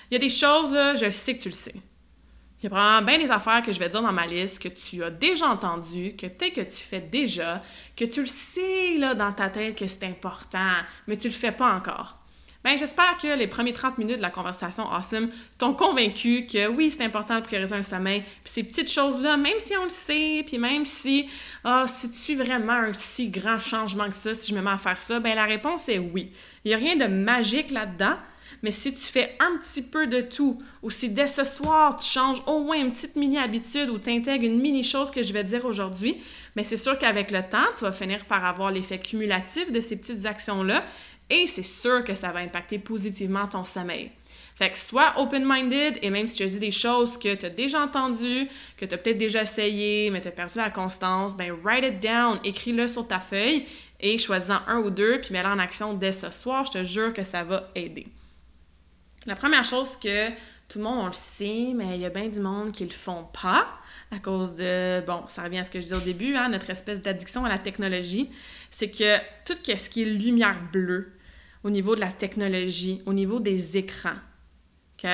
Il 0.08 0.14
y 0.14 0.16
a 0.18 0.20
des 0.20 0.30
choses, 0.30 0.78
je 1.00 1.10
sais 1.10 1.36
que 1.36 1.42
tu 1.42 1.48
le 1.48 1.54
sais. 1.54 1.74
Il 2.62 2.66
y 2.66 2.68
a 2.68 2.70
probablement 2.70 3.02
bien 3.02 3.18
des 3.18 3.32
affaires 3.32 3.60
que 3.60 3.72
je 3.72 3.78
vais 3.80 3.88
dire 3.88 4.02
dans 4.02 4.12
ma 4.12 4.24
liste 4.24 4.62
que 4.62 4.68
tu 4.68 5.02
as 5.02 5.10
déjà 5.10 5.48
entendues, 5.48 6.14
que 6.16 6.26
peut-être 6.26 6.54
que 6.54 6.60
tu 6.60 6.84
fais 6.84 7.00
déjà, 7.00 7.60
que 7.96 8.04
tu 8.04 8.20
le 8.20 8.26
sais 8.26 8.94
là, 8.98 9.14
dans 9.14 9.32
ta 9.32 9.50
tête 9.50 9.76
que 9.76 9.86
c'est 9.88 10.04
important, 10.04 10.76
mais 11.08 11.16
tu 11.16 11.26
le 11.26 11.34
fais 11.34 11.50
pas 11.50 11.74
encore. 11.74 12.22
Ben, 12.62 12.78
j'espère 12.78 13.18
que 13.20 13.36
les 13.36 13.48
premiers 13.48 13.72
30 13.72 13.98
minutes 13.98 14.18
de 14.18 14.22
la 14.22 14.30
conversation 14.30 14.88
Awesome 14.88 15.30
t'ont 15.58 15.74
convaincu 15.74 16.46
que 16.46 16.68
oui, 16.68 16.92
c'est 16.92 17.02
important 17.02 17.40
de 17.40 17.44
prioriser 17.44 17.74
un 17.74 17.82
sommeil. 17.82 18.22
Puis 18.44 18.52
ces 18.52 18.62
petites 18.62 18.90
choses-là, 18.90 19.36
même 19.36 19.58
si 19.58 19.76
on 19.76 19.82
le 19.82 19.90
sait, 19.90 20.44
puis 20.46 20.58
même 20.58 20.84
si, 20.84 21.28
ah, 21.64 21.82
oh, 21.84 21.92
c'est-tu 21.92 22.36
vraiment 22.36 22.72
un 22.74 22.92
si 22.92 23.30
grand 23.30 23.58
changement 23.58 24.08
que 24.08 24.14
ça 24.14 24.34
si 24.34 24.52
je 24.52 24.56
me 24.56 24.62
mets 24.62 24.70
à 24.70 24.78
faire 24.78 25.00
ça? 25.00 25.18
Ben, 25.18 25.34
la 25.34 25.46
réponse 25.46 25.88
est 25.88 25.98
oui. 25.98 26.30
Il 26.64 26.68
n'y 26.68 26.74
a 26.74 26.76
rien 26.76 26.94
de 26.94 27.06
magique 27.12 27.72
là-dedans, 27.72 28.14
Mais 28.62 28.70
si 28.70 28.92
tu 28.92 29.00
fais 29.00 29.36
un 29.40 29.58
petit 29.58 29.82
peu 29.82 30.06
de 30.06 30.20
tout, 30.20 30.58
ou 30.82 30.90
si 30.90 31.08
dès 31.08 31.26
ce 31.26 31.44
soir, 31.44 31.96
tu 31.96 32.08
changes 32.08 32.42
au 32.46 32.60
moins 32.60 32.76
une 32.76 32.92
petite 32.92 33.16
mini-habitude 33.16 33.90
ou 33.90 33.98
tu 33.98 34.10
intègres 34.10 34.44
une 34.44 34.60
mini-chose 34.60 35.10
que 35.10 35.22
je 35.22 35.32
vais 35.32 35.44
dire 35.44 35.64
aujourd'hui, 35.64 36.22
mais 36.56 36.64
c'est 36.64 36.76
sûr 36.76 36.98
qu'avec 36.98 37.30
le 37.30 37.42
temps, 37.42 37.66
tu 37.76 37.84
vas 37.84 37.92
finir 37.92 38.24
par 38.26 38.44
avoir 38.44 38.70
l'effet 38.70 38.98
cumulatif 38.98 39.72
de 39.72 39.80
ces 39.80 39.96
petites 39.96 40.26
actions-là 40.26 40.84
et 41.30 41.46
c'est 41.46 41.62
sûr 41.62 42.04
que 42.04 42.14
ça 42.14 42.30
va 42.30 42.40
impacter 42.40 42.78
positivement 42.78 43.46
ton 43.46 43.64
sommeil. 43.64 44.10
Fait 44.54 44.70
que 44.70 44.78
sois 44.78 45.14
open-minded 45.16 45.98
et 46.02 46.10
même 46.10 46.26
si 46.26 46.42
je 46.42 46.48
dis 46.48 46.58
des 46.58 46.70
choses 46.70 47.18
que 47.18 47.34
tu 47.34 47.46
as 47.46 47.50
déjà 47.50 47.80
entendues, 47.80 48.48
que 48.76 48.84
tu 48.84 48.94
as 48.94 48.98
peut-être 48.98 49.18
déjà 49.18 49.42
essayé, 49.42 50.10
mais 50.10 50.20
tu 50.20 50.28
as 50.28 50.32
perdu 50.32 50.58
la 50.58 50.70
constance, 50.70 51.36
ben 51.36 51.56
write 51.64 51.84
it 51.84 52.00
down, 52.00 52.38
écris-le 52.44 52.86
sur 52.86 53.06
ta 53.06 53.18
feuille 53.18 53.64
et 53.98 54.18
choisis-en 54.18 54.60
un 54.66 54.80
ou 54.80 54.90
deux 54.90 55.20
puis 55.20 55.32
mets-le 55.32 55.48
en 55.48 55.58
action 55.58 55.94
dès 55.94 56.12
ce 56.12 56.30
soir. 56.30 56.66
Je 56.66 56.72
te 56.72 56.84
jure 56.84 57.14
que 57.14 57.22
ça 57.22 57.44
va 57.44 57.70
aider. 57.74 58.06
La 59.26 59.36
première 59.36 59.64
chose 59.64 59.96
que 59.96 60.30
tout 60.68 60.78
le 60.78 60.84
monde 60.84 60.98
on 61.00 61.06
le 61.06 61.12
sait, 61.12 61.72
mais 61.74 61.96
il 61.96 62.00
y 62.00 62.06
a 62.06 62.10
bien 62.10 62.28
du 62.28 62.40
monde 62.40 62.72
qui 62.72 62.84
le 62.84 62.90
font 62.90 63.26
pas 63.40 63.66
à 64.10 64.18
cause 64.18 64.56
de, 64.56 65.02
bon, 65.06 65.24
ça 65.28 65.42
revient 65.42 65.58
à 65.58 65.64
ce 65.64 65.70
que 65.70 65.80
je 65.80 65.84
disais 65.84 65.96
au 65.96 66.00
début, 66.00 66.36
hein, 66.36 66.48
notre 66.48 66.68
espèce 66.70 67.00
d'addiction 67.00 67.44
à 67.44 67.48
la 67.48 67.58
technologie, 67.58 68.30
c'est 68.70 68.90
que 68.90 69.18
tout 69.46 69.54
ce 69.64 69.88
qui 69.88 70.02
est 70.02 70.06
lumière 70.06 70.60
bleue 70.72 71.12
au 71.64 71.70
niveau 71.70 71.94
de 71.94 72.00
la 72.00 72.12
technologie, 72.12 73.00
au 73.06 73.14
niveau 73.14 73.40
des 73.40 73.78
écrans, 73.78 74.18
OK? 74.98 75.10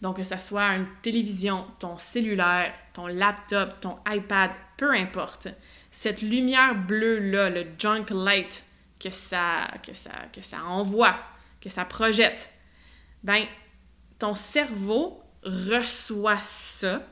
Donc, 0.00 0.16
que 0.16 0.22
ce 0.22 0.38
soit 0.38 0.76
une 0.76 0.86
télévision, 1.02 1.66
ton 1.78 1.98
cellulaire, 1.98 2.72
ton 2.94 3.06
laptop, 3.06 3.80
ton 3.80 3.98
iPad, 4.08 4.52
peu 4.76 4.92
importe, 4.92 5.48
cette 5.90 6.22
lumière 6.22 6.74
bleue-là, 6.74 7.50
le 7.50 7.66
junk 7.78 8.06
light 8.10 8.64
que 8.98 9.10
ça, 9.10 9.68
que, 9.84 9.92
ça, 9.92 10.12
que 10.32 10.40
ça 10.40 10.64
envoie, 10.64 11.16
que 11.60 11.68
ça 11.68 11.84
projette, 11.84 12.50
ben, 13.22 13.44
ton 14.18 14.34
cerveau 14.34 15.22
reçoit 15.42 16.40
ça 16.42 17.02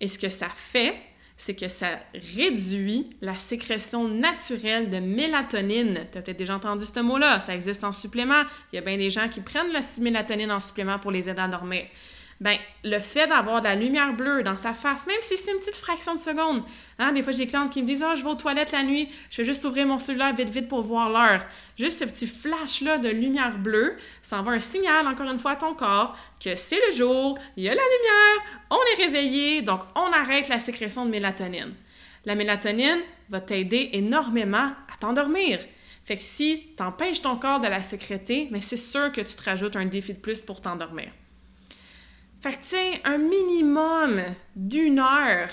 et 0.00 0.08
ce 0.08 0.18
que 0.18 0.28
ça 0.28 0.48
fait, 0.54 0.96
c'est 1.36 1.54
que 1.54 1.68
ça 1.68 2.00
réduit 2.34 3.10
la 3.20 3.38
sécrétion 3.38 4.08
naturelle 4.08 4.90
de 4.90 4.98
mélatonine. 4.98 6.06
Tu 6.10 6.18
as 6.18 6.22
peut-être 6.22 6.38
déjà 6.38 6.56
entendu 6.56 6.84
ce 6.84 7.00
mot-là, 7.00 7.40
ça 7.40 7.54
existe 7.54 7.84
en 7.84 7.92
supplément. 7.92 8.42
Il 8.72 8.76
y 8.76 8.78
a 8.78 8.82
bien 8.82 8.96
des 8.96 9.10
gens 9.10 9.28
qui 9.28 9.40
prennent 9.40 9.72
la 9.72 9.80
mélatonine 10.00 10.50
en 10.50 10.60
supplément 10.60 10.98
pour 10.98 11.12
les 11.12 11.28
aider 11.28 11.40
à 11.40 11.48
dormir 11.48 11.84
ben 12.40 12.56
le 12.84 13.00
fait 13.00 13.26
d'avoir 13.26 13.60
de 13.60 13.64
la 13.64 13.74
lumière 13.74 14.12
bleue 14.12 14.42
dans 14.44 14.56
sa 14.56 14.72
face, 14.72 15.06
même 15.06 15.20
si 15.22 15.36
c'est 15.36 15.50
une 15.50 15.58
petite 15.58 15.76
fraction 15.76 16.14
de 16.14 16.20
seconde, 16.20 16.62
hein, 16.98 17.12
des 17.12 17.22
fois 17.22 17.32
j'ai 17.32 17.44
des 17.44 17.48
clientes 17.48 17.70
qui 17.70 17.82
me 17.82 17.86
disent 17.86 18.02
«Ah, 18.06 18.14
je 18.14 18.22
vais 18.22 18.30
aux 18.30 18.36
toilettes 18.36 18.70
la 18.70 18.84
nuit, 18.84 19.08
je 19.30 19.38
vais 19.38 19.44
juste 19.44 19.64
ouvrir 19.64 19.86
mon 19.86 19.98
cellulaire 19.98 20.34
vite 20.34 20.50
vite 20.50 20.68
pour 20.68 20.82
voir 20.82 21.10
l'heure.» 21.10 21.44
Juste 21.78 21.98
ce 21.98 22.04
petit 22.04 22.28
flash-là 22.28 22.98
de 22.98 23.08
lumière 23.08 23.58
bleue, 23.58 23.96
ça 24.22 24.38
envoie 24.38 24.52
un 24.52 24.60
signal, 24.60 25.06
encore 25.08 25.30
une 25.30 25.38
fois, 25.38 25.52
à 25.52 25.56
ton 25.56 25.74
corps 25.74 26.16
que 26.42 26.54
c'est 26.54 26.80
le 26.88 26.96
jour, 26.96 27.36
il 27.56 27.64
y 27.64 27.68
a 27.68 27.74
la 27.74 27.82
lumière, 27.82 28.62
on 28.70 28.78
est 28.92 29.04
réveillé, 29.04 29.62
donc 29.62 29.80
on 29.96 30.12
arrête 30.12 30.48
la 30.48 30.60
sécrétion 30.60 31.04
de 31.04 31.10
mélatonine. 31.10 31.74
La 32.24 32.34
mélatonine 32.36 33.00
va 33.30 33.40
t'aider 33.40 33.90
énormément 33.94 34.58
à 34.92 34.96
t'endormir. 35.00 35.60
Fait 36.04 36.16
que 36.16 36.22
si 36.22 36.72
t'empêches 36.76 37.20
ton 37.20 37.36
corps 37.36 37.60
de 37.60 37.68
la 37.68 37.82
sécréter, 37.82 38.48
mais 38.50 38.60
c'est 38.60 38.76
sûr 38.76 39.12
que 39.12 39.20
tu 39.20 39.34
te 39.34 39.42
rajoutes 39.42 39.76
un 39.76 39.86
défi 39.86 40.14
de 40.14 40.18
plus 40.18 40.40
pour 40.40 40.60
t'endormir. 40.60 41.10
Fait 42.40 42.52
que, 42.52 42.62
tiens, 42.62 42.92
un 43.04 43.18
minimum 43.18 44.20
d'une 44.54 45.00
heure. 45.00 45.50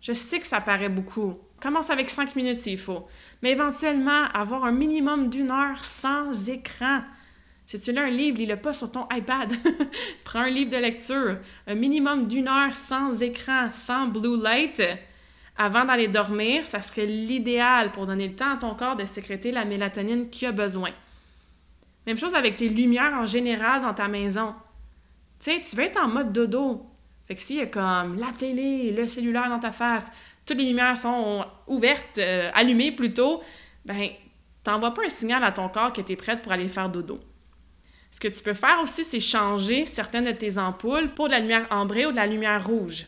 Je 0.00 0.12
sais 0.12 0.40
que 0.40 0.46
ça 0.46 0.60
paraît 0.60 0.88
beaucoup. 0.88 1.36
Commence 1.60 1.90
avec 1.90 2.08
cinq 2.08 2.36
minutes 2.36 2.60
s'il 2.60 2.78
faut. 2.78 3.06
Mais 3.42 3.50
éventuellement, 3.50 4.24
avoir 4.32 4.64
un 4.64 4.72
minimum 4.72 5.28
d'une 5.28 5.50
heure 5.50 5.84
sans 5.84 6.48
écran. 6.48 7.02
Si 7.66 7.78
tu 7.80 7.92
lis 7.92 7.98
un 7.98 8.08
livre, 8.08 8.38
lis-le 8.38 8.56
pas 8.56 8.72
sur 8.72 8.90
ton 8.90 9.06
iPad. 9.12 9.52
Prends 10.24 10.40
un 10.40 10.50
livre 10.50 10.70
de 10.70 10.78
lecture. 10.78 11.38
Un 11.66 11.74
minimum 11.74 12.26
d'une 12.26 12.48
heure 12.48 12.74
sans 12.74 13.22
écran, 13.22 13.70
sans 13.72 14.06
blue 14.06 14.40
light. 14.40 14.82
Avant 15.56 15.84
d'aller 15.84 16.08
dormir, 16.08 16.64
ça 16.64 16.80
serait 16.80 17.04
l'idéal 17.04 17.90
pour 17.90 18.06
donner 18.06 18.28
le 18.28 18.34
temps 18.36 18.54
à 18.54 18.56
ton 18.56 18.74
corps 18.74 18.96
de 18.96 19.04
sécréter 19.04 19.50
la 19.50 19.64
mélatonine 19.64 20.30
qu'il 20.30 20.48
a 20.48 20.52
besoin. 20.52 20.90
Même 22.06 22.18
chose 22.18 22.34
avec 22.34 22.56
tes 22.56 22.68
lumières 22.68 23.12
en 23.14 23.26
général 23.26 23.82
dans 23.82 23.92
ta 23.92 24.08
maison. 24.08 24.54
Tu 25.40 25.52
sais, 25.52 25.60
tu 25.60 25.76
veux 25.76 25.84
être 25.84 26.00
en 26.00 26.08
mode 26.08 26.32
dodo. 26.32 26.86
Fait 27.26 27.34
que 27.34 27.40
s'il 27.40 27.56
y 27.56 27.60
a 27.60 27.66
comme 27.66 28.18
la 28.18 28.32
télé, 28.36 28.90
le 28.90 29.06
cellulaire 29.06 29.48
dans 29.48 29.60
ta 29.60 29.72
face, 29.72 30.10
toutes 30.46 30.58
les 30.58 30.64
lumières 30.64 30.96
sont 30.96 31.44
ouvertes, 31.66 32.18
euh, 32.18 32.50
allumées 32.54 32.92
plutôt, 32.92 33.42
ben, 33.84 34.08
t'envoies 34.64 34.94
pas 34.94 35.04
un 35.04 35.08
signal 35.08 35.44
à 35.44 35.52
ton 35.52 35.68
corps 35.68 35.92
que 35.92 36.00
tu 36.00 36.12
es 36.12 36.16
prête 36.16 36.42
pour 36.42 36.52
aller 36.52 36.68
faire 36.68 36.88
dodo. 36.88 37.20
Ce 38.10 38.18
que 38.18 38.28
tu 38.28 38.42
peux 38.42 38.54
faire 38.54 38.80
aussi, 38.82 39.04
c'est 39.04 39.20
changer 39.20 39.84
certaines 39.84 40.24
de 40.24 40.32
tes 40.32 40.56
ampoules 40.56 41.12
pour 41.14 41.26
de 41.26 41.32
la 41.32 41.40
lumière 41.40 41.66
ambrée 41.70 42.06
ou 42.06 42.10
de 42.10 42.16
la 42.16 42.26
lumière 42.26 42.66
rouge. 42.66 43.06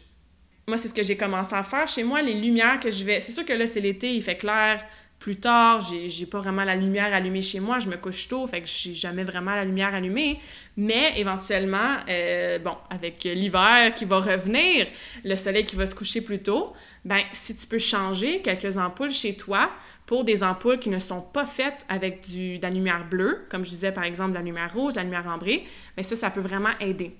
Moi, 0.69 0.77
c'est 0.77 0.88
ce 0.88 0.95
que 0.95 1.03
j'ai 1.03 1.16
commencé 1.16 1.55
à 1.55 1.62
faire. 1.62 1.88
Chez 1.88 2.05
moi, 2.05 2.23
les 2.23 2.38
lumières 2.38 2.79
que 2.79 2.90
je 2.90 3.05
vais. 3.05 3.21
C'est 3.21 3.33
sûr 3.33 3.45
que 3.45 3.53
là, 3.53 3.66
c'est 3.66 3.81
l'été, 3.81 4.14
il 4.14 4.23
fait 4.23 4.37
clair, 4.37 4.85
plus 5.21 5.37
tard, 5.37 5.83
j'ai 5.83 6.25
pas 6.25 6.39
vraiment 6.39 6.65
la 6.65 6.75
lumière 6.75 7.13
allumée 7.13 7.43
chez 7.43 7.61
moi, 7.61 7.79
je 7.79 7.89
me 7.89 7.97
couche 7.97 8.27
tôt, 8.27 8.47
fait 8.47 8.63
que 8.63 8.67
j'ai 8.67 8.95
jamais 8.95 9.23
vraiment 9.23 9.55
la 9.55 9.67
lumière 9.67 9.95
allumée. 9.95 10.41
Mais 10.79 11.13
éventuellement, 11.21 11.99
euh, 12.09 12.59
bon, 12.59 12.75
avec 12.89 13.25
l'hiver 13.25 13.93
qui 13.95 14.07
va 14.07 14.19
revenir, 14.19 14.87
le 15.23 15.37
soleil 15.37 15.65
qui 15.65 15.77
va 15.77 15.85
se 15.85 15.95
coucher 15.95 16.23
plus 16.23 16.39
tôt, 16.39 16.73
ben 17.05 17.21
si 17.33 17.55
tu 17.55 17.67
peux 17.67 17.79
changer 17.79 18.41
quelques 18.41 18.79
ampoules 18.79 19.13
chez 19.13 19.37
toi 19.37 19.71
pour 20.07 20.25
des 20.25 20.43
ampoules 20.43 20.79
qui 20.79 20.89
ne 20.89 20.99
sont 20.99 21.21
pas 21.21 21.45
faites 21.45 21.85
avec 21.91 22.27
du, 22.27 22.57
de 22.57 22.63
la 22.63 22.71
lumière 22.71 23.07
bleue, 23.07 23.45
comme 23.51 23.63
je 23.63 23.69
disais 23.69 23.93
par 23.93 24.05
exemple 24.05 24.33
la 24.33 24.43
lumière 24.43 24.73
rouge, 24.73 24.95
la 24.97 25.05
lumière 25.05 25.27
ambrée, 25.29 25.65
ben 25.99 26.03
ça, 26.03 26.17
ça 26.17 26.31
peut 26.31 26.41
vraiment 26.41 26.73
aider. 26.81 27.15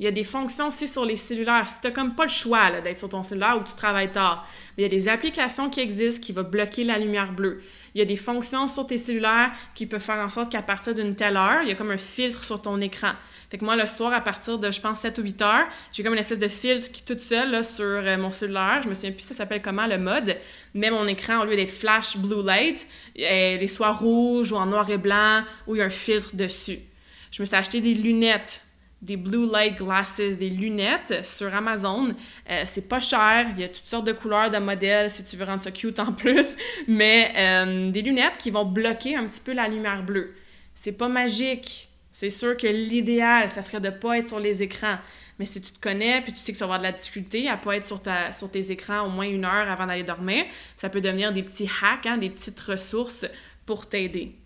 Il 0.00 0.04
y 0.04 0.08
a 0.08 0.10
des 0.10 0.24
fonctions 0.24 0.68
aussi 0.68 0.88
sur 0.88 1.04
les 1.04 1.16
cellulaires. 1.16 1.66
Si 1.66 1.80
tu 1.80 1.86
n'as 1.86 1.92
comme 1.92 2.16
pas 2.16 2.24
le 2.24 2.28
choix 2.28 2.80
d'être 2.80 2.98
sur 2.98 3.08
ton 3.08 3.22
cellulaire 3.22 3.58
ou 3.60 3.64
tu 3.64 3.74
travailles 3.74 4.10
tard, 4.10 4.46
il 4.76 4.82
y 4.82 4.84
a 4.84 4.88
des 4.88 5.08
applications 5.08 5.70
qui 5.70 5.80
existent 5.80 6.20
qui 6.20 6.32
vont 6.32 6.42
bloquer 6.42 6.82
la 6.82 6.98
lumière 6.98 7.32
bleue. 7.32 7.62
Il 7.94 8.00
y 8.00 8.02
a 8.02 8.04
des 8.04 8.16
fonctions 8.16 8.66
sur 8.66 8.88
tes 8.88 8.98
cellulaires 8.98 9.52
qui 9.72 9.86
peuvent 9.86 10.02
faire 10.02 10.18
en 10.18 10.28
sorte 10.28 10.50
qu'à 10.50 10.62
partir 10.62 10.94
d'une 10.94 11.14
telle 11.14 11.36
heure, 11.36 11.62
il 11.62 11.68
y 11.68 11.72
a 11.72 11.76
comme 11.76 11.92
un 11.92 11.96
filtre 11.96 12.42
sur 12.42 12.60
ton 12.60 12.80
écran. 12.80 13.12
Fait 13.50 13.58
que 13.58 13.64
moi, 13.64 13.76
le 13.76 13.86
soir, 13.86 14.12
à 14.12 14.20
partir 14.20 14.58
de, 14.58 14.68
je 14.68 14.80
pense, 14.80 14.98
7 15.00 15.18
ou 15.18 15.22
8 15.22 15.42
heures, 15.42 15.66
j'ai 15.92 16.02
comme 16.02 16.14
une 16.14 16.18
espèce 16.18 16.40
de 16.40 16.48
filtre 16.48 16.90
qui, 16.90 17.04
toute 17.04 17.20
seule, 17.20 17.52
là, 17.52 17.62
sur 17.62 17.84
euh, 17.84 18.16
mon 18.16 18.32
cellulaire, 18.32 18.80
je 18.82 18.88
me 18.88 18.94
souviens 18.94 19.12
plus, 19.12 19.22
ça 19.22 19.34
s'appelle 19.34 19.62
comment, 19.62 19.86
le 19.86 19.98
mode, 19.98 20.36
mais 20.74 20.90
mon 20.90 21.06
écran, 21.06 21.40
au 21.40 21.44
lieu 21.44 21.54
d'être 21.54 21.70
flash 21.70 22.16
blue 22.16 22.44
light, 22.44 22.84
elle 23.16 23.62
est 23.62 23.66
soit 23.68 23.92
rouge 23.92 24.50
ou 24.50 24.56
en 24.56 24.66
noir 24.66 24.90
et 24.90 24.98
blanc, 24.98 25.44
ou 25.68 25.76
il 25.76 25.78
y 25.78 25.82
a 25.82 25.84
un 25.84 25.90
filtre 25.90 26.34
dessus. 26.34 26.80
Je 27.30 27.42
me 27.42 27.46
suis 27.46 27.54
acheté 27.54 27.80
des 27.80 27.94
lunettes 27.94 28.63
des 29.04 29.16
blue 29.16 29.50
light 29.50 29.76
glasses, 29.76 30.16
des 30.16 30.48
lunettes 30.48 31.24
sur 31.24 31.54
Amazon. 31.54 32.08
Euh, 32.50 32.62
c'est 32.64 32.88
pas 32.88 33.00
cher, 33.00 33.48
il 33.54 33.60
y 33.60 33.64
a 33.64 33.68
toutes 33.68 33.86
sortes 33.86 34.06
de 34.06 34.12
couleurs, 34.12 34.50
de 34.50 34.58
modèles 34.58 35.10
si 35.10 35.24
tu 35.24 35.36
veux 35.36 35.44
rendre 35.44 35.60
ça 35.60 35.70
cute 35.70 36.00
en 36.00 36.12
plus, 36.24 36.46
mais 36.88 37.32
euh, 37.36 37.90
des 37.90 38.00
lunettes 38.00 38.38
qui 38.38 38.50
vont 38.50 38.64
bloquer 38.64 39.16
un 39.16 39.26
petit 39.26 39.40
peu 39.40 39.52
la 39.52 39.68
lumière 39.68 40.02
bleue. 40.02 40.34
C'est 40.74 40.92
pas 40.92 41.08
magique. 41.08 41.90
C'est 42.12 42.30
sûr 42.30 42.56
que 42.56 42.66
l'idéal, 42.66 43.50
ça 43.50 43.60
serait 43.60 43.80
de 43.80 43.90
pas 43.90 44.18
être 44.18 44.28
sur 44.28 44.40
les 44.40 44.62
écrans. 44.62 44.98
Mais 45.38 45.46
si 45.46 45.60
tu 45.60 45.72
te 45.72 45.80
connais 45.80 46.22
puis 46.22 46.32
tu 46.32 46.38
sais 46.38 46.52
que 46.52 46.58
ça 46.58 46.64
va 46.66 46.76
avoir 46.76 46.78
de 46.78 46.84
la 46.84 46.92
difficulté 46.92 47.48
à 47.48 47.56
pas 47.56 47.76
être 47.76 47.84
sur, 47.84 48.00
ta, 48.00 48.30
sur 48.32 48.50
tes 48.50 48.70
écrans 48.70 49.02
au 49.06 49.10
moins 49.10 49.26
une 49.26 49.44
heure 49.44 49.68
avant 49.68 49.86
d'aller 49.86 50.04
dormir, 50.04 50.44
ça 50.76 50.88
peut 50.88 51.00
devenir 51.00 51.32
des 51.32 51.42
petits 51.42 51.68
hacks, 51.82 52.06
hein, 52.06 52.16
des 52.16 52.30
petites 52.30 52.60
ressources 52.60 53.26
pour 53.66 53.88
t'aider. 53.88 54.36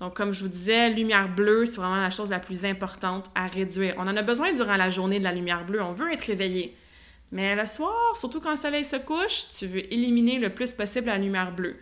Donc, 0.00 0.16
comme 0.16 0.32
je 0.32 0.42
vous 0.42 0.48
disais, 0.48 0.90
lumière 0.90 1.28
bleue, 1.28 1.66
c'est 1.66 1.76
vraiment 1.76 2.00
la 2.00 2.10
chose 2.10 2.28
la 2.28 2.40
plus 2.40 2.64
importante 2.64 3.30
à 3.34 3.46
réduire. 3.46 3.94
On 3.96 4.02
en 4.02 4.16
a 4.16 4.22
besoin 4.22 4.52
durant 4.52 4.76
la 4.76 4.90
journée 4.90 5.18
de 5.18 5.24
la 5.24 5.32
lumière 5.32 5.64
bleue. 5.64 5.82
On 5.82 5.92
veut 5.92 6.12
être 6.12 6.26
réveillé. 6.26 6.76
Mais 7.30 7.54
le 7.54 7.66
soir, 7.66 8.16
surtout 8.16 8.40
quand 8.40 8.50
le 8.50 8.56
soleil 8.56 8.84
se 8.84 8.96
couche, 8.96 9.46
tu 9.56 9.66
veux 9.66 9.92
éliminer 9.92 10.38
le 10.38 10.50
plus 10.50 10.72
possible 10.72 11.06
la 11.06 11.18
lumière 11.18 11.52
bleue. 11.52 11.76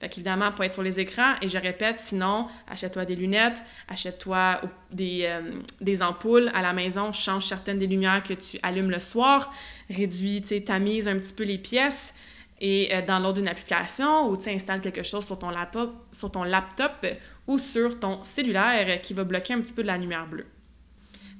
Fait 0.00 0.08
qu'évidemment, 0.08 0.52
pas 0.52 0.66
être 0.66 0.74
sur 0.74 0.82
les 0.82 1.00
écrans. 1.00 1.34
Et 1.42 1.48
je 1.48 1.58
répète, 1.58 1.98
sinon, 1.98 2.46
achète-toi 2.68 3.04
des 3.04 3.16
lunettes, 3.16 3.62
achète-toi 3.88 4.60
des, 4.90 5.22
euh, 5.24 5.60
des, 5.80 6.02
ampoules 6.02 6.50
à 6.54 6.62
la 6.62 6.72
maison, 6.72 7.10
change 7.12 7.46
certaines 7.46 7.78
des 7.78 7.86
lumières 7.86 8.22
que 8.22 8.34
tu 8.34 8.58
allumes 8.62 8.90
le 8.90 9.00
soir, 9.00 9.52
réduis, 9.90 10.40
tu 10.42 10.48
sais, 10.48 10.60
tamise 10.60 11.08
un 11.08 11.18
petit 11.18 11.34
peu 11.34 11.44
les 11.44 11.58
pièces 11.58 12.14
et 12.60 12.94
euh, 12.94 13.02
dans 13.04 13.18
l'autre 13.18 13.34
d'une 13.34 13.48
application 13.48 14.28
ou 14.28 14.36
tu 14.36 14.48
installes 14.50 14.80
quelque 14.80 15.02
chose 15.02 15.24
sur 15.24 15.38
ton, 15.38 15.50
laptop, 15.50 15.94
sur 16.12 16.30
ton 16.30 16.42
laptop 16.42 17.06
ou 17.46 17.58
sur 17.58 17.98
ton 17.98 18.22
cellulaire 18.24 19.00
qui 19.00 19.14
va 19.14 19.24
bloquer 19.24 19.54
un 19.54 19.60
petit 19.60 19.72
peu 19.72 19.82
de 19.82 19.86
la 19.86 19.98
lumière 19.98 20.26
bleue. 20.26 20.46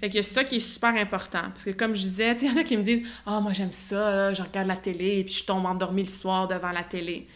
Fait 0.00 0.08
que 0.08 0.22
c'est 0.22 0.34
ça 0.34 0.44
qui 0.44 0.56
est 0.56 0.60
super 0.60 0.94
important. 0.94 1.42
Parce 1.42 1.64
que 1.64 1.70
comme 1.70 1.94
je 1.96 2.02
disais, 2.02 2.36
il 2.42 2.48
y 2.48 2.50
en 2.50 2.56
a 2.56 2.62
qui 2.62 2.76
me 2.76 2.82
disent 2.82 3.02
Ah, 3.26 3.38
oh, 3.38 3.40
moi 3.42 3.52
j'aime 3.52 3.72
ça, 3.72 4.14
là, 4.14 4.32
je 4.32 4.42
regarde 4.42 4.68
la 4.68 4.76
télé 4.76 5.18
et 5.18 5.24
puis 5.24 5.34
je 5.34 5.44
tombe 5.44 5.66
endormi 5.66 6.02
le 6.02 6.08
soir 6.08 6.46
devant 6.46 6.70
la 6.70 6.84
télé. 6.84 7.26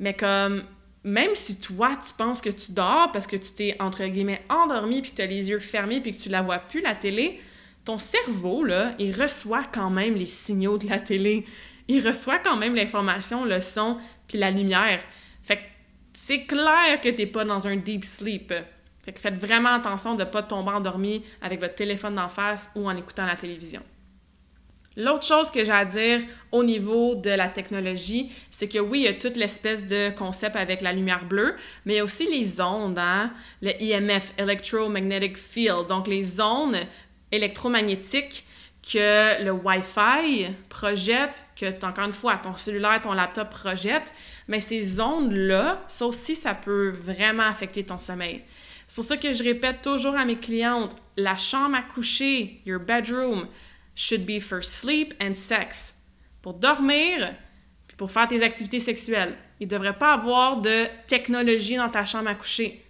Mais 0.00 0.14
comme, 0.14 0.64
même 1.04 1.34
si 1.34 1.58
toi 1.58 1.98
tu 2.04 2.12
penses 2.14 2.40
que 2.40 2.50
tu 2.50 2.72
dors 2.72 3.12
parce 3.12 3.26
que 3.26 3.36
tu 3.36 3.52
t'es 3.52 3.76
entre 3.80 4.04
guillemets 4.06 4.42
endormi 4.48 5.02
puis 5.02 5.10
que 5.10 5.16
tu 5.16 5.22
as 5.22 5.26
les 5.26 5.50
yeux 5.50 5.58
fermés 5.58 6.00
puis 6.00 6.16
que 6.16 6.20
tu 6.20 6.28
la 6.28 6.42
vois 6.42 6.58
plus, 6.58 6.80
la 6.80 6.94
télé, 6.94 7.40
ton 7.84 7.98
cerveau, 7.98 8.64
là, 8.64 8.94
il 8.98 9.14
reçoit 9.14 9.64
quand 9.72 9.90
même 9.90 10.14
les 10.14 10.26
signaux 10.26 10.78
de 10.78 10.88
la 10.88 11.00
télé 11.00 11.46
il 11.88 12.06
reçoit 12.06 12.38
quand 12.38 12.56
même 12.56 12.74
l'information, 12.74 13.44
le 13.44 13.60
son, 13.60 13.96
puis 14.26 14.38
la 14.38 14.50
lumière. 14.50 15.02
Fait 15.42 15.56
que 15.56 15.62
c'est 16.12 16.44
clair 16.44 17.00
que 17.02 17.08
t'es 17.08 17.26
pas 17.26 17.44
dans 17.44 17.66
un 17.66 17.76
deep 17.76 18.04
sleep. 18.04 18.52
Fait 19.04 19.12
que 19.12 19.20
faites 19.20 19.40
vraiment 19.40 19.74
attention 19.74 20.14
de 20.14 20.20
ne 20.20 20.28
pas 20.28 20.42
tomber 20.42 20.70
endormi 20.70 21.24
avec 21.40 21.60
votre 21.60 21.74
téléphone 21.74 22.14
d'en 22.14 22.28
face 22.28 22.70
ou 22.74 22.88
en 22.88 22.96
écoutant 22.96 23.24
la 23.24 23.36
télévision. 23.36 23.82
L'autre 24.98 25.24
chose 25.24 25.52
que 25.52 25.64
j'ai 25.64 25.72
à 25.72 25.84
dire 25.84 26.22
au 26.50 26.64
niveau 26.64 27.14
de 27.14 27.30
la 27.30 27.48
technologie, 27.48 28.32
c'est 28.50 28.66
que 28.66 28.80
oui, 28.80 28.98
il 28.98 29.04
y 29.04 29.08
a 29.08 29.14
toute 29.14 29.36
l'espèce 29.36 29.86
de 29.86 30.10
concept 30.10 30.56
avec 30.56 30.80
la 30.80 30.92
lumière 30.92 31.24
bleue, 31.24 31.54
mais 31.84 31.94
il 31.94 31.96
y 31.98 32.00
a 32.00 32.04
aussi 32.04 32.28
les 32.28 32.60
ondes, 32.60 32.98
hein? 32.98 33.32
le 33.62 33.70
EMF, 33.80 34.32
Electromagnetic 34.36 35.38
Field, 35.38 35.86
donc 35.86 36.08
les 36.08 36.40
ondes 36.40 36.76
électromagnétiques 37.30 38.44
que 38.90 39.44
le 39.44 39.52
Wi-Fi 39.52 40.54
projette, 40.68 41.46
que 41.56 41.66
encore 41.84 42.06
une 42.06 42.12
fois 42.12 42.38
ton 42.38 42.56
cellulaire, 42.56 43.00
ton 43.02 43.12
laptop 43.12 43.50
projette, 43.50 44.14
mais 44.46 44.60
ces 44.60 45.00
ondes-là, 45.00 45.82
ça 45.86 46.06
aussi, 46.06 46.34
ça 46.34 46.54
peut 46.54 46.90
vraiment 46.90 47.44
affecter 47.44 47.84
ton 47.84 47.98
sommeil. 47.98 48.42
C'est 48.86 48.96
pour 48.96 49.04
ça 49.04 49.18
que 49.18 49.32
je 49.34 49.44
répète 49.44 49.82
toujours 49.82 50.16
à 50.16 50.24
mes 50.24 50.36
clientes, 50.36 50.96
la 51.16 51.36
chambre 51.36 51.76
à 51.76 51.82
coucher, 51.82 52.62
your 52.64 52.80
bedroom, 52.80 53.46
should 53.94 54.24
be 54.24 54.40
for 54.40 54.64
sleep 54.64 55.12
and 55.22 55.34
sex. 55.34 55.94
Pour 56.40 56.54
dormir, 56.54 57.34
puis 57.86 57.96
pour 57.96 58.10
faire 58.10 58.28
tes 58.28 58.42
activités 58.42 58.80
sexuelles. 58.80 59.36
Il 59.60 59.66
ne 59.66 59.72
devrait 59.72 59.98
pas 59.98 60.14
avoir 60.14 60.62
de 60.62 60.86
technologie 61.06 61.76
dans 61.76 61.90
ta 61.90 62.06
chambre 62.06 62.28
à 62.28 62.34
coucher. 62.34 62.82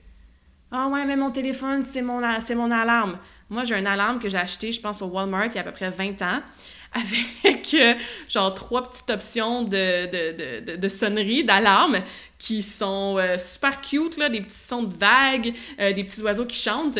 Ah 0.70 0.86
ouais, 0.88 1.04
mais 1.06 1.16
mon 1.16 1.30
téléphone, 1.30 1.82
c'est 1.84 2.02
mon, 2.02 2.20
c'est 2.40 2.54
mon 2.54 2.70
alarme. 2.70 3.18
Moi, 3.50 3.64
j'ai 3.64 3.76
une 3.76 3.86
alarme 3.86 4.18
que 4.18 4.28
j'ai 4.28 4.36
achetée, 4.36 4.72
je 4.72 4.80
pense, 4.80 5.00
au 5.00 5.06
Walmart 5.06 5.46
il 5.46 5.54
y 5.54 5.58
a 5.58 5.62
à 5.62 5.64
peu 5.64 5.72
près 5.72 5.90
20 5.90 6.20
ans, 6.22 6.40
avec 6.92 7.74
euh, 7.74 7.94
genre 8.28 8.52
trois 8.54 8.82
petites 8.82 9.10
options 9.10 9.62
de, 9.62 10.66
de, 10.66 10.76
de, 10.76 10.88
sonnerie, 10.88 11.44
d'alarme, 11.44 11.98
qui 12.38 12.62
sont 12.62 13.16
euh, 13.18 13.38
super 13.38 13.80
cute, 13.80 14.16
là, 14.16 14.28
des 14.28 14.42
petits 14.42 14.58
sons 14.58 14.82
de 14.82 14.96
vagues, 14.96 15.54
euh, 15.80 15.92
des 15.92 16.04
petits 16.04 16.20
oiseaux 16.22 16.46
qui 16.46 16.56
chantent. 16.56 16.98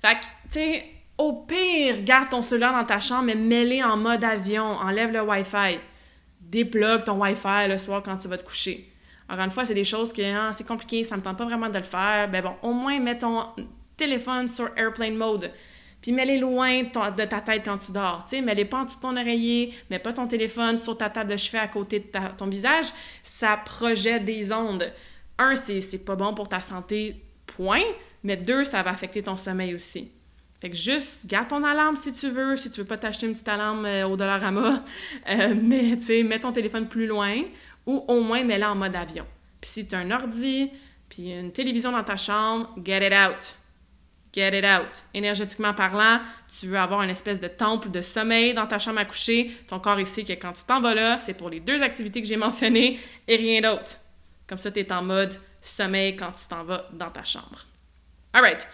Fait 0.00 0.14
que, 0.14 0.24
tu 0.24 0.50
sais, 0.50 0.84
au 1.18 1.32
pire, 1.32 2.02
garde 2.02 2.30
ton 2.30 2.42
cellulaire 2.42 2.72
dans 2.72 2.84
ta 2.84 3.00
chambre, 3.00 3.24
mais 3.24 3.34
mets-le 3.34 3.84
en 3.84 3.96
mode 3.96 4.22
avion, 4.22 4.64
enlève 4.64 5.12
le 5.12 5.22
Wi-Fi. 5.22 5.78
Déplugue 6.40 7.04
ton 7.04 7.20
Wi-Fi 7.20 7.68
le 7.68 7.76
soir 7.76 8.02
quand 8.04 8.16
tu 8.16 8.28
vas 8.28 8.38
te 8.38 8.44
coucher. 8.44 8.88
Encore 9.28 9.44
une 9.44 9.50
fois, 9.50 9.64
c'est 9.64 9.74
des 9.74 9.84
choses 9.84 10.12
que 10.12 10.22
hein, 10.22 10.52
c'est 10.52 10.66
compliqué, 10.66 11.04
ça 11.04 11.16
me 11.16 11.22
tente 11.22 11.36
pas 11.36 11.44
vraiment 11.44 11.68
de 11.68 11.76
le 11.76 11.84
faire. 11.84 12.30
Ben 12.30 12.42
bon, 12.42 12.54
au 12.62 12.72
moins 12.72 12.98
mets 12.98 13.18
ton 13.18 13.44
téléphone 13.96 14.48
sur 14.48 14.70
airplane 14.76 15.16
mode. 15.16 15.50
Puis 16.00 16.12
mets-les 16.12 16.38
loin 16.38 16.84
de 16.84 17.24
ta 17.24 17.40
tête 17.40 17.62
quand 17.64 17.78
tu 17.78 17.92
dors. 17.92 18.24
Tu 18.24 18.36
sais, 18.36 18.42
mets-les 18.42 18.64
pas 18.64 18.78
en 18.78 18.84
dessous 18.84 18.96
de 18.96 19.02
ton 19.02 19.16
oreiller, 19.16 19.74
mets 19.90 19.98
pas 19.98 20.12
ton 20.12 20.26
téléphone 20.26 20.76
sur 20.76 20.96
ta 20.96 21.10
table 21.10 21.32
de 21.32 21.36
chevet 21.36 21.58
à 21.58 21.68
côté 21.68 21.98
de 21.98 22.36
ton 22.36 22.46
visage. 22.46 22.86
Ça 23.22 23.56
projette 23.56 24.24
des 24.24 24.52
ondes. 24.52 24.92
Un, 25.38 25.54
c'est 25.54 26.04
pas 26.04 26.14
bon 26.14 26.34
pour 26.34 26.48
ta 26.48 26.60
santé, 26.60 27.16
point. 27.46 27.82
Mais 28.22 28.36
deux, 28.36 28.64
ça 28.64 28.82
va 28.82 28.90
affecter 28.90 29.22
ton 29.22 29.36
sommeil 29.36 29.74
aussi. 29.74 30.10
Fait 30.60 30.70
que 30.70 30.76
juste, 30.76 31.26
garde 31.26 31.48
ton 31.48 31.62
alarme 31.62 31.96
si 31.96 32.12
tu 32.12 32.30
veux, 32.30 32.56
si 32.56 32.70
tu 32.70 32.80
veux 32.80 32.86
pas 32.86 32.98
t'acheter 32.98 33.26
une 33.26 33.32
petite 33.32 33.46
alarme 33.46 33.86
euh, 33.86 34.06
au 34.06 34.16
Dollarama, 34.16 34.82
euh, 35.30 35.54
mais 35.54 35.96
tu 35.96 36.02
sais, 36.02 36.22
mets 36.24 36.40
ton 36.40 36.50
téléphone 36.50 36.88
plus 36.88 37.06
loin 37.06 37.42
ou 37.86 38.04
au 38.08 38.20
moins 38.20 38.42
mets-la 38.42 38.72
en 38.72 38.74
mode 38.74 38.96
avion. 38.96 39.24
Puis 39.60 39.70
si 39.70 39.86
tu 39.86 39.94
as 39.94 39.98
un 39.98 40.10
ordi, 40.10 40.70
puis 41.08 41.32
une 41.32 41.52
télévision 41.52 41.92
dans 41.92 42.02
ta 42.02 42.16
chambre, 42.16 42.74
get 42.84 43.06
it 43.06 43.12
out. 43.12 43.56
Get 44.32 44.58
it 44.58 44.64
out. 44.64 45.02
Énergétiquement 45.14 45.72
parlant, 45.72 46.20
tu 46.58 46.66
veux 46.66 46.78
avoir 46.78 47.02
une 47.02 47.10
espèce 47.10 47.40
de 47.40 47.48
temple 47.48 47.90
de 47.90 48.02
sommeil 48.02 48.54
dans 48.54 48.66
ta 48.66 48.78
chambre 48.78 48.98
à 48.98 49.04
coucher. 49.04 49.50
Ton 49.68 49.80
corps 49.80 50.00
ici 50.00 50.24
que 50.24 50.32
quand 50.34 50.52
tu 50.52 50.64
t'en 50.64 50.80
vas 50.80 50.94
là, 50.94 51.18
c'est 51.18 51.34
pour 51.34 51.48
les 51.48 51.60
deux 51.60 51.82
activités 51.82 52.20
que 52.20 52.28
j'ai 52.28 52.36
mentionnées 52.36 53.00
et 53.26 53.36
rien 53.36 53.60
d'autre. 53.60 53.96
Comme 54.46 54.58
ça, 54.58 54.70
tu 54.70 54.80
es 54.80 54.92
en 54.92 55.02
mode 55.02 55.34
sommeil 55.62 56.16
quand 56.16 56.32
tu 56.32 56.46
t'en 56.48 56.64
vas 56.64 56.86
dans 56.92 57.10
ta 57.10 57.24
chambre. 57.24 57.66
Alright. 58.32 58.68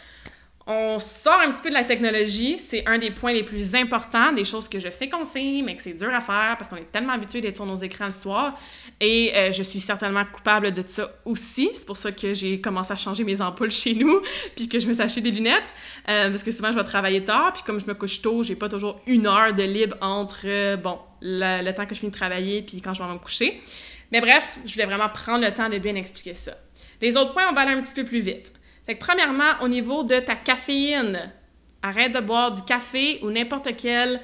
On 0.66 0.98
sort 0.98 1.40
un 1.46 1.52
petit 1.52 1.60
peu 1.60 1.68
de 1.68 1.74
la 1.74 1.84
technologie, 1.84 2.58
c'est 2.58 2.88
un 2.88 2.96
des 2.96 3.10
points 3.10 3.34
les 3.34 3.42
plus 3.42 3.74
importants, 3.74 4.32
des 4.32 4.44
choses 4.44 4.66
que 4.66 4.78
je 4.78 4.88
sais 4.88 5.10
qu'on 5.10 5.26
sait, 5.26 5.60
mais 5.62 5.76
que 5.76 5.82
c'est 5.82 5.92
dur 5.92 6.08
à 6.08 6.22
faire 6.22 6.56
parce 6.56 6.68
qu'on 6.68 6.76
est 6.76 6.90
tellement 6.90 7.12
habitué 7.12 7.42
d'être 7.42 7.56
sur 7.56 7.66
nos 7.66 7.76
écrans 7.76 8.06
le 8.06 8.10
soir. 8.10 8.58
Et 8.98 9.32
euh, 9.36 9.52
je 9.52 9.62
suis 9.62 9.78
certainement 9.78 10.24
coupable 10.24 10.72
de 10.72 10.82
ça 10.86 11.10
aussi. 11.26 11.68
C'est 11.74 11.84
pour 11.84 11.98
ça 11.98 12.12
que 12.12 12.32
j'ai 12.32 12.62
commencé 12.62 12.94
à 12.94 12.96
changer 12.96 13.24
mes 13.24 13.42
ampoules 13.42 13.70
chez 13.70 13.94
nous, 13.94 14.22
puis 14.56 14.66
que 14.66 14.78
je 14.78 14.88
me 14.88 15.08
suis 15.08 15.20
des 15.20 15.32
lunettes, 15.32 15.74
euh, 16.08 16.30
parce 16.30 16.42
que 16.42 16.50
souvent 16.50 16.72
je 16.72 16.78
vais 16.78 16.84
travailler 16.84 17.22
tard, 17.22 17.52
puis 17.52 17.62
comme 17.62 17.78
je 17.78 17.86
me 17.86 17.92
couche 17.92 18.22
tôt, 18.22 18.42
j'ai 18.42 18.56
pas 18.56 18.70
toujours 18.70 19.02
une 19.06 19.26
heure 19.26 19.52
de 19.52 19.64
libre 19.64 19.96
entre, 20.00 20.46
euh, 20.46 20.78
bon, 20.78 20.98
le, 21.20 21.70
temps 21.72 21.84
que 21.84 21.94
je 21.94 22.00
finis 22.00 22.10
de 22.10 22.16
travailler, 22.16 22.62
puis 22.62 22.80
quand 22.80 22.94
je 22.94 23.02
vais 23.02 23.08
me 23.12 23.18
coucher. 23.18 23.60
Mais 24.12 24.22
bref, 24.22 24.58
je 24.64 24.72
voulais 24.72 24.86
vraiment 24.86 25.10
prendre 25.10 25.44
le 25.44 25.52
temps 25.52 25.68
de 25.68 25.76
bien 25.76 25.94
expliquer 25.94 26.32
ça. 26.32 26.52
Les 27.02 27.18
autres 27.18 27.34
points, 27.34 27.50
on 27.50 27.52
va 27.52 27.62
aller 27.62 27.72
un 27.72 27.82
petit 27.82 27.94
peu 27.94 28.04
plus 28.04 28.20
vite. 28.20 28.54
Fait 28.87 28.97
que 28.97 29.05
premièrement, 29.05 29.62
au 29.62 29.68
niveau 29.68 30.03
de 30.03 30.18
ta 30.20 30.35
caféine, 30.35 31.32
arrête 31.82 32.12
de 32.12 32.20
boire 32.20 32.53
du 32.53 32.62
café 32.62 33.18
ou 33.22 33.30
n'importe 33.30 33.76
quel 33.76 34.20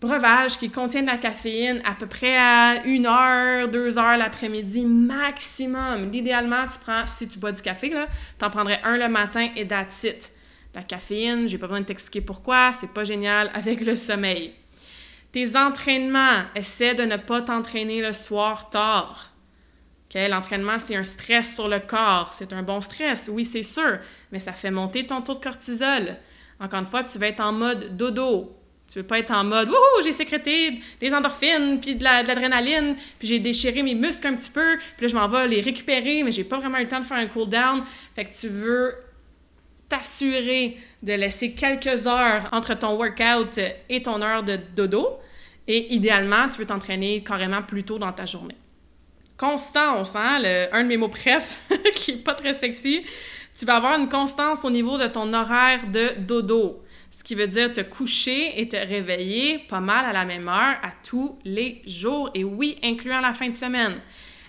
breuvage 0.00 0.58
qui 0.58 0.70
contient 0.70 1.02
de 1.02 1.06
la 1.06 1.16
caféine 1.16 1.80
à 1.84 1.94
peu 1.94 2.06
près 2.06 2.36
à 2.36 2.82
1 2.84 3.04
heure, 3.04 3.68
2 3.68 3.98
heures 3.98 4.16
l'après-midi 4.16 4.84
maximum. 4.84 6.12
Idéalement, 6.12 6.66
tu 6.66 6.78
prends, 6.78 7.06
si 7.06 7.28
tu 7.28 7.38
bois 7.38 7.52
du 7.52 7.62
café, 7.62 7.88
là, 7.88 8.06
t'en 8.38 8.50
prendrais 8.50 8.80
un 8.84 8.96
le 8.96 9.08
matin 9.08 9.48
et 9.56 9.66
that's. 9.66 10.06
La 10.74 10.82
caféine, 10.82 11.48
j'ai 11.48 11.56
pas 11.56 11.66
besoin 11.66 11.80
de 11.80 11.86
t'expliquer 11.86 12.20
pourquoi, 12.20 12.72
c'est 12.78 12.90
pas 12.90 13.04
génial 13.04 13.50
avec 13.54 13.80
le 13.80 13.94
sommeil. 13.94 14.52
Tes 15.32 15.56
entraînements, 15.56 16.44
essaie 16.54 16.94
de 16.94 17.04
ne 17.04 17.16
pas 17.16 17.40
t'entraîner 17.40 18.02
le 18.02 18.12
soir 18.12 18.68
tard. 18.68 19.32
L'entraînement, 20.28 20.78
c'est 20.78 20.96
un 20.96 21.04
stress 21.04 21.54
sur 21.54 21.68
le 21.68 21.78
corps. 21.78 22.32
C'est 22.32 22.52
un 22.52 22.62
bon 22.62 22.80
stress, 22.80 23.28
oui, 23.30 23.44
c'est 23.44 23.62
sûr, 23.62 23.98
mais 24.32 24.40
ça 24.40 24.52
fait 24.52 24.70
monter 24.70 25.06
ton 25.06 25.20
taux 25.20 25.34
de 25.34 25.38
cortisol. 25.38 26.16
Encore 26.58 26.80
une 26.80 26.86
fois, 26.86 27.04
tu 27.04 27.18
vas 27.18 27.28
être 27.28 27.40
en 27.40 27.52
mode 27.52 27.96
dodo. 27.96 28.56
Tu 28.88 29.00
veux 29.00 29.06
pas 29.06 29.18
être 29.18 29.32
en 29.32 29.44
mode 29.44 29.68
Wouhou, 29.68 30.02
j'ai 30.04 30.12
sécrété 30.12 30.80
des 31.00 31.12
endorphines, 31.12 31.80
puis 31.80 31.96
de 31.96 32.04
l'adrénaline, 32.04 32.96
puis 33.18 33.28
j'ai 33.28 33.40
déchiré 33.40 33.82
mes 33.82 33.96
muscles 33.96 34.28
un 34.28 34.36
petit 34.36 34.50
peu, 34.50 34.78
puis 34.96 35.06
là, 35.06 35.08
je 35.08 35.14
m'en 35.14 35.28
vais 35.28 35.48
les 35.48 35.60
récupérer, 35.60 36.22
mais 36.22 36.30
j'ai 36.30 36.44
pas 36.44 36.58
vraiment 36.58 36.78
eu 36.78 36.82
le 36.82 36.88
temps 36.88 37.00
de 37.00 37.04
faire 37.04 37.16
un 37.18 37.26
cool 37.26 37.48
down. 37.48 37.82
Fait 38.14 38.24
que 38.24 38.32
tu 38.32 38.48
veux 38.48 38.94
t'assurer 39.88 40.78
de 41.02 41.12
laisser 41.12 41.52
quelques 41.52 42.06
heures 42.06 42.48
entre 42.52 42.74
ton 42.74 42.96
workout 42.96 43.60
et 43.88 44.02
ton 44.02 44.22
heure 44.22 44.44
de 44.44 44.58
dodo. 44.74 45.18
Et 45.68 45.94
idéalement, 45.94 46.48
tu 46.48 46.58
veux 46.58 46.66
t'entraîner 46.66 47.22
carrément 47.24 47.62
plus 47.62 47.82
tôt 47.82 47.98
dans 47.98 48.12
ta 48.12 48.24
journée 48.24 48.56
constance, 49.36 50.14
le, 50.14 50.74
un 50.74 50.82
de 50.82 50.88
mes 50.88 50.96
mots 50.96 51.08
préf 51.08 51.60
qui 51.94 52.12
est 52.12 52.24
pas 52.24 52.34
très 52.34 52.54
sexy. 52.54 53.02
Tu 53.58 53.64
vas 53.64 53.76
avoir 53.76 53.98
une 53.98 54.08
constance 54.08 54.64
au 54.64 54.70
niveau 54.70 54.98
de 54.98 55.06
ton 55.06 55.32
horaire 55.32 55.86
de 55.86 56.12
dodo, 56.18 56.82
ce 57.10 57.24
qui 57.24 57.34
veut 57.34 57.46
dire 57.46 57.72
te 57.72 57.80
coucher 57.80 58.60
et 58.60 58.68
te 58.68 58.76
réveiller 58.76 59.60
pas 59.68 59.80
mal 59.80 60.04
à 60.04 60.12
la 60.12 60.24
même 60.24 60.48
heure 60.48 60.76
à 60.82 60.92
tous 61.02 61.38
les 61.44 61.80
jours, 61.86 62.30
et 62.34 62.44
oui, 62.44 62.78
incluant 62.82 63.20
la 63.20 63.32
fin 63.32 63.48
de 63.48 63.56
semaine. 63.56 64.00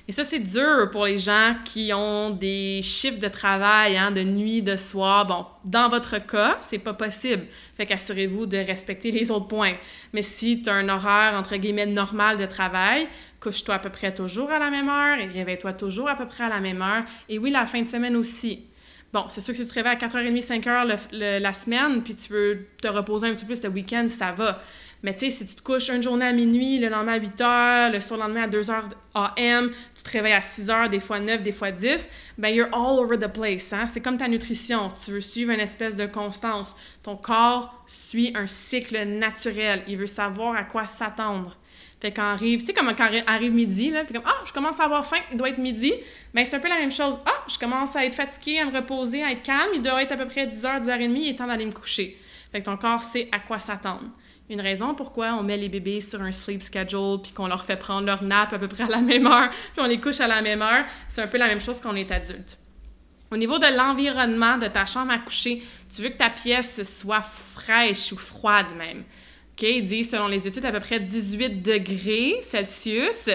Et 0.09 0.13
ça, 0.13 0.23
c'est 0.23 0.39
dur 0.39 0.89
pour 0.89 1.05
les 1.05 1.17
gens 1.17 1.55
qui 1.65 1.91
ont 1.93 2.29
des 2.29 2.79
chiffres 2.81 3.19
de 3.19 3.27
travail, 3.27 3.97
hein, 3.97 4.11
de 4.11 4.23
nuit, 4.23 4.61
de 4.61 4.77
soir. 4.77 5.25
Bon, 5.25 5.45
dans 5.65 5.89
votre 5.89 6.25
cas, 6.25 6.57
c'est 6.61 6.79
pas 6.79 6.93
possible. 6.93 7.45
Fait 7.75 7.85
qu'assurez-vous 7.85 8.45
de 8.45 8.55
respecter 8.55 9.11
les 9.11 9.31
autres 9.31 9.47
points. 9.47 9.73
Mais 10.13 10.21
si 10.21 10.61
tu 10.61 10.69
as 10.69 10.75
un 10.75 10.87
horaire, 10.87 11.33
entre 11.37 11.57
guillemets, 11.57 11.87
normal 11.87 12.37
de 12.37 12.45
travail, 12.45 13.09
couche-toi 13.47 13.75
à 13.75 13.79
peu 13.79 13.89
près 13.89 14.13
toujours 14.13 14.51
à 14.51 14.59
la 14.59 14.69
même 14.69 14.89
heure 14.89 15.19
et 15.19 15.25
réveille-toi 15.25 15.71
toujours 15.71 16.09
à 16.09 16.15
peu 16.15 16.25
près 16.25 16.43
à 16.43 16.49
la 16.49 16.59
même 16.59 16.81
heure. 16.81 17.03
Et 17.29 17.39
oui, 17.39 17.49
la 17.49 17.65
fin 17.65 17.81
de 17.81 17.87
semaine 17.87 18.17
aussi. 18.17 18.65
Bon, 19.13 19.23
c'est 19.29 19.39
sûr 19.39 19.53
que 19.53 19.57
si 19.57 19.63
tu 19.63 19.69
te 19.69 19.75
réveilles 19.75 19.93
à 19.93 20.05
4h30, 20.05 20.45
5h 20.45 21.39
la 21.39 21.53
semaine, 21.53 22.03
puis 22.03 22.13
tu 22.13 22.33
veux 22.33 22.67
te 22.81 22.89
reposer 22.89 23.27
un 23.27 23.35
petit 23.35 23.45
peu 23.45 23.55
ce 23.55 23.67
week-end, 23.67 24.07
ça 24.09 24.31
va. 24.31 24.59
Mais 25.01 25.13
tu 25.15 25.19
sais, 25.19 25.29
si 25.29 25.45
tu 25.45 25.55
te 25.55 25.61
couches 25.61 25.89
une 25.89 26.03
journée 26.03 26.25
à 26.25 26.33
minuit, 26.33 26.77
le 26.77 26.89
lendemain 26.89 27.13
à 27.13 27.19
8 27.19 27.39
h, 27.39 27.91
le 27.93 28.01
surlendemain 28.01 28.43
à 28.43 28.47
2 28.47 28.59
h 28.59 28.83
AM, 29.13 29.71
tu 29.95 30.03
te 30.03 30.11
réveilles 30.11 30.33
à 30.33 30.41
6 30.41 30.67
h, 30.67 30.89
des 30.89 30.99
fois 30.99 31.19
9, 31.19 31.41
des 31.41 31.53
fois 31.53 31.71
10, 31.71 32.09
ben 32.37 32.49
you're 32.49 32.67
all 32.73 32.99
over 32.99 33.17
the 33.17 33.31
place. 33.31 33.71
Hein? 33.71 33.87
C'est 33.87 34.01
comme 34.01 34.17
ta 34.17 34.27
nutrition. 34.27 34.91
Tu 35.03 35.11
veux 35.11 35.21
suivre 35.21 35.51
une 35.51 35.61
espèce 35.61 35.95
de 35.95 36.05
constance. 36.05 36.75
Ton 37.01 37.15
corps 37.15 37.81
suit 37.85 38.33
un 38.35 38.47
cycle 38.47 39.01
naturel. 39.05 39.83
Il 39.87 39.97
veut 39.97 40.07
savoir 40.07 40.57
à 40.57 40.65
quoi 40.65 40.85
s'attendre. 40.85 41.57
Fait 41.99 42.11
quand 42.11 42.31
arrive, 42.31 42.59
tu 42.59 42.67
sais, 42.67 42.73
comme 42.73 42.93
quand 42.95 43.09
arrive 43.25 43.53
midi, 43.53 43.89
là, 43.89 44.05
t'es 44.05 44.13
comme, 44.13 44.23
ah, 44.25 44.37
je 44.45 44.53
commence 44.53 44.79
à 44.79 44.83
avoir 44.83 45.05
faim, 45.05 45.17
il 45.31 45.37
doit 45.37 45.49
être 45.49 45.57
midi. 45.57 45.93
Ben, 46.33 46.45
c'est 46.45 46.55
un 46.55 46.59
peu 46.59 46.69
la 46.69 46.75
même 46.75 46.91
chose. 46.91 47.17
Ah, 47.25 47.43
je 47.47 47.57
commence 47.57 47.95
à 47.95 48.05
être 48.05 48.13
fatiguée, 48.13 48.59
à 48.59 48.65
me 48.65 48.75
reposer, 48.75 49.23
à 49.23 49.31
être 49.31 49.41
calme, 49.41 49.71
il 49.73 49.81
doit 49.81 50.03
être 50.03 50.11
à 50.11 50.17
peu 50.17 50.27
près 50.27 50.45
10h, 50.45 50.83
10h30, 50.83 51.17
il 51.17 51.29
est 51.29 51.35
temps 51.35 51.47
d'aller 51.47 51.65
me 51.65 51.71
coucher. 51.71 52.17
Fait 52.51 52.59
que 52.59 52.65
ton 52.65 52.77
corps 52.77 53.01
sait 53.01 53.27
à 53.31 53.39
quoi 53.39 53.59
s'attendre 53.59 54.09
une 54.49 54.61
raison 54.61 54.93
pourquoi 54.93 55.33
on 55.33 55.43
met 55.43 55.57
les 55.57 55.69
bébés 55.69 56.01
sur 56.01 56.21
un 56.21 56.31
sleep 56.31 56.63
schedule 56.63 57.19
puis 57.21 57.31
qu'on 57.33 57.47
leur 57.47 57.65
fait 57.65 57.75
prendre 57.75 58.05
leur 58.05 58.23
nap 58.23 58.53
à 58.53 58.59
peu 58.59 58.67
près 58.67 58.85
à 58.85 58.87
la 58.87 59.01
même 59.01 59.27
heure 59.27 59.49
puis 59.49 59.79
on 59.81 59.87
les 59.87 59.99
couche 59.99 60.19
à 60.19 60.27
la 60.27 60.41
même 60.41 60.61
heure. 60.61 60.85
C'est 61.09 61.21
un 61.21 61.27
peu 61.27 61.37
la 61.37 61.47
même 61.47 61.61
chose 61.61 61.81
qu'on 61.81 61.95
est 61.95 62.11
adulte. 62.11 62.57
Au 63.29 63.35
niveau 63.35 63.59
de 63.59 63.75
l'environnement 63.75 64.57
de 64.57 64.67
ta 64.67 64.85
chambre 64.85 65.11
à 65.11 65.17
coucher, 65.17 65.61
tu 65.93 66.01
veux 66.01 66.09
que 66.09 66.17
ta 66.17 66.29
pièce 66.29 66.81
soit 66.83 67.21
fraîche 67.21 68.13
ou 68.13 68.17
froide 68.17 68.73
même. 68.77 69.03
OK? 69.57 69.67
Ils 69.67 70.05
selon 70.05 70.27
les 70.27 70.47
études, 70.47 70.65
à 70.65 70.71
peu 70.71 70.79
près 70.79 70.99
18 70.99 71.61
degrés 71.61 72.39
Celsius. 72.43 73.29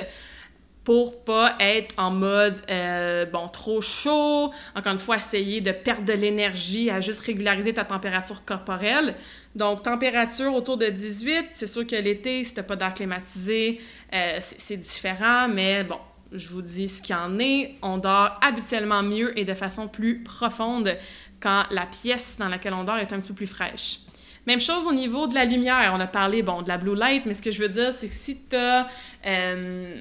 pour 0.84 1.22
pas 1.24 1.54
être 1.60 1.94
en 1.96 2.10
mode 2.10 2.60
euh, 2.68 3.24
bon 3.24 3.46
trop 3.46 3.80
chaud, 3.80 4.52
encore 4.74 4.92
une 4.92 4.98
fois 4.98 5.16
essayer 5.16 5.60
de 5.60 5.70
perdre 5.70 6.04
de 6.04 6.12
l'énergie 6.12 6.90
à 6.90 7.00
juste 7.00 7.20
régulariser 7.20 7.72
ta 7.72 7.84
température 7.84 8.44
corporelle. 8.44 9.14
Donc 9.54 9.84
température 9.84 10.52
autour 10.52 10.78
de 10.78 10.86
18, 10.86 11.50
c'est 11.52 11.68
sûr 11.68 11.86
que 11.86 11.94
l'été 11.94 12.42
si 12.42 12.54
t'as 12.54 12.64
pas 12.64 12.74
d'air 12.74 12.94
climatisé, 12.94 13.80
euh, 14.12 14.38
c'est 14.40 14.76
différent, 14.76 15.46
mais 15.48 15.84
bon, 15.84 15.98
je 16.32 16.48
vous 16.48 16.62
dis 16.62 16.88
ce 16.88 17.00
qu'il 17.00 17.14
en 17.14 17.38
est, 17.38 17.76
on 17.82 17.98
dort 17.98 18.40
habituellement 18.42 19.04
mieux 19.04 19.38
et 19.38 19.44
de 19.44 19.54
façon 19.54 19.86
plus 19.86 20.24
profonde 20.24 20.96
quand 21.38 21.64
la 21.70 21.86
pièce 21.86 22.36
dans 22.38 22.48
laquelle 22.48 22.74
on 22.74 22.82
dort 22.82 22.98
est 22.98 23.12
un 23.12 23.20
petit 23.20 23.28
peu 23.28 23.34
plus 23.34 23.46
fraîche. 23.46 23.98
Même 24.46 24.60
chose 24.60 24.86
au 24.86 24.92
niveau 24.92 25.26
de 25.26 25.34
la 25.34 25.44
lumière. 25.44 25.92
On 25.94 26.00
a 26.00 26.06
parlé, 26.06 26.42
de 26.42 26.68
la 26.68 26.78
blue 26.78 26.96
light, 26.96 27.26
mais 27.26 27.34
ce 27.34 27.42
que 27.42 27.50
je 27.50 27.60
veux 27.60 27.68
dire, 27.68 27.92
c'est 27.92 28.08
que 28.08 28.14
si 28.14 28.42
tu 28.48 28.56
as, 28.56 28.88
euh, 29.26 29.96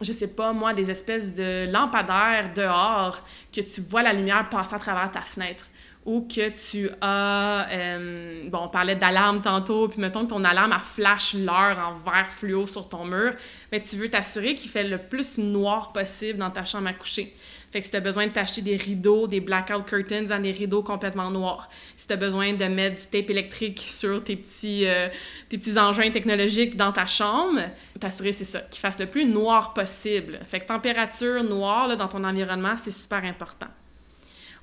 je 0.00 0.12
sais 0.12 0.28
pas, 0.28 0.52
moi, 0.52 0.74
des 0.74 0.90
espèces 0.90 1.34
de 1.34 1.70
lampadaires 1.70 2.52
dehors, 2.54 3.20
que 3.52 3.60
tu 3.60 3.80
vois 3.80 4.02
la 4.02 4.12
lumière 4.12 4.48
passer 4.48 4.74
à 4.74 4.78
travers 4.78 5.10
ta 5.10 5.22
fenêtre, 5.22 5.66
ou 6.04 6.26
que 6.26 6.48
tu 6.50 6.88
as, 7.00 7.66
euh, 7.70 8.48
bon, 8.48 8.60
on 8.64 8.68
parlait 8.68 8.96
d'alarme 8.96 9.40
tantôt, 9.40 9.88
puis 9.88 10.00
mettons 10.00 10.24
que 10.24 10.30
ton 10.30 10.44
alarme 10.44 10.72
a 10.72 10.78
flash 10.78 11.34
l'heure 11.34 11.78
en 11.78 11.92
vert 11.92 12.26
fluo 12.28 12.66
sur 12.66 12.88
ton 12.88 13.04
mur, 13.04 13.34
mais 13.72 13.80
tu 13.80 13.96
veux 13.96 14.08
t'assurer 14.08 14.54
qu'il 14.54 14.70
fait 14.70 14.84
le 14.84 14.98
plus 14.98 15.38
noir 15.38 15.92
possible 15.92 16.38
dans 16.38 16.50
ta 16.50 16.64
chambre 16.64 16.88
à 16.88 16.92
coucher. 16.92 17.34
Fait 17.70 17.80
que 17.80 17.84
si 17.84 17.90
tu 17.90 17.96
as 17.96 18.00
besoin 18.00 18.26
de 18.26 18.32
t'acheter 18.32 18.62
des 18.62 18.76
rideaux, 18.76 19.26
des 19.26 19.40
blackout 19.40 19.84
curtains 19.86 20.22
dans 20.22 20.40
des 20.40 20.52
rideaux 20.52 20.82
complètement 20.82 21.30
noirs, 21.30 21.68
si 21.96 22.06
tu 22.06 22.12
as 22.14 22.16
besoin 22.16 22.54
de 22.54 22.64
mettre 22.64 23.00
du 23.00 23.06
tape 23.06 23.28
électrique 23.28 23.84
sur 23.86 24.24
tes 24.24 24.36
petits, 24.36 24.86
euh, 24.86 25.08
tes 25.48 25.58
petits 25.58 25.78
engins 25.78 26.10
technologiques 26.10 26.76
dans 26.76 26.92
ta 26.92 27.04
chambre, 27.04 27.60
t'assurer, 28.00 28.32
c'est 28.32 28.44
ça, 28.44 28.60
qu'il 28.60 28.80
fasse 28.80 28.98
le 28.98 29.06
plus 29.06 29.26
noir 29.26 29.74
possible. 29.74 30.40
Fait 30.46 30.60
que 30.60 30.66
température 30.66 31.44
noire 31.44 31.94
dans 31.96 32.08
ton 32.08 32.24
environnement, 32.24 32.76
c'est 32.82 32.90
super 32.90 33.22
important. 33.24 33.68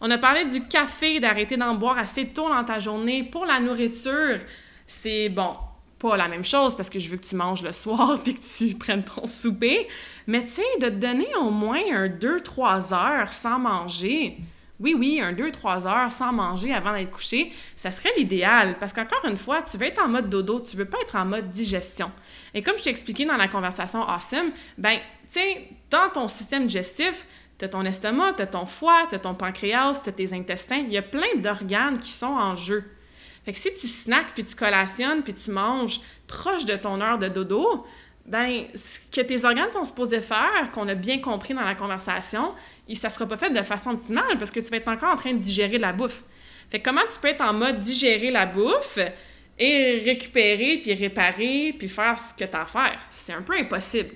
On 0.01 0.09
a 0.11 0.17
parlé 0.17 0.45
du 0.45 0.67
café, 0.67 1.19
d'arrêter 1.19 1.57
d'en 1.57 1.75
boire 1.75 1.97
assez 1.97 2.27
tôt 2.27 2.49
dans 2.49 2.63
ta 2.63 2.79
journée. 2.79 3.23
Pour 3.23 3.45
la 3.45 3.59
nourriture, 3.59 4.39
c'est 4.87 5.29
bon, 5.29 5.55
pas 5.99 6.17
la 6.17 6.27
même 6.27 6.43
chose 6.43 6.75
parce 6.75 6.89
que 6.89 6.99
je 6.99 7.09
veux 7.09 7.17
que 7.17 7.25
tu 7.25 7.35
manges 7.35 7.63
le 7.63 7.71
soir 7.71 8.19
puis 8.23 8.35
que 8.35 8.41
tu 8.41 8.75
prennes 8.75 9.03
ton 9.03 9.25
souper. 9.25 9.87
Mais 10.27 10.45
sais, 10.45 10.63
de 10.79 10.89
te 10.89 10.95
donner 10.95 11.33
au 11.35 11.51
moins 11.51 11.81
un 11.93 12.07
2-3 12.07 12.93
heures 12.93 13.31
sans 13.31 13.59
manger. 13.59 14.37
Oui, 14.79 14.93
oui, 14.93 15.21
un 15.21 15.31
2-3 15.33 15.87
heures 15.87 16.11
sans 16.11 16.33
manger 16.33 16.73
avant 16.73 16.93
d'être 16.93 17.11
couché, 17.11 17.53
ça 17.75 17.91
serait 17.91 18.11
l'idéal 18.17 18.77
parce 18.79 18.91
qu'encore 18.91 19.23
une 19.25 19.37
fois, 19.37 19.61
tu 19.61 19.77
veux 19.77 19.85
être 19.85 20.01
en 20.03 20.09
mode 20.09 20.29
dodo, 20.29 20.59
tu 20.59 20.75
veux 20.75 20.85
pas 20.85 20.99
être 21.01 21.15
en 21.15 21.25
mode 21.25 21.49
digestion. 21.49 22.11
Et 22.53 22.61
comme 22.61 22.77
je 22.77 22.83
t'ai 22.83 22.89
expliqué 22.89 23.25
dans 23.25 23.37
la 23.37 23.47
conversation 23.47 24.01
Awesome, 24.01 24.51
ben, 24.77 24.99
sais, 25.29 25.69
dans 25.89 26.09
ton 26.13 26.27
système 26.27 26.67
digestif, 26.67 27.25
tu 27.57 27.65
as 27.65 27.69
ton 27.69 27.85
estomac, 27.85 28.33
tu 28.33 28.41
as 28.41 28.47
ton 28.47 28.65
foie, 28.65 29.05
tu 29.07 29.15
as 29.15 29.19
ton 29.19 29.33
pancréas, 29.33 30.01
tu 30.03 30.09
as 30.09 30.13
tes 30.13 30.33
intestins, 30.33 30.83
il 30.85 30.91
y 30.91 30.97
a 30.97 31.01
plein 31.01 31.35
d'organes 31.37 31.99
qui 31.99 32.11
sont 32.11 32.25
en 32.25 32.55
jeu. 32.55 32.83
Fait 33.45 33.53
que 33.53 33.59
si 33.59 33.73
tu 33.75 33.87
snacks 33.87 34.33
puis 34.33 34.43
tu 34.43 34.55
collationnes 34.55 35.21
puis 35.21 35.33
tu 35.33 35.51
manges 35.51 36.01
proche 36.27 36.65
de 36.65 36.75
ton 36.75 36.99
heure 36.99 37.19
de 37.19 37.29
dodo, 37.29 37.85
ben 38.25 38.65
ce 38.73 39.09
que 39.09 39.21
tes 39.21 39.45
organes 39.45 39.71
sont 39.71 39.83
supposés 39.83 40.21
faire, 40.21 40.71
qu'on 40.73 40.87
a 40.87 40.95
bien 40.95 41.19
compris 41.19 41.53
dans 41.53 41.61
la 41.61 41.75
conversation, 41.75 42.53
ça 42.93 43.09
sera 43.09 43.27
pas 43.27 43.37
fait 43.37 43.51
de 43.51 43.61
façon 43.61 43.91
optimale 43.91 44.37
parce 44.39 44.51
que 44.51 44.59
tu 44.59 44.71
vas 44.71 44.77
être 44.77 44.87
encore 44.87 45.13
en 45.13 45.15
train 45.15 45.33
de 45.33 45.39
digérer 45.39 45.77
la 45.77 45.93
bouffe. 45.93 46.23
Fait 46.69 46.79
que 46.79 46.89
comment 46.89 47.01
tu 47.11 47.19
peux 47.19 47.27
être 47.27 47.41
en 47.41 47.53
mode 47.53 47.79
digérer 47.79 48.31
la 48.31 48.47
bouffe 48.47 48.97
et 49.59 50.01
récupérer 50.03 50.77
puis 50.81 50.93
réparer 50.93 51.75
puis 51.77 51.87
faire 51.87 52.17
ce 52.17 52.33
que 52.33 52.49
tu 52.49 52.55
as 52.55 52.63
à 52.63 52.65
faire? 52.65 52.99
C'est 53.11 53.33
un 53.33 53.43
peu 53.43 53.53
impossible. 53.57 54.09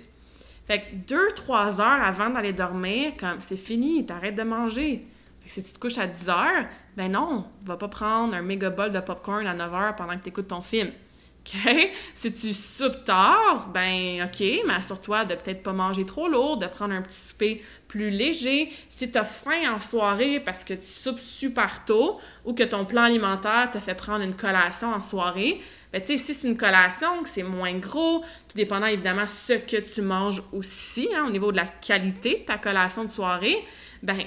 Fait 0.66 0.80
que 0.80 0.96
deux, 1.08 1.28
trois 1.36 1.80
heures 1.80 2.04
avant 2.04 2.30
d'aller 2.30 2.54
dormir, 2.54 3.14
comme 3.20 3.40
c'est 3.40 3.58
fini, 3.58 4.06
t'arrêtes 4.06 4.36
de 4.36 4.44
manger. 4.44 5.06
Fait 5.42 5.48
que 5.48 5.52
si 5.52 5.64
tu 5.64 5.74
te 5.74 5.80
couches 5.80 5.98
à 5.98 6.06
10 6.06 6.30
heures, 6.30 6.66
ben 6.96 7.12
non, 7.12 7.46
va 7.64 7.78
pas 7.78 7.88
prendre 7.88 8.36
un 8.36 8.42
méga 8.42 8.70
bol 8.70 8.92
de 8.92 9.00
popcorn 9.00 9.48
à 9.48 9.54
9 9.54 9.74
heures 9.74 9.96
pendant 9.96 10.16
que 10.18 10.24
tu 10.24 10.30
écoutes 10.30 10.50
ton 10.50 10.62
film. 10.62 10.92
OK? 11.40 11.56
Si 12.14 12.34
tu 12.34 12.54
soupes 12.54 13.06
tard, 13.06 13.70
ben 13.74 14.24
OK, 14.24 14.44
mais 14.66 14.74
assure-toi 14.74 15.26
de 15.26 15.36
peut-être 15.36 15.64
pas 15.64 15.72
manger 15.72 16.06
trop 16.06 16.28
lourd, 16.28 16.58
de 16.58 16.68
prendre 16.68 16.94
un 16.94 17.02
petit 17.02 17.20
souper 17.20 17.64
plus 17.88 18.10
léger. 18.10 18.72
Si 18.90 19.10
tu 19.10 19.18
as 19.18 19.24
faim 19.24 19.74
en 19.74 19.80
soirée 19.80 20.40
parce 20.40 20.64
que 20.64 20.74
tu 20.74 20.86
soupes 20.86 21.20
super 21.20 21.86
tôt 21.86 22.20
ou 22.46 22.54
que 22.54 22.64
ton 22.64 22.86
plan 22.86 23.04
alimentaire 23.04 23.70
te 23.72 23.80
fait 23.80 23.96
prendre 23.96 24.24
une 24.24 24.36
collation 24.36 24.94
en 24.94 25.00
soirée, 25.00 25.62
ben 25.92 26.02
tu 26.02 26.08
sais, 26.08 26.18
si 26.18 26.34
c'est 26.34 26.48
une 26.48 26.58
collation, 26.58 27.24
que 27.24 27.30
c'est 27.30 27.44
moins 27.44 27.74
gros, 27.74 28.20
tout 28.48 28.56
dépendant 28.56 28.86
évidemment 28.86 29.26
ce 29.26 29.54
que 29.54 29.78
tu 29.78 30.02
manges 30.02 30.44
aussi, 30.52 31.10
hein, 31.16 31.26
au 31.28 31.32
niveau 31.32 31.52
de 31.52 31.58
la 31.58 31.66
qualité 31.66 32.40
de 32.40 32.46
ta 32.46 32.58
collation 32.58 33.06
de 33.06 33.10
soirée, 33.10 33.58
ben 34.04 34.20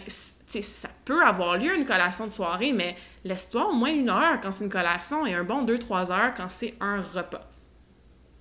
ça 0.60 0.90
peut 1.06 1.24
avoir 1.24 1.56
lieu 1.56 1.74
une 1.74 1.86
collation 1.86 2.26
de 2.26 2.32
soirée, 2.32 2.72
mais 2.72 2.96
laisse-toi 3.24 3.68
au 3.68 3.72
moins 3.72 3.90
une 3.90 4.10
heure 4.10 4.40
quand 4.42 4.52
c'est 4.52 4.64
une 4.64 4.70
collation 4.70 5.24
et 5.24 5.32
un 5.32 5.44
bon 5.44 5.64
2-3 5.64 6.12
heures 6.12 6.34
quand 6.36 6.50
c'est 6.50 6.74
un 6.80 7.00
repas. 7.00 7.48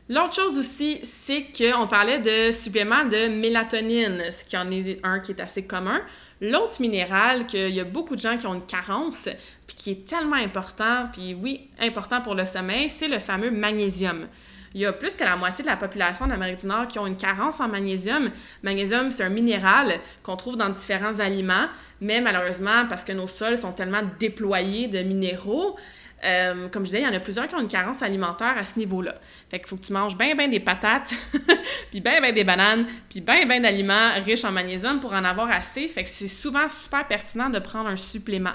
L'autre 0.09 0.33
chose 0.33 0.57
aussi, 0.57 0.99
c'est 1.03 1.45
qu'on 1.57 1.87
parlait 1.87 2.19
de 2.19 2.51
suppléments 2.51 3.05
de 3.05 3.29
mélatonine, 3.29 4.23
ce 4.29 4.43
qui 4.43 4.57
en 4.57 4.69
est 4.69 4.99
un 5.03 5.21
qui 5.21 5.31
est 5.31 5.39
assez 5.39 5.63
commun. 5.63 6.01
L'autre 6.41 6.81
minéral 6.81 7.45
qu'il 7.45 7.73
y 7.73 7.79
a 7.79 7.85
beaucoup 7.85 8.17
de 8.17 8.19
gens 8.19 8.37
qui 8.37 8.45
ont 8.45 8.55
une 8.55 8.65
carence, 8.65 9.29
puis 9.67 9.77
qui 9.77 9.91
est 9.91 10.05
tellement 10.05 10.35
important, 10.35 11.07
puis 11.13 11.33
oui, 11.33 11.69
important 11.79 12.19
pour 12.19 12.35
le 12.35 12.43
sommeil, 12.43 12.89
c'est 12.89 13.07
le 13.07 13.19
fameux 13.19 13.51
magnésium. 13.51 14.27
Il 14.73 14.81
y 14.81 14.85
a 14.85 14.93
plus 14.93 15.15
que 15.15 15.23
la 15.23 15.35
moitié 15.35 15.63
de 15.63 15.69
la 15.69 15.77
population 15.77 16.27
d'Amérique 16.27 16.59
du 16.59 16.67
Nord 16.67 16.87
qui 16.87 16.97
ont 16.97 17.07
une 17.07 17.17
carence 17.17 17.59
en 17.59 17.67
magnésium. 17.67 18.31
Magnésium, 18.63 19.11
c'est 19.11 19.23
un 19.23 19.29
minéral 19.29 19.99
qu'on 20.23 20.37
trouve 20.37 20.55
dans 20.55 20.69
différents 20.69 21.19
aliments, 21.19 21.67
mais 22.01 22.19
malheureusement, 22.19 22.87
parce 22.89 23.05
que 23.05 23.11
nos 23.11 23.27
sols 23.27 23.57
sont 23.57 23.71
tellement 23.71 24.01
déployés 24.19 24.87
de 24.87 24.99
minéraux, 24.99 25.77
euh, 26.23 26.67
comme 26.67 26.83
je 26.83 26.91
disais, 26.91 27.01
il 27.01 27.05
y 27.05 27.07
en 27.07 27.13
a 27.13 27.19
plusieurs 27.19 27.47
qui 27.47 27.55
ont 27.55 27.61
une 27.61 27.67
carence 27.67 28.03
alimentaire 28.03 28.55
à 28.57 28.65
ce 28.65 28.77
niveau-là. 28.77 29.15
Fait 29.49 29.59
qu'il 29.59 29.67
faut 29.67 29.77
que 29.77 29.85
tu 29.85 29.93
manges 29.93 30.17
bien, 30.17 30.35
bien 30.35 30.47
des 30.47 30.59
patates, 30.59 31.15
puis 31.91 31.99
bien, 31.99 32.21
bien 32.21 32.31
des 32.31 32.43
bananes, 32.43 32.85
puis 33.09 33.21
bien, 33.21 33.45
bien 33.45 33.59
d'aliments 33.59 34.11
riches 34.23 34.43
en 34.43 34.51
magnésium 34.51 34.99
pour 34.99 35.13
en 35.13 35.23
avoir 35.23 35.49
assez. 35.51 35.87
Fait 35.87 36.03
que 36.03 36.09
c'est 36.09 36.27
souvent 36.27 36.69
super 36.69 37.07
pertinent 37.07 37.49
de 37.49 37.59
prendre 37.59 37.89
un 37.89 37.95
supplément. 37.95 38.53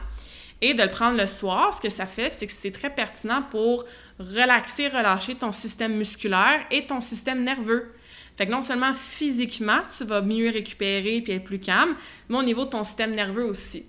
Et 0.62 0.74
de 0.74 0.82
le 0.82 0.90
prendre 0.90 1.18
le 1.18 1.26
soir, 1.26 1.74
ce 1.74 1.80
que 1.80 1.90
ça 1.90 2.07
fait, 2.07 2.30
c'est 2.30 2.47
que 2.47 2.53
c'est 2.53 2.70
très 2.70 2.88
pertinent 2.88 3.42
pour 3.42 3.84
relaxer, 4.18 4.88
relâcher 4.88 5.34
ton 5.34 5.53
système 5.53 5.94
musculaire 5.97 6.61
et 6.70 6.86
ton 6.86 7.01
système 7.01 7.44
nerveux. 7.44 7.92
Fait 8.37 8.47
que 8.47 8.53
non 8.53 8.62
seulement 8.62 8.93
physiquement, 8.95 9.80
tu 9.97 10.05
vas 10.05 10.20
mieux 10.20 10.51
récupérer 10.51 11.20
puis 11.22 11.32
être 11.32 11.45
plus 11.45 11.59
calme, 11.59 11.95
mais 12.28 12.37
au 12.37 12.43
niveau 12.43 12.64
de 12.64 12.70
ton 12.70 12.84
système 12.84 13.14
nerveux 13.14 13.45
aussi. 13.45 13.84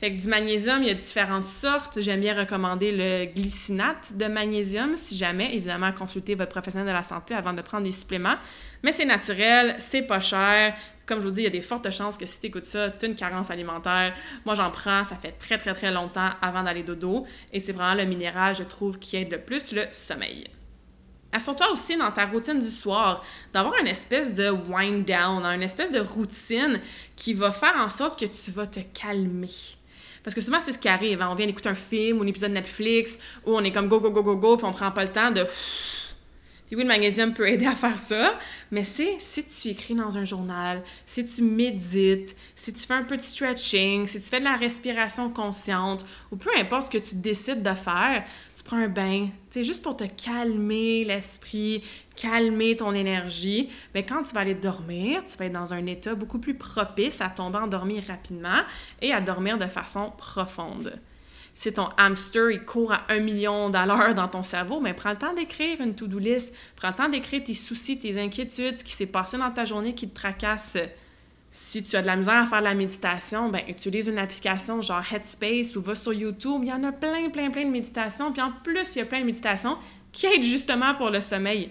Fait 0.00 0.14
que 0.14 0.20
du 0.20 0.26
magnésium, 0.26 0.82
il 0.82 0.88
y 0.88 0.90
a 0.90 0.94
différentes 0.94 1.44
sortes. 1.44 2.00
J'aime 2.00 2.20
bien 2.20 2.34
recommander 2.34 2.90
le 2.90 3.32
glycinate 3.32 4.16
de 4.16 4.26
magnésium, 4.26 4.96
si 4.96 5.16
jamais, 5.16 5.54
évidemment, 5.54 5.92
consultez 5.92 6.34
votre 6.34 6.50
professionnel 6.50 6.88
de 6.88 6.92
la 6.92 7.02
santé 7.02 7.34
avant 7.34 7.52
de 7.52 7.62
prendre 7.62 7.84
des 7.84 7.92
suppléments. 7.92 8.34
Mais 8.82 8.92
c'est 8.92 9.04
naturel, 9.04 9.76
c'est 9.78 10.02
pas 10.02 10.20
cher, 10.20 10.74
comme 11.06 11.20
je 11.20 11.26
vous 11.26 11.32
dis, 11.32 11.40
il 11.42 11.44
y 11.44 11.48
a 11.48 11.50
des 11.50 11.60
fortes 11.60 11.90
chances 11.90 12.16
que 12.16 12.26
si 12.26 12.40
tu 12.40 12.46
écoutes 12.46 12.66
ça, 12.66 12.90
tu 12.90 13.04
as 13.04 13.08
une 13.08 13.14
carence 13.14 13.50
alimentaire. 13.50 14.14
Moi, 14.44 14.54
j'en 14.54 14.70
prends, 14.70 15.04
ça 15.04 15.16
fait 15.16 15.32
très, 15.32 15.58
très, 15.58 15.74
très 15.74 15.92
longtemps 15.92 16.30
avant 16.40 16.62
d'aller 16.62 16.82
dodo. 16.82 17.26
Et 17.52 17.60
c'est 17.60 17.72
vraiment 17.72 17.94
le 17.94 18.08
minéral, 18.08 18.54
je 18.54 18.62
trouve, 18.62 18.98
qui 18.98 19.16
aide 19.16 19.30
le 19.30 19.40
plus 19.40 19.72
le 19.72 19.82
sommeil. 19.92 20.48
Assure-toi 21.34 21.72
aussi 21.72 21.96
dans 21.96 22.12
ta 22.12 22.26
routine 22.26 22.60
du 22.60 22.70
soir 22.70 23.24
d'avoir 23.52 23.74
une 23.80 23.88
espèce 23.88 24.36
de 24.36 24.50
wind 24.50 25.04
down, 25.04 25.44
une 25.44 25.62
espèce 25.62 25.90
de 25.90 25.98
routine 25.98 26.80
qui 27.16 27.34
va 27.34 27.50
faire 27.50 27.74
en 27.76 27.88
sorte 27.88 28.18
que 28.20 28.24
tu 28.24 28.52
vas 28.52 28.68
te 28.68 28.78
calmer. 28.94 29.50
Parce 30.22 30.34
que 30.34 30.40
souvent, 30.40 30.60
c'est 30.60 30.72
ce 30.72 30.78
qui 30.78 30.88
arrive. 30.88 31.20
Hein. 31.20 31.28
On 31.32 31.34
vient 31.34 31.46
d'écouter 31.46 31.68
un 31.68 31.74
film 31.74 32.20
ou 32.20 32.22
un 32.22 32.26
épisode 32.28 32.52
Netflix 32.52 33.18
où 33.44 33.54
on 33.56 33.64
est 33.64 33.72
comme 33.72 33.88
go, 33.88 33.98
go, 33.98 34.12
go, 34.12 34.22
go, 34.22 34.36
go, 34.36 34.56
puis 34.56 34.64
on 34.64 34.72
prend 34.72 34.92
pas 34.92 35.02
le 35.02 35.10
temps 35.10 35.32
de 35.32 35.44
puis 36.66 36.76
oui, 36.76 36.82
le 36.82 36.88
magnésium 36.88 37.34
peut 37.34 37.46
aider 37.46 37.66
à 37.66 37.74
faire 37.74 37.98
ça, 37.98 38.38
mais 38.70 38.84
c'est 38.84 39.16
si 39.18 39.44
tu 39.44 39.68
écris 39.68 39.94
dans 39.94 40.16
un 40.16 40.24
journal, 40.24 40.82
si 41.04 41.24
tu 41.24 41.42
médites, 41.42 42.34
si 42.54 42.72
tu 42.72 42.80
fais 42.80 42.94
un 42.94 43.02
peu 43.02 43.18
de 43.18 43.22
stretching, 43.22 44.06
si 44.06 44.20
tu 44.20 44.26
fais 44.26 44.40
de 44.40 44.44
la 44.44 44.56
respiration 44.56 45.28
consciente, 45.28 46.06
ou 46.30 46.36
peu 46.36 46.50
importe 46.56 46.86
ce 46.86 46.98
que 46.98 47.04
tu 47.04 47.16
décides 47.16 47.62
de 47.62 47.74
faire, 47.74 48.24
tu 48.56 48.64
prends 48.64 48.78
un 48.78 48.88
bain, 48.88 49.28
sais, 49.54 49.64
juste 49.64 49.82
pour 49.82 49.96
te 49.96 50.04
calmer 50.04 51.04
l'esprit, 51.04 51.82
calmer 52.16 52.76
ton 52.76 52.92
énergie, 52.92 53.70
mais 53.94 54.04
quand 54.04 54.22
tu 54.22 54.34
vas 54.34 54.40
aller 54.40 54.54
dormir, 54.54 55.22
tu 55.24 55.36
vas 55.38 55.46
être 55.46 55.52
dans 55.52 55.72
un 55.74 55.86
état 55.86 56.14
beaucoup 56.14 56.38
plus 56.38 56.54
propice 56.54 57.20
à 57.20 57.30
tomber 57.30 57.58
endormi 57.58 58.00
rapidement 58.00 58.62
et 59.00 59.12
à 59.12 59.20
dormir 59.20 59.58
de 59.58 59.66
façon 59.66 60.12
profonde 60.16 61.00
si 61.54 61.72
ton 61.72 61.88
hamster 61.96 62.50
il 62.50 62.64
court 62.64 62.92
à 62.92 63.02
un 63.08 63.20
million 63.20 63.70
d'allures 63.70 64.14
dans 64.14 64.28
ton 64.28 64.42
cerveau, 64.42 64.80
mais 64.80 64.92
prends 64.92 65.10
le 65.10 65.16
temps 65.16 65.32
d'écrire 65.32 65.80
une 65.80 65.94
to-do 65.94 66.18
list, 66.18 66.52
prends 66.76 66.88
le 66.88 66.94
temps 66.94 67.08
d'écrire 67.08 67.44
tes 67.44 67.54
soucis, 67.54 67.98
tes 67.98 68.20
inquiétudes, 68.20 68.78
ce 68.78 68.84
qui 68.84 68.92
s'est 68.92 69.06
passé 69.06 69.38
dans 69.38 69.50
ta 69.50 69.64
journée 69.64 69.94
qui 69.94 70.08
te 70.08 70.14
tracasse. 70.14 70.76
Si 71.56 71.84
tu 71.84 71.94
as 71.94 72.02
de 72.02 72.06
la 72.08 72.16
misère 72.16 72.34
à 72.34 72.46
faire 72.46 72.58
de 72.58 72.64
la 72.64 72.74
méditation, 72.74 73.48
ben 73.48 73.62
utilise 73.68 74.08
une 74.08 74.18
application 74.18 74.80
genre 74.80 75.04
Headspace 75.08 75.76
ou 75.76 75.82
va 75.82 75.94
sur 75.94 76.12
YouTube. 76.12 76.62
Il 76.62 76.68
y 76.68 76.72
en 76.72 76.82
a 76.82 76.90
plein, 76.90 77.30
plein, 77.30 77.48
plein 77.48 77.64
de 77.64 77.70
méditations. 77.70 78.32
Puis 78.32 78.42
en 78.42 78.50
plus, 78.50 78.96
il 78.96 78.98
y 78.98 79.02
a 79.02 79.04
plein 79.04 79.20
de 79.20 79.26
méditations 79.26 79.78
qui 80.10 80.26
aident 80.26 80.42
justement 80.42 80.96
pour 80.96 81.10
le 81.10 81.20
sommeil. 81.20 81.70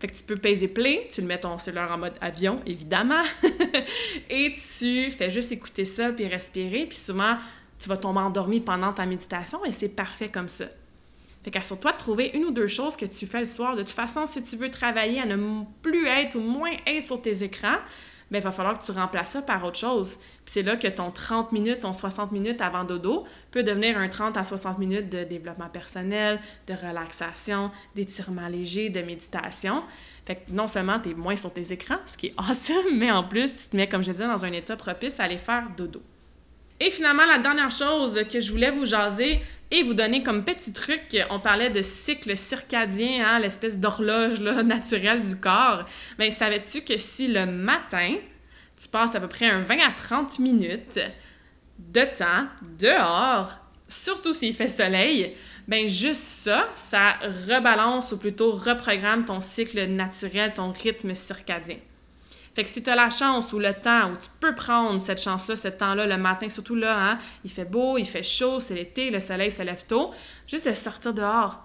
Fait 0.00 0.08
que 0.08 0.16
tu 0.16 0.22
peux 0.22 0.36
peser 0.36 0.66
play, 0.66 1.08
tu 1.12 1.20
le 1.20 1.26
mets 1.26 1.38
ton 1.38 1.58
cellulaire 1.58 1.92
en 1.92 1.98
mode 1.98 2.14
avion, 2.22 2.60
évidemment, 2.64 3.22
et 4.30 4.54
tu 4.54 5.10
fais 5.10 5.28
juste 5.28 5.52
écouter 5.52 5.84
ça, 5.84 6.10
puis 6.10 6.26
respirer, 6.26 6.86
puis 6.86 6.96
souvent, 6.96 7.36
tu 7.78 7.90
vas 7.90 7.98
tomber 7.98 8.20
endormi 8.20 8.60
pendant 8.60 8.94
ta 8.94 9.04
méditation, 9.04 9.62
et 9.66 9.72
c'est 9.72 9.90
parfait 9.90 10.30
comme 10.30 10.48
ça. 10.48 10.64
Fait 11.44 11.50
qu'assure-toi 11.50 11.92
de 11.92 11.98
trouver 11.98 12.30
une 12.32 12.46
ou 12.46 12.50
deux 12.50 12.66
choses 12.66 12.96
que 12.96 13.04
tu 13.04 13.26
fais 13.26 13.40
le 13.40 13.46
soir. 13.46 13.76
De 13.76 13.82
toute 13.82 13.92
façon, 13.92 14.26
si 14.26 14.42
tu 14.42 14.56
veux 14.56 14.70
travailler 14.70 15.20
à 15.20 15.26
ne 15.26 15.64
plus 15.82 16.06
être 16.06 16.34
ou 16.34 16.40
moins 16.40 16.72
être 16.86 17.04
sur 17.04 17.20
tes 17.20 17.44
écrans, 17.44 17.78
ben, 18.32 18.38
il 18.38 18.44
va 18.44 18.50
falloir 18.50 18.78
que 18.78 18.84
tu 18.84 18.92
remplaces 18.92 19.32
ça 19.32 19.42
par 19.42 19.62
autre 19.62 19.78
chose. 19.78 20.16
Puis 20.16 20.54
c'est 20.54 20.62
là 20.62 20.76
que 20.76 20.88
ton 20.88 21.10
30 21.10 21.52
minutes, 21.52 21.80
ton 21.80 21.92
60 21.92 22.32
minutes 22.32 22.62
avant 22.62 22.84
dodo 22.84 23.24
peut 23.50 23.62
devenir 23.62 23.98
un 23.98 24.08
30 24.08 24.38
à 24.38 24.42
60 24.42 24.78
minutes 24.78 25.10
de 25.10 25.22
développement 25.22 25.68
personnel, 25.68 26.40
de 26.66 26.72
relaxation, 26.72 27.70
d'étirement 27.94 28.48
léger, 28.48 28.88
de 28.88 29.02
méditation. 29.02 29.82
Fait 30.24 30.36
que 30.36 30.50
non 30.50 30.66
seulement 30.66 30.98
tu 30.98 31.10
es 31.10 31.14
moins 31.14 31.36
sur 31.36 31.52
tes 31.52 31.72
écrans, 31.72 31.98
ce 32.06 32.16
qui 32.16 32.28
est 32.28 32.34
awesome, 32.38 32.96
mais 32.96 33.10
en 33.10 33.22
plus, 33.22 33.54
tu 33.54 33.68
te 33.68 33.76
mets, 33.76 33.88
comme 33.88 34.02
je 34.02 34.12
disais, 34.12 34.26
dans 34.26 34.46
un 34.46 34.52
état 34.52 34.76
propice 34.76 35.20
à 35.20 35.24
aller 35.24 35.36
faire 35.36 35.68
dodo. 35.76 36.02
Et 36.80 36.90
finalement, 36.90 37.26
la 37.26 37.38
dernière 37.38 37.70
chose 37.70 38.18
que 38.32 38.40
je 38.40 38.50
voulais 38.50 38.70
vous 38.70 38.86
jaser 38.86 39.40
et 39.72 39.82
vous 39.82 39.94
donner 39.94 40.22
comme 40.22 40.44
petit 40.44 40.72
truc, 40.74 41.16
on 41.30 41.40
parlait 41.40 41.70
de 41.70 41.80
cycle 41.80 42.36
circadien, 42.36 43.26
hein, 43.26 43.38
l'espèce 43.38 43.78
d'horloge 43.78 44.38
naturelle 44.64 45.22
du 45.22 45.34
corps. 45.34 45.86
Mais 46.18 46.28
ben, 46.28 46.30
savais-tu 46.30 46.82
que 46.82 46.98
si 46.98 47.26
le 47.26 47.46
matin, 47.46 48.16
tu 48.80 48.88
passes 48.88 49.14
à 49.14 49.20
peu 49.20 49.28
près 49.28 49.48
un 49.48 49.60
20 49.60 49.78
à 49.78 49.90
30 49.92 50.38
minutes 50.40 51.00
de 51.78 52.02
temps 52.02 52.46
dehors, 52.78 53.58
surtout 53.88 54.34
s'il 54.34 54.54
fait 54.54 54.68
soleil, 54.68 55.34
ben 55.66 55.88
juste 55.88 56.20
ça, 56.20 56.68
ça 56.74 57.14
rebalance 57.48 58.12
ou 58.12 58.18
plutôt 58.18 58.52
reprogramme 58.52 59.24
ton 59.24 59.40
cycle 59.40 59.86
naturel, 59.86 60.52
ton 60.52 60.72
rythme 60.72 61.14
circadien. 61.14 61.78
Fait 62.54 62.64
que 62.64 62.68
si 62.68 62.82
tu 62.82 62.90
as 62.90 62.96
la 62.96 63.08
chance 63.08 63.52
ou 63.52 63.58
le 63.58 63.72
temps, 63.72 64.10
ou 64.10 64.16
tu 64.16 64.28
peux 64.40 64.54
prendre 64.54 65.00
cette 65.00 65.20
chance-là, 65.20 65.56
ce 65.56 65.68
temps-là, 65.68 66.06
le 66.06 66.18
matin, 66.18 66.48
surtout 66.48 66.74
là, 66.74 67.12
hein, 67.12 67.18
il 67.44 67.50
fait 67.50 67.64
beau, 67.64 67.96
il 67.96 68.04
fait 68.04 68.22
chaud, 68.22 68.60
c'est 68.60 68.74
l'été, 68.74 69.10
le 69.10 69.20
soleil 69.20 69.50
se 69.50 69.62
lève 69.62 69.84
tôt, 69.86 70.10
juste 70.46 70.68
de 70.68 70.74
sortir 70.74 71.14
dehors. 71.14 71.64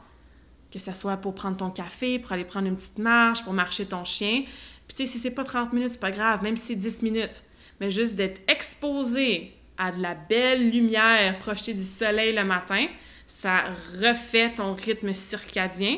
Que 0.71 0.79
ce 0.79 0.93
soit 0.93 1.17
pour 1.17 1.33
prendre 1.35 1.57
ton 1.57 1.71
café, 1.71 2.19
pour 2.19 2.31
aller 2.31 2.45
prendre 2.45 2.67
une 2.67 2.75
petite 2.75 2.99
marche, 2.99 3.43
pour 3.43 3.53
marcher 3.53 3.85
ton 3.85 4.05
chien. 4.05 4.43
Puis 4.87 4.95
tu 4.95 5.05
sais, 5.05 5.11
si 5.11 5.19
c'est 5.19 5.31
pas 5.31 5.43
30 5.43 5.73
minutes, 5.73 5.93
c'est 5.93 5.99
pas 5.99 6.11
grave, 6.11 6.41
même 6.43 6.55
si 6.55 6.67
c'est 6.67 6.75
10 6.75 7.01
minutes. 7.01 7.43
Mais 7.79 7.91
juste 7.91 8.15
d'être 8.15 8.41
exposé 8.49 9.53
à 9.77 9.91
de 9.91 10.01
la 10.01 10.15
belle 10.15 10.71
lumière 10.71 11.37
projetée 11.39 11.73
du 11.73 11.83
soleil 11.83 12.33
le 12.33 12.43
matin, 12.43 12.87
ça 13.27 13.65
refait 14.01 14.53
ton 14.53 14.73
rythme 14.73 15.13
circadien. 15.13 15.97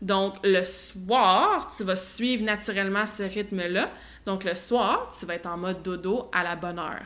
Donc, 0.00 0.34
le 0.42 0.64
soir, 0.64 1.72
tu 1.76 1.84
vas 1.84 1.96
suivre 1.96 2.42
naturellement 2.42 3.06
ce 3.06 3.22
rythme-là. 3.22 3.90
Donc, 4.26 4.44
le 4.44 4.54
soir, 4.54 5.10
tu 5.18 5.26
vas 5.26 5.34
être 5.34 5.46
en 5.46 5.56
mode 5.56 5.82
dodo 5.82 6.28
à 6.32 6.42
la 6.42 6.56
bonne 6.56 6.78
heure. 6.78 7.04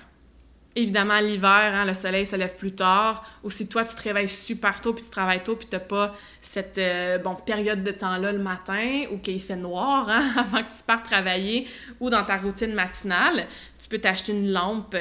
Évidemment, 0.77 1.21
l'hiver, 1.21 1.71
hein, 1.73 1.85
le 1.85 1.95
soleil 1.95 2.27
se 2.27 2.35
lève 2.35 2.57
plus 2.57 2.73
tard. 2.73 3.25
Ou 3.45 3.51
si 3.51 3.69
toi, 3.69 3.85
tu 3.85 3.95
te 3.95 4.03
réveilles 4.03 4.27
super 4.27 4.81
tôt, 4.81 4.93
puis 4.93 5.05
tu 5.05 5.11
travailles 5.11 5.43
tôt, 5.45 5.55
puis 5.55 5.69
tu 5.69 5.77
n'as 5.77 5.81
pas 5.81 6.12
cette 6.41 6.79
euh, 6.79 7.19
bon, 7.19 7.37
période 7.37 7.85
de 7.85 7.93
temps-là 7.93 8.33
le 8.33 8.41
matin, 8.41 9.05
ou 9.12 9.19
qu'il 9.19 9.41
fait 9.41 9.55
noir 9.55 10.09
hein, 10.09 10.33
avant 10.37 10.65
que 10.65 10.73
tu 10.77 10.83
partes 10.85 11.05
travailler, 11.05 11.69
ou 12.01 12.11
dans 12.11 12.25
ta 12.25 12.39
routine 12.39 12.75
matinale, 12.75 13.47
tu 13.85 13.91
peux 13.91 13.99
t'acheter 13.99 14.32
une 14.32 14.51
lampe, 14.51 14.97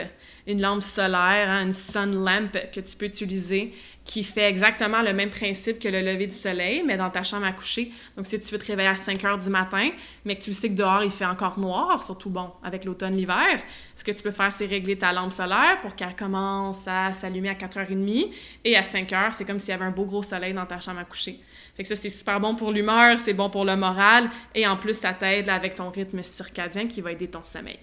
une 0.45 0.59
lampe 0.59 0.84
solaire, 0.84 1.49
hein, 1.49 1.63
une 1.63 1.71
sun 1.71 2.21
lamp 2.21 2.51
que 2.73 2.81
tu 2.81 2.97
peux 2.97 3.05
utiliser 3.05 3.71
qui 4.03 4.25
fait 4.25 4.49
exactement 4.49 5.01
le 5.01 5.13
même 5.13 5.29
principe 5.29 5.79
que 5.79 5.88
le 5.88 6.01
lever 6.01 6.27
du 6.27 6.36
soleil, 6.36 6.84
mais 6.86 6.97
dans 6.97 7.09
ta 7.09 7.23
chambre 7.23 7.45
à 7.45 7.53
coucher. 7.53 7.93
Donc, 8.17 8.27
si 8.27 8.38
tu 8.41 8.51
veux 8.51 8.57
te 8.57 8.65
réveiller 8.65 8.89
à 8.89 8.97
5 8.97 9.23
heures 9.23 9.38
du 9.38 9.49
matin, 9.49 9.89
mais 10.25 10.36
que 10.36 10.41
tu 10.41 10.53
sais 10.53 10.67
que 10.67 10.73
dehors, 10.73 11.01
il 11.01 11.11
fait 11.11 11.25
encore 11.25 11.57
noir, 11.57 12.03
surtout, 12.03 12.29
bon, 12.29 12.49
avec 12.61 12.84
l'automne, 12.84 13.15
l'hiver, 13.15 13.61
ce 13.95 14.03
que 14.03 14.11
tu 14.11 14.21
peux 14.21 14.31
faire, 14.31 14.51
c'est 14.51 14.65
régler 14.65 14.97
ta 14.97 15.13
lampe 15.13 15.31
solaire 15.31 15.79
pour 15.81 15.95
qu'elle 15.95 16.17
commence 16.17 16.86
à 16.86 17.13
s'allumer 17.13 17.47
à 17.47 17.53
4h30 17.53 18.31
et 18.65 18.75
à 18.75 18.84
5 18.84 19.13
heures, 19.13 19.34
c'est 19.34 19.45
comme 19.45 19.61
s'il 19.61 19.69
y 19.69 19.75
avait 19.75 19.86
un 19.86 19.91
beau 19.91 20.03
gros 20.03 20.23
soleil 20.23 20.53
dans 20.53 20.65
ta 20.65 20.81
chambre 20.81 20.99
à 20.99 21.05
coucher. 21.05 21.39
Fait 21.77 21.84
que 21.84 21.88
ça, 21.88 21.95
c'est 21.95 22.09
super 22.09 22.41
bon 22.41 22.53
pour 22.55 22.73
l'humeur, 22.73 23.17
c'est 23.17 23.34
bon 23.34 23.49
pour 23.49 23.63
le 23.63 23.77
moral 23.77 24.29
et 24.53 24.67
en 24.67 24.75
plus, 24.75 24.95
ça 24.95 25.13
t'aide 25.13 25.47
avec 25.47 25.75
ton 25.75 25.89
rythme 25.89 26.21
circadien 26.21 26.88
qui 26.88 26.99
va 26.99 27.13
aider 27.13 27.29
ton 27.29 27.45
sommeil. 27.45 27.79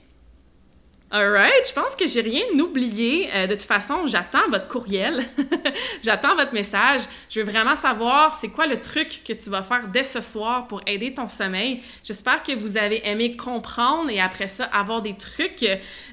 Alright, 1.12 1.66
je 1.66 1.72
pense 1.72 1.96
que 1.96 2.06
j'ai 2.06 2.20
rien 2.20 2.44
oublié. 2.60 3.28
Euh, 3.34 3.48
de 3.48 3.54
toute 3.54 3.64
façon, 3.64 4.06
j'attends 4.06 4.48
votre 4.48 4.68
courriel. 4.68 5.24
j'attends 6.04 6.36
votre 6.36 6.54
message. 6.54 7.00
Je 7.28 7.40
veux 7.40 7.50
vraiment 7.50 7.74
savoir 7.74 8.32
c'est 8.32 8.50
quoi 8.50 8.68
le 8.68 8.80
truc 8.80 9.22
que 9.26 9.32
tu 9.32 9.50
vas 9.50 9.64
faire 9.64 9.88
dès 9.88 10.04
ce 10.04 10.20
soir 10.20 10.68
pour 10.68 10.80
aider 10.86 11.12
ton 11.12 11.26
sommeil? 11.26 11.82
J'espère 12.04 12.44
que 12.44 12.56
vous 12.56 12.76
avez 12.76 13.04
aimé 13.08 13.34
comprendre 13.34 14.08
et 14.08 14.20
après 14.20 14.48
ça 14.48 14.66
avoir 14.66 15.02
des 15.02 15.14
trucs. 15.14 15.66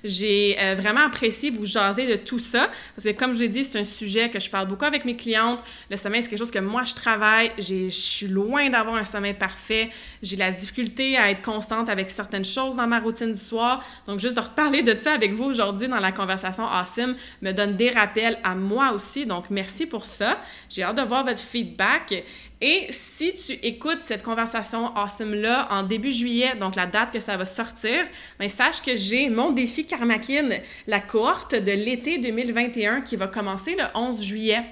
J'ai 0.04 0.58
euh, 0.60 0.74
vraiment 0.74 1.06
apprécié 1.06 1.52
vous 1.52 1.68
jaser 1.68 2.08
de 2.08 2.16
tout 2.16 2.40
ça 2.40 2.72
parce 2.96 3.06
que 3.06 3.16
comme 3.16 3.34
je 3.34 3.42
l'ai 3.42 3.50
dit, 3.50 3.64
c'est 3.66 3.78
un 3.78 3.84
sujet 3.84 4.32
que 4.32 4.40
je 4.40 4.50
parle 4.50 4.68
beaucoup 4.68 4.86
avec 4.86 5.06
mes 5.06 5.16
clientes. 5.16 5.60
Le 5.92 5.98
sommeil, 5.98 6.24
c'est 6.24 6.30
quelque 6.30 6.40
chose 6.40 6.50
que 6.50 6.58
moi 6.58 6.86
je 6.86 6.96
travaille. 6.96 7.52
Je 7.60 7.88
suis 7.90 8.28
loin 8.28 8.68
d'avoir 8.72 8.96
un 8.96 9.06
sommeil 9.06 9.36
parfait. 9.36 9.92
J'ai 10.24 10.38
la 10.38 10.50
difficulté 10.50 11.18
à 11.18 11.30
être 11.30 11.44
constante 11.44 11.88
avec 11.88 12.10
certaines 12.10 12.46
choses 12.46 12.78
dans 12.78 12.88
ma 12.88 13.00
routine 13.00 13.32
du 13.32 13.40
soir. 13.40 13.86
Donc 14.08 14.20
juste 14.20 14.34
de 14.34 14.42
reparler 14.42 14.87
de 14.94 15.00
ça 15.00 15.14
avec 15.14 15.34
vous 15.34 15.46
aujourd'hui 15.46 15.88
dans 15.88 16.00
la 16.00 16.12
conversation 16.12 16.68
Awesome 16.68 17.16
me 17.42 17.52
donne 17.52 17.76
des 17.76 17.90
rappels 17.90 18.38
à 18.44 18.56
moi 18.56 18.92
aussi. 18.92 19.26
Donc, 19.26 19.50
merci 19.50 19.86
pour 19.86 20.06
ça. 20.06 20.40
J'ai 20.70 20.84
hâte 20.84 20.98
de 20.98 21.02
voir 21.02 21.26
votre 21.26 21.40
feedback. 21.40 22.24
Et 22.60 22.88
si 22.90 23.36
tu 23.36 23.54
écoutes 23.54 24.02
cette 24.02 24.24
conversation 24.24 24.96
awesome-là 24.98 25.68
en 25.70 25.84
début 25.84 26.12
juillet, 26.12 26.56
donc 26.60 26.76
la 26.76 26.88
date 26.88 27.12
que 27.12 27.20
ça 27.20 27.38
va 27.38 27.46
sortir, 27.46 28.06
bien, 28.40 28.50
sache 28.50 28.82
que 28.82 28.96
j'ai 28.96 29.30
mon 29.30 29.52
défi 29.52 29.86
Karmakin, 29.86 30.50
la 30.88 31.00
cohorte 31.00 31.54
de 31.54 31.72
l'été 31.72 32.18
2021 32.18 33.02
qui 33.02 33.16
va 33.16 33.28
commencer 33.28 33.76
le 33.76 33.84
11 33.94 34.24
juillet. 34.24 34.64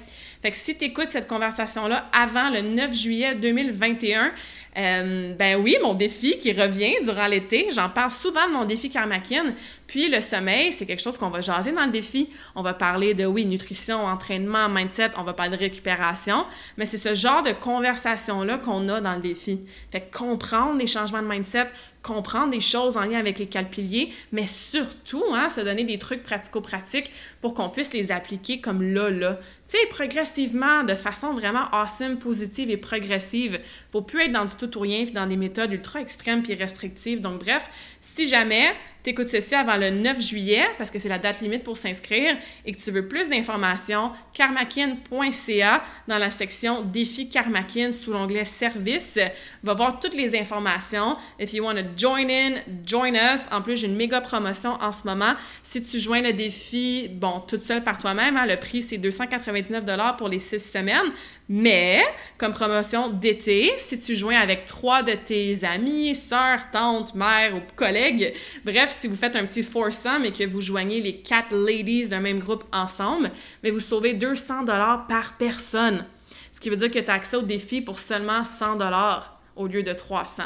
Fait 0.41 0.51
que 0.51 0.57
si 0.57 0.75
tu 0.77 0.85
écoutes 0.85 1.09
cette 1.09 1.27
conversation-là 1.27 2.09
avant 2.11 2.49
le 2.49 2.61
9 2.61 2.93
juillet 2.93 3.35
2021, 3.35 4.31
euh, 4.77 5.33
ben 5.35 5.61
oui, 5.61 5.77
mon 5.81 5.93
défi 5.93 6.37
qui 6.37 6.51
revient 6.51 6.95
durant 7.03 7.27
l'été, 7.27 7.69
j'en 7.71 7.89
parle 7.89 8.11
souvent 8.11 8.45
de 8.47 8.53
mon 8.53 8.65
défi 8.65 8.89
Karmakin. 8.89 9.53
Puis 9.87 10.09
le 10.09 10.19
sommeil, 10.19 10.73
c'est 10.73 10.85
quelque 10.85 11.01
chose 11.01 11.17
qu'on 11.17 11.29
va 11.29 11.39
jaser 11.39 11.71
dans 11.71 11.85
le 11.85 11.91
défi. 11.91 12.29
On 12.55 12.61
va 12.61 12.73
parler 12.73 13.13
de, 13.13 13.25
oui, 13.25 13.45
nutrition, 13.45 14.05
entraînement, 14.05 14.67
mindset, 14.67 15.11
on 15.17 15.23
va 15.23 15.33
parler 15.33 15.55
de 15.55 15.61
récupération, 15.61 16.45
mais 16.77 16.85
c'est 16.85 16.97
ce 16.97 17.13
genre 17.13 17.41
de 17.41 17.53
conversation-là 17.75 18.57
qu'on 18.57 18.87
a 18.89 19.01
dans 19.01 19.15
le 19.15 19.21
défi. 19.21 19.59
Fait 19.91 20.09
comprendre 20.11 20.77
les 20.79 20.87
changements 20.87 21.21
de 21.21 21.27
mindset, 21.27 21.67
comprendre 22.01 22.51
des 22.51 22.59
choses 22.61 22.95
en 22.95 23.01
lien 23.01 23.19
avec 23.19 23.37
les 23.37 23.47
quatre 23.47 23.69
piliers, 23.69 24.13
mais 24.31 24.47
surtout, 24.47 25.23
hein, 25.33 25.49
se 25.49 25.59
donner 25.59 25.83
des 25.83 25.97
trucs 25.97 26.23
pratico-pratiques 26.23 27.11
pour 27.41 27.53
qu'on 27.53 27.69
puisse 27.69 27.91
les 27.91 28.11
appliquer 28.11 28.61
comme 28.61 28.81
là, 28.81 29.09
là. 29.09 29.39
Tu 29.67 29.77
sais, 29.77 29.85
progressivement, 29.89 30.83
de 30.83 30.95
façon 30.95 31.33
vraiment 31.33 31.65
awesome, 31.71 32.17
positive 32.17 32.69
et 32.69 32.77
progressive, 32.77 33.59
pour 33.91 34.05
plus 34.05 34.21
être 34.21 34.31
dans 34.31 34.45
du 34.45 34.55
tout 34.55 34.77
ou 34.77 34.81
rien, 34.81 35.03
puis 35.03 35.13
dans 35.13 35.27
des 35.27 35.37
méthodes 35.37 35.73
ultra 35.73 35.99
extrêmes 35.99 36.43
puis 36.43 36.53
restrictives. 36.53 37.19
Donc, 37.19 37.39
bref, 37.39 37.69
si 37.99 38.27
jamais 38.29 38.73
tu 39.05 39.11
écoutes 39.11 39.29
ceci 39.29 39.53
avant 39.53 39.77
le 39.77 39.91
9 39.91 40.19
juillet, 40.19 40.65
parce 40.79 40.89
que 40.89 40.97
c'est 40.97 41.09
la 41.09 41.19
date 41.19 41.39
limite 41.39 41.63
pour 41.63 41.77
s'inscrire, 41.77 42.37
et 42.65 42.71
que 42.71 42.81
tu 42.81 42.89
veux 42.89 43.07
plus 43.07 43.29
d'informations, 43.29 44.11
karmakin.ca 44.33 45.83
dans 46.07 46.17
la 46.17 46.31
section 46.31 46.81
Défi 46.81 47.29
Karmakin 47.29 47.91
sous 47.91 48.11
l'onglet 48.11 48.45
Service, 48.45 49.19
va 49.61 49.73
voir 49.75 49.99
toutes 49.99 50.15
les 50.15 50.35
informations. 50.35 51.17
If 51.39 51.53
you 51.53 51.63
want 51.63 51.75
to 51.75 51.83
join 51.95 52.31
in, 52.31 52.55
join 52.83 53.13
us. 53.13 53.41
En 53.51 53.61
plus, 53.61 53.77
j'ai 53.77 53.85
une 53.85 53.95
méga 53.95 54.21
promotion 54.21 54.71
en 54.81 54.91
ce 54.91 55.03
moment. 55.07 55.35
Si 55.61 55.83
tu 55.83 55.99
joins 55.99 56.21
le 56.21 56.33
défi, 56.33 57.07
bon, 57.07 57.41
toute 57.47 57.61
seule 57.61 57.83
par 57.83 57.99
toi-même, 57.99 58.37
hein, 58.37 58.47
le 58.47 58.57
prix 58.57 58.81
c'est 58.81 58.97
299 58.97 59.83
pour 60.17 60.29
les 60.29 60.39
six 60.39 60.59
semaines. 60.59 61.11
Mais, 61.47 62.03
comme 62.39 62.51
promotion 62.51 63.09
d'été, 63.09 63.73
si 63.77 63.99
tu 63.99 64.15
joins 64.15 64.39
avec 64.39 64.65
trois 64.65 65.03
de 65.03 65.13
tes 65.13 65.63
amis, 65.63 66.15
sœurs, 66.15 66.71
tantes, 66.71 67.13
mères 67.13 67.55
ou 67.55 67.61
collègues, 67.75 68.33
bref, 68.63 68.95
si 68.99 69.07
vous 69.07 69.15
faites 69.15 69.35
un 69.35 69.45
petit 69.45 69.61
foursome 69.61 70.25
et 70.25 70.31
que 70.31 70.43
vous 70.43 70.61
joignez 70.61 71.01
les 71.01 71.17
quatre 71.17 71.55
ladies 71.55 72.07
d'un 72.07 72.19
même 72.19 72.39
groupe 72.39 72.63
ensemble, 72.73 73.29
mais 73.63 73.69
vous 73.69 73.79
sauvez 73.79 74.13
200 74.13 74.63
dollars 74.63 75.05
par 75.07 75.37
personne. 75.37 76.05
Ce 76.51 76.59
qui 76.59 76.71
veut 76.71 76.77
dire 76.77 76.89
que 76.89 76.99
tu 76.99 77.11
as 77.11 77.13
accès 77.13 77.37
au 77.37 77.43
défi 77.43 77.81
pour 77.81 77.99
seulement 77.99 78.43
100 78.43 78.77
dollars 78.77 79.39
au 79.55 79.67
lieu 79.67 79.83
de 79.83 79.93
300. 79.93 80.43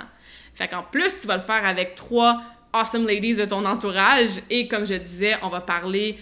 Fait 0.54 0.68
qu'en 0.68 0.84
plus, 0.84 1.18
tu 1.22 1.28
vas 1.28 1.38
le 1.38 1.43
faire 1.43 1.66
avec 1.66 1.95
trois 1.95 2.41
awesome 2.74 3.08
ladies 3.08 3.36
de 3.36 3.45
ton 3.45 3.64
entourage 3.66 4.41
et 4.50 4.68
comme 4.68 4.86
je 4.86 4.95
disais, 4.95 5.36
on 5.43 5.50
va 5.50 5.62
parler 5.62 6.18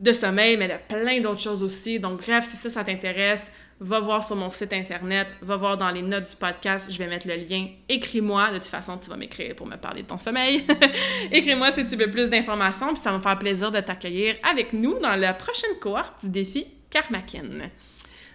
de 0.00 0.12
sommeil, 0.12 0.56
mais 0.56 0.68
de 0.68 0.74
plein 0.88 1.20
d'autres 1.20 1.40
choses 1.40 1.62
aussi. 1.62 2.00
Donc 2.00 2.20
bref, 2.20 2.44
si 2.44 2.56
ça, 2.56 2.70
ça 2.70 2.84
t'intéresse, 2.84 3.52
va 3.80 4.00
voir 4.00 4.24
sur 4.24 4.36
mon 4.36 4.50
site 4.50 4.72
internet, 4.72 5.34
va 5.42 5.56
voir 5.56 5.76
dans 5.76 5.90
les 5.90 6.02
notes 6.02 6.30
du 6.30 6.36
podcast, 6.36 6.90
je 6.90 6.98
vais 6.98 7.06
mettre 7.06 7.26
le 7.26 7.34
lien. 7.34 7.68
Écris-moi, 7.88 8.50
de 8.50 8.58
toute 8.58 8.66
façon, 8.66 8.96
tu 8.98 9.10
vas 9.10 9.16
m'écrire 9.16 9.54
pour 9.56 9.66
me 9.66 9.76
parler 9.76 10.02
de 10.02 10.08
ton 10.08 10.18
sommeil. 10.18 10.64
Écris-moi 11.32 11.72
si 11.72 11.86
tu 11.86 11.96
veux 11.96 12.10
plus 12.10 12.30
d'informations, 12.30 12.88
puis 12.88 12.98
ça 12.98 13.10
va 13.10 13.18
me 13.18 13.22
faire 13.22 13.38
plaisir 13.38 13.70
de 13.70 13.80
t'accueillir 13.80 14.36
avec 14.48 14.72
nous 14.72 14.98
dans 15.00 15.16
la 15.16 15.34
prochaine 15.34 15.78
cohorte 15.80 16.24
du 16.24 16.30
défi 16.30 16.66
Karmakin. 16.90 17.70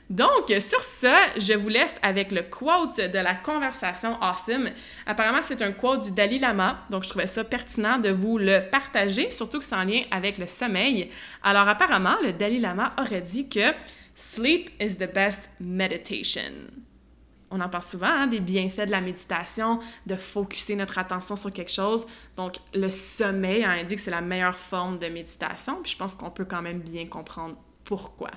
Donc, 0.09 0.51
sur 0.59 0.81
ça, 0.81 1.15
je 1.37 1.53
vous 1.53 1.69
laisse 1.69 1.99
avec 2.01 2.31
le 2.31 2.41
quote 2.41 2.97
de 2.97 3.19
la 3.19 3.35
conversation 3.35 4.19
Awesome. 4.19 4.69
Apparemment, 5.05 5.41
c'est 5.43 5.61
un 5.61 5.71
quote 5.71 6.03
du 6.03 6.11
Dalai 6.11 6.39
Lama, 6.39 6.79
donc 6.89 7.03
je 7.03 7.09
trouvais 7.09 7.27
ça 7.27 7.43
pertinent 7.43 7.99
de 7.99 8.09
vous 8.09 8.39
le 8.39 8.67
partager, 8.71 9.29
surtout 9.29 9.59
que 9.59 9.65
c'est 9.65 9.75
en 9.75 9.83
lien 9.83 10.01
avec 10.09 10.39
le 10.39 10.47
sommeil. 10.47 11.11
Alors, 11.43 11.67
apparemment, 11.67 12.15
le 12.23 12.33
Dalai 12.33 12.57
Lama 12.57 12.93
aurait 12.99 13.21
dit 13.21 13.49
que 13.49 13.71
Sleep 14.19 14.71
is 14.81 14.97
the 14.97 15.09
best 15.09 15.49
meditation. 15.61 16.67
On 17.51 17.61
en 17.61 17.69
parle 17.69 17.83
souvent, 17.83 18.07
hein, 18.07 18.27
des 18.27 18.41
bienfaits 18.41 18.85
de 18.87 18.91
la 18.91 18.99
méditation, 18.99 19.79
de 20.05 20.17
focuser 20.17 20.75
notre 20.75 20.97
attention 20.97 21.37
sur 21.37 21.53
quelque 21.53 21.71
chose. 21.71 22.05
Donc, 22.35 22.57
le 22.73 22.89
sommeil 22.89 23.65
dit 23.85 23.95
que 23.95 24.01
c'est 24.01 24.11
la 24.11 24.19
meilleure 24.19 24.59
forme 24.59 24.99
de 24.99 25.07
méditation, 25.07 25.81
puis 25.81 25.93
je 25.93 25.97
pense 25.97 26.15
qu'on 26.15 26.31
peut 26.31 26.43
quand 26.43 26.61
même 26.61 26.79
bien 26.79 27.07
comprendre 27.07 27.55
pourquoi. 27.85 28.31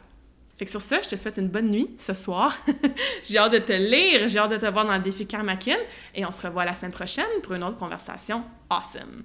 Fait 0.56 0.66
que 0.66 0.70
sur 0.70 0.80
ça, 0.80 1.02
je 1.02 1.08
te 1.08 1.16
souhaite 1.16 1.38
une 1.38 1.48
bonne 1.48 1.68
nuit 1.68 1.90
ce 1.98 2.14
soir. 2.14 2.56
j'ai 3.24 3.38
hâte 3.38 3.52
de 3.52 3.58
te 3.58 3.72
lire, 3.72 4.28
j'ai 4.28 4.38
hâte 4.38 4.52
de 4.52 4.58
te 4.58 4.66
voir 4.66 4.86
dans 4.86 4.96
le 4.96 5.02
défi 5.02 5.26
Karmakin 5.26 5.78
et 6.14 6.24
on 6.24 6.30
se 6.30 6.46
revoit 6.46 6.64
la 6.64 6.76
semaine 6.76 6.92
prochaine 6.92 7.40
pour 7.42 7.54
une 7.54 7.64
autre 7.64 7.76
conversation 7.76 8.44
awesome. 8.70 9.24